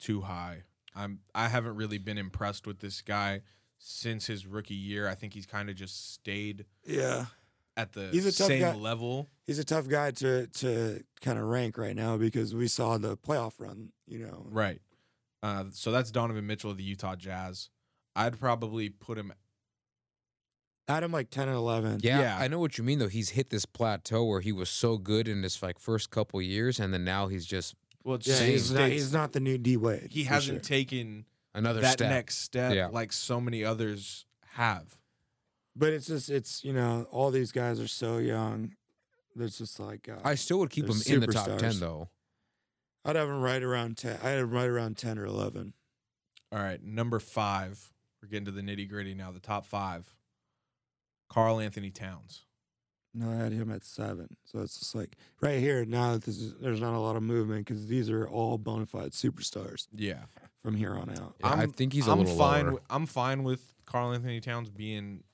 [0.00, 0.62] too high.
[0.96, 3.42] I'm I haven't really been impressed with this guy
[3.78, 5.08] since his rookie year.
[5.08, 7.26] I think he's kind of just stayed Yeah.
[7.76, 8.74] at the He's a tough same guy.
[8.74, 9.28] level.
[9.46, 13.16] He's a tough guy to to kind of rank right now because we saw the
[13.16, 14.46] playoff run, you know.
[14.50, 14.80] Right.
[15.42, 17.70] Uh, so that's Donovan Mitchell of the Utah Jazz.
[18.16, 19.32] I'd probably put him.
[20.88, 22.00] at him like 10 and 11.
[22.02, 22.38] Yeah, Yeah.
[22.38, 23.08] I know what you mean though.
[23.08, 26.80] He's hit this plateau where he was so good in his like first couple years,
[26.80, 27.74] and then now he's just
[28.04, 30.08] Well, Yeah, he's not, he's not the new D Wade.
[30.10, 30.76] he hasn't sure.
[30.76, 31.26] taken
[31.58, 32.10] another that step.
[32.10, 32.86] next step Yeah.
[32.88, 34.96] like so many others have.
[35.76, 38.74] But it's just it's you know all these guys are so young.
[39.36, 42.08] There's just like uh, I still would keep them in the top ten though.
[43.04, 44.18] I'd have them right around ten.
[44.22, 45.74] I had them right around ten or eleven.
[46.50, 47.92] All right, number five.
[48.22, 49.30] We're getting to the nitty gritty now.
[49.30, 50.12] The top five.
[51.30, 52.44] Karl-Anthony Towns.
[53.14, 54.36] No, I had him at seven.
[54.44, 56.16] So it's just like right here now.
[56.16, 59.86] This is, there's not a lot of movement because these are all bona fide superstars
[59.94, 60.22] Yeah,
[60.68, 61.34] from here on out.
[61.40, 62.64] Yeah, I I'm- think he's a I'm little fine.
[62.66, 62.74] lower.
[62.74, 65.24] With, I'm fine with Karl-Anthony Towns being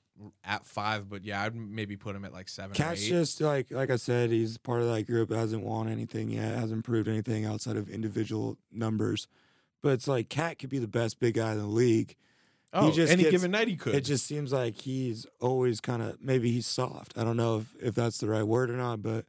[0.45, 2.71] at five, but yeah, I'd maybe put him at like seven.
[2.71, 3.09] or KAT's eight.
[3.09, 5.29] just like like I said, he's part of that group.
[5.31, 6.55] Hasn't won anything yet.
[6.55, 9.27] Hasn't proved anything outside of individual numbers.
[9.81, 12.15] But it's like KAT could be the best big guy in the league.
[12.73, 13.93] oh, just any gets- given night he could.
[13.93, 17.13] It just seems like he's always kind of maybe he's soft.
[17.17, 19.25] I don't know if, if that's the right word or not, but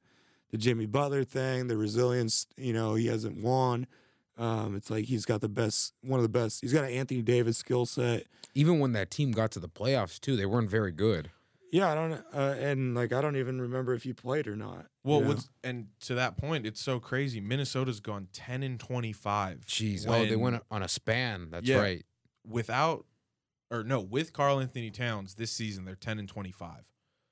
[0.52, 3.88] the Jimmy Butler thing, the resilience, you know, he hasn't won.
[4.38, 6.60] Um, it's like he's got the best, one of the best.
[6.60, 8.24] He's got an Anthony Davis skill set.
[8.54, 11.30] Even when that team got to the playoffs too, they weren't very good.
[11.72, 14.86] Yeah, I don't, uh, and like I don't even remember if he played or not.
[15.04, 15.28] you well, know?
[15.28, 17.40] with, and to that point, it's so crazy.
[17.40, 19.60] Minnesota's gone ten and twenty five.
[19.66, 21.48] Jeez, oh, they went on a span.
[21.50, 21.80] That's Yeah.
[21.80, 22.04] right.
[22.48, 23.04] without
[23.70, 25.84] or no with Karl-Anthony Towns this season.
[25.84, 26.84] They're ten and twenty five.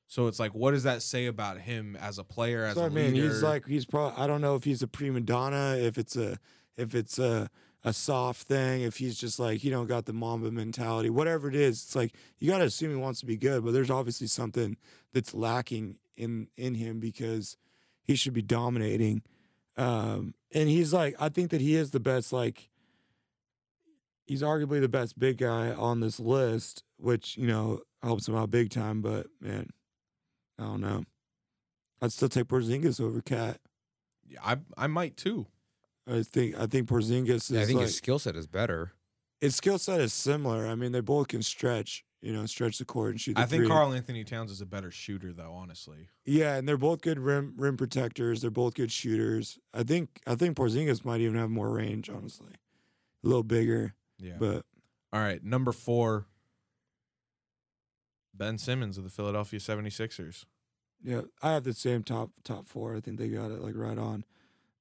[0.08, 2.64] So it's like, what does that say about him as a player?
[2.64, 3.28] As So a I mean, leader?
[3.28, 4.22] he's like he's probably.
[4.22, 6.38] I don't know if he's a prima donna, if it's a
[6.76, 7.50] if it's a
[7.84, 11.54] a soft thing, if he's just like you don't got the Mamba mentality, whatever it
[11.54, 11.82] is.
[11.82, 14.76] It's like you got to assume he wants to be good, but there's obviously something
[15.12, 17.56] that's lacking in in him because
[18.02, 19.22] he should be dominating.
[19.76, 22.32] Um, and he's like, I think that he is the best.
[22.32, 22.70] Like,
[24.26, 28.50] he's arguably the best big guy on this list, which you know helps him out
[28.50, 29.02] big time.
[29.02, 29.68] But man,
[30.58, 31.04] I don't know.
[32.00, 33.60] I'd still take Porzingis over KAT.
[34.26, 35.46] Yeah, I I might too.
[36.06, 38.92] I think I think Porzingis is Yeah, I think like, his skill set is better.
[39.40, 40.66] his skill set is similar.
[40.66, 43.36] I mean, they both can stretch, you know, stretch the court and shoot.
[43.36, 43.68] The I think three.
[43.68, 45.52] Carl Anthony Towns is a better shooter, though.
[45.52, 48.42] Honestly, Yeah, and they're both good rim rim protectors.
[48.42, 49.58] They're both good shooters.
[49.72, 52.10] I think I think Porzingis might even have more range.
[52.10, 52.52] Honestly,
[53.22, 54.36] a little bigger, yeah.
[54.38, 54.64] but
[55.12, 56.26] All right, number four.
[58.36, 60.44] Ben Simmons of the Philadelphia 76ers.
[61.04, 62.96] yeah, I have the same top top four.
[62.96, 64.24] I think they got it like right on.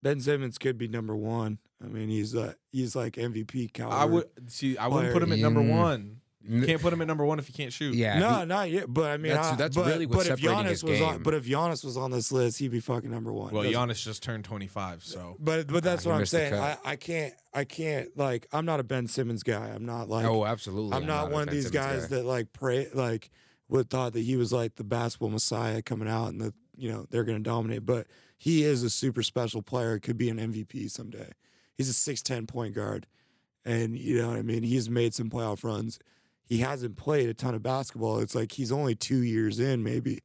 [0.03, 1.57] Ben Simmons could be number one.
[1.83, 3.95] I mean, he's uh, he's like MVP caliber.
[3.95, 4.77] I would see.
[4.77, 5.13] I wouldn't player.
[5.13, 5.69] put him at number Mm.
[5.69, 6.17] one.
[6.45, 7.95] You can't put him at number one if you can't shoot.
[7.95, 8.85] Yeah, no, he- not yet.
[8.93, 11.01] But I mean, That's- I- that's but, really what's but if separating Giannis his was
[11.01, 11.23] on, game.
[11.23, 13.53] but if Giannis was on this list, he'd be fucking number one.
[13.53, 16.37] Well, Doesn't- Giannis just turned 25, so But but that's he what I'm missed the
[16.39, 16.53] saying.
[16.55, 16.81] I, cut.
[16.83, 19.69] I can't I can't like I'm not a Ben Simmons guy.
[19.69, 20.97] I'm not like oh, absolutely.
[20.97, 22.17] I'm not a one of Ben these Simmons guys guy.
[22.17, 23.29] that like pray like
[23.69, 27.05] would thought that he was like the basketball messiah coming out and that you know
[27.09, 27.85] they're gonna dominate.
[27.85, 28.07] But
[28.43, 29.99] he is a super special player.
[29.99, 31.29] Could be an MVP someday.
[31.77, 33.07] He's a six ten point guard,
[33.63, 34.63] and you know what I mean.
[34.63, 35.97] He's made some playoff runs.
[36.43, 38.19] He hasn't played a ton of basketball.
[38.19, 40.19] It's like he's only two years in, maybe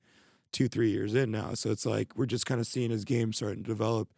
[0.50, 1.54] two three years in now.
[1.54, 4.08] So it's like we're just kind of seeing his game starting to develop.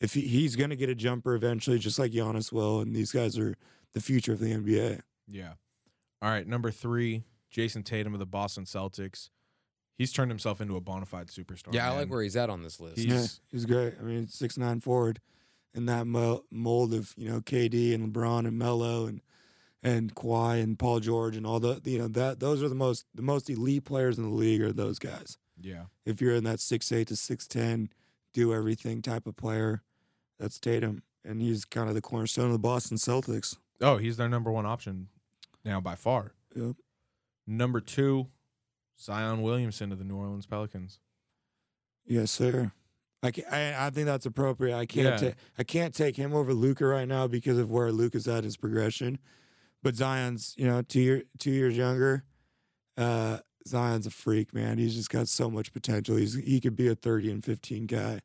[0.00, 3.10] If he, he's going to get a jumper eventually, just like Giannis will, and these
[3.10, 3.56] guys are
[3.94, 5.00] the future of the NBA.
[5.26, 5.54] yeah.
[6.22, 9.30] All right, number three, Jayson Tatum of the Boston Celtics.
[10.00, 11.74] He's turned himself into a bona fide superstar.
[11.74, 12.96] Yeah, I like where he's at on this list.
[12.96, 13.92] He's- yeah, he's great.
[14.00, 15.20] I mean, six nine forward
[15.74, 19.20] in that mold of you know KD and LeBron and Melo and
[19.82, 23.04] and Kawhi and Paul George and all the you know that those are the most
[23.14, 25.36] the most elite players in the league are those guys.
[25.60, 25.84] Yeah.
[26.06, 27.90] If you're in that six eight to six ten,
[28.32, 29.82] do everything type of player,
[30.38, 33.58] that's Tatum, and he's kind of the cornerstone of the Boston Celtics.
[33.82, 35.08] Oh, he's their number one option
[35.62, 36.32] now by far.
[36.54, 36.76] Yep.
[37.46, 38.28] Number two,
[39.00, 41.00] Zion Williamson of the New Orleans Pelicans.
[42.06, 42.72] Yes, sir.
[43.22, 44.76] I, can, I I think that's appropriate.
[44.76, 45.30] I can't Yeah.
[45.30, 48.56] ta- I can't take him over Luka right now because of where Luka's at his
[48.56, 49.18] progression.
[49.82, 52.24] But Zion's, you know, two year two years younger.
[52.96, 54.78] Uh, Zion's a freak, man.
[54.78, 56.16] He's just got so much potential.
[56.16, 58.20] He's he could be a thirty and fifteen guy.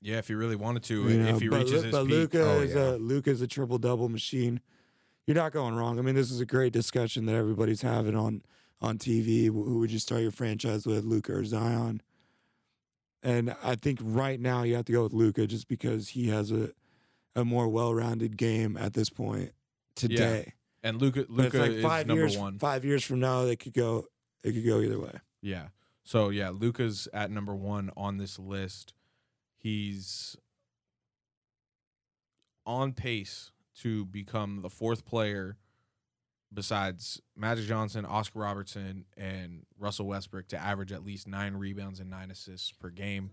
[0.00, 1.34] Yeah, if he really wanted to, you know?
[1.34, 2.10] if he but reaches Lu- his but peak.
[2.12, 2.90] Luka Oh, is yeah.
[2.90, 4.60] a Luka's a triple double machine.
[5.26, 5.98] You're not going wrong.
[5.98, 8.42] I mean, this is a great discussion that everybody's having on
[8.80, 9.46] on TV.
[9.46, 12.02] Who would you start your franchise with, Luka or Zion?
[13.22, 16.52] And I think right now you have to go with Luka just because he has
[16.52, 16.70] a
[17.34, 19.52] a more well-rounded game at this point
[19.94, 20.54] today.
[20.82, 22.58] And Luka Luka like is number years, one.
[22.58, 24.06] Five years from now, they could go.
[24.42, 25.12] It could go either way.
[25.42, 25.68] Yeah.
[26.04, 28.94] So yeah, Luka's at number one on this list.
[29.56, 30.36] He's
[32.64, 33.50] on pace
[33.80, 35.56] to become the fourth player
[36.52, 42.08] besides Magic Johnson, Oscar Robertson, and Russell Westbrook to average at least nine rebounds and
[42.10, 43.30] nine assists per game.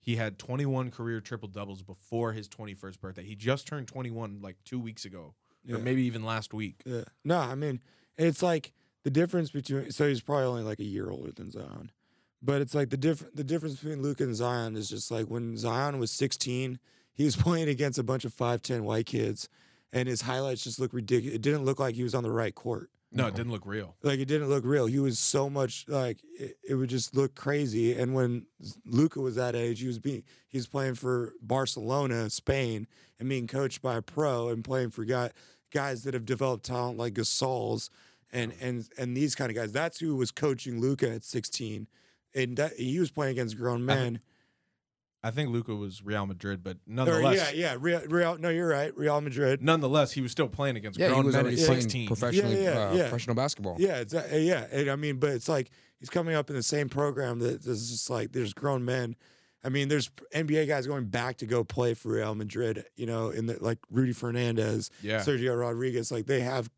[0.00, 3.22] He had 21 career triple doubles before his 21st birthday.
[3.24, 5.34] He just turned 21 like two weeks ago,
[5.64, 5.76] Yeah.
[5.76, 6.82] or maybe even last week.
[6.84, 7.04] Yeah.
[7.24, 7.80] No, I mean,
[8.16, 8.72] it's like
[9.04, 9.90] the difference between.
[9.92, 11.90] So he's probably only like a year older than Zion,
[12.42, 15.56] but it's like the different the difference between Luke and Zion is just like when
[15.56, 16.78] Zion was 16,
[17.12, 19.48] he was playing against a bunch of 5'10 white kids,
[19.92, 21.36] and his highlights just looked ridiculous.
[21.36, 22.90] It didn't look like he was on the right court.
[23.14, 23.94] No, it didn't look real.
[24.02, 24.86] Like it didn't look real.
[24.86, 27.92] He was so much like it, it would just look crazy.
[27.94, 28.46] And when
[28.86, 32.86] Luka was that age, he was being he was playing for Barcelona, Spain,
[33.20, 35.30] and being coached by a pro and playing for guy,
[35.70, 37.90] guys that have developed talent like Gasol's
[38.32, 39.72] and and and these kind of guys.
[39.72, 41.88] That's who was coaching Luka at 16.
[42.34, 44.20] And that he was playing against grown men.
[45.24, 48.38] I think Luka was Real Madrid, but Or, nonetheless, yeah, yeah, Real, Real.
[48.38, 48.96] No, you're right.
[48.96, 49.62] Real Madrid.
[49.62, 52.06] nonetheless, he was still playing against Yeah, he grown was men at playing 16.
[52.08, 53.02] professionally, Yeah, yeah, uh, yeah.
[53.02, 53.76] professional basketball.
[53.78, 55.70] Yeah, it's uh, yeah, and I mean, but it's like
[56.00, 59.14] he's coming up in the same program that is just like there's grown men.
[59.64, 62.84] I mean, there's NBA guys going back to go play for Real Madrid.
[62.96, 65.20] You know, in the like Rudy Fernandez, Yeah.
[65.20, 66.10] Sergio Rodriguez.
[66.10, 66.68] Like they have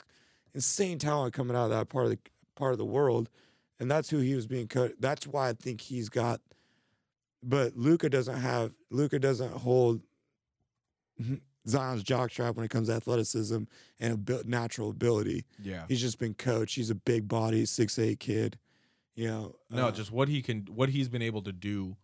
[0.55, 2.19] insane talent coming out of that part of the
[2.57, 3.31] part of the world,
[3.81, 5.01] and that's who he was being cut.
[5.01, 6.43] That's why I think he's got.
[7.47, 8.73] But Luka doesn't have.
[8.91, 10.01] Luka doesn't hold
[11.69, 13.63] Zion's jockstrap when it comes to athleticism
[14.01, 15.45] and abil- natural ability.
[15.63, 15.85] Yeah.
[15.89, 16.75] He's just been coached.
[16.77, 18.59] He's a big body, six eight kid.
[19.15, 19.57] You know.
[19.71, 21.97] No, uh, just what he can, what he's been able to do.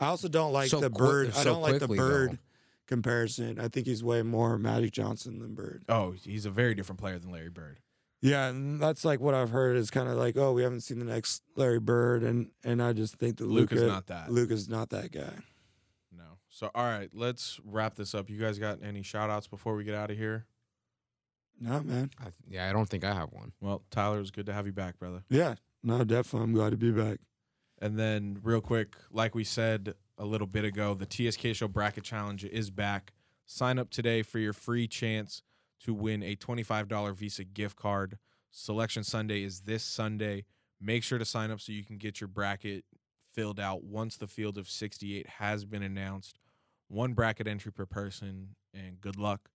[0.00, 1.28] I also don't like So the quick- bird.
[1.28, 2.08] I so don't like the quickly, though.
[2.08, 2.38] bird
[2.86, 3.58] comparison.
[3.58, 5.84] I think he's way more Magic Johnson than Bird.
[5.88, 7.80] Oh, he's a very different player than Larry Bird.
[8.22, 10.98] Yeah, and that's like what I've heard is kind of like, oh, we haven't seen
[10.98, 14.32] the next Larry Bird, and and I just think that Luka's Luka, not that.
[14.32, 15.34] Luka's not that guy.
[16.16, 16.38] No.
[16.48, 18.30] So, all right, let's wrap this up.
[18.30, 20.46] You guys got any shout outs before we get out of here?
[21.60, 22.10] No, man.
[22.18, 23.52] I, yeah, I don't think I have one.
[23.60, 25.22] Well, Tyler, it was good to have you back, brother.
[25.28, 26.44] Yeah, no, definitely.
[26.44, 27.18] I'm glad to be back.
[27.80, 32.04] And then, real quick, like we said a little bit ago, the TSK Show Bracket
[32.04, 33.12] Challenge is back.
[33.44, 35.42] Sign up today for your free chance
[35.80, 38.18] to win a $25 Visa gift card.
[38.50, 40.44] Selection Sunday is this Sunday.
[40.80, 42.84] Make sure to sign up so you can get your bracket
[43.32, 46.38] filled out once the field of 68 has been announced.
[46.88, 49.50] One bracket entry per person, and good luck.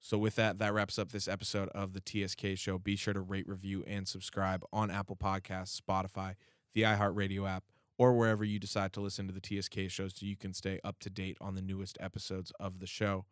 [0.00, 2.78] So, with that, that wraps up this episode of the TSK Show.
[2.78, 6.36] Be sure to rate, review, and subscribe on Apple Podcasts, Spotify,
[6.72, 7.64] the iHeartRadio app,
[7.98, 10.98] or wherever you decide to listen to the TSK show so you can stay up
[11.00, 13.26] to date on the newest episodes of the show.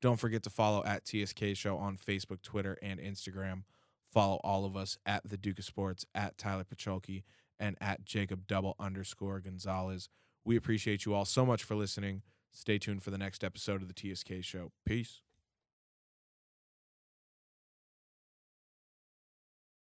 [0.00, 3.62] Don't forget to follow at TSK Show on Facebook, Twitter, and Instagram.
[4.10, 7.22] Follow all of us at the Duke of Sports, at Tyler Pacholke,
[7.58, 10.08] and at Jacob double underscore Gonzalez.
[10.44, 12.22] We appreciate you all so much for listening.
[12.50, 14.72] Stay tuned for the next episode of the TSK Show.
[14.84, 15.20] Peace.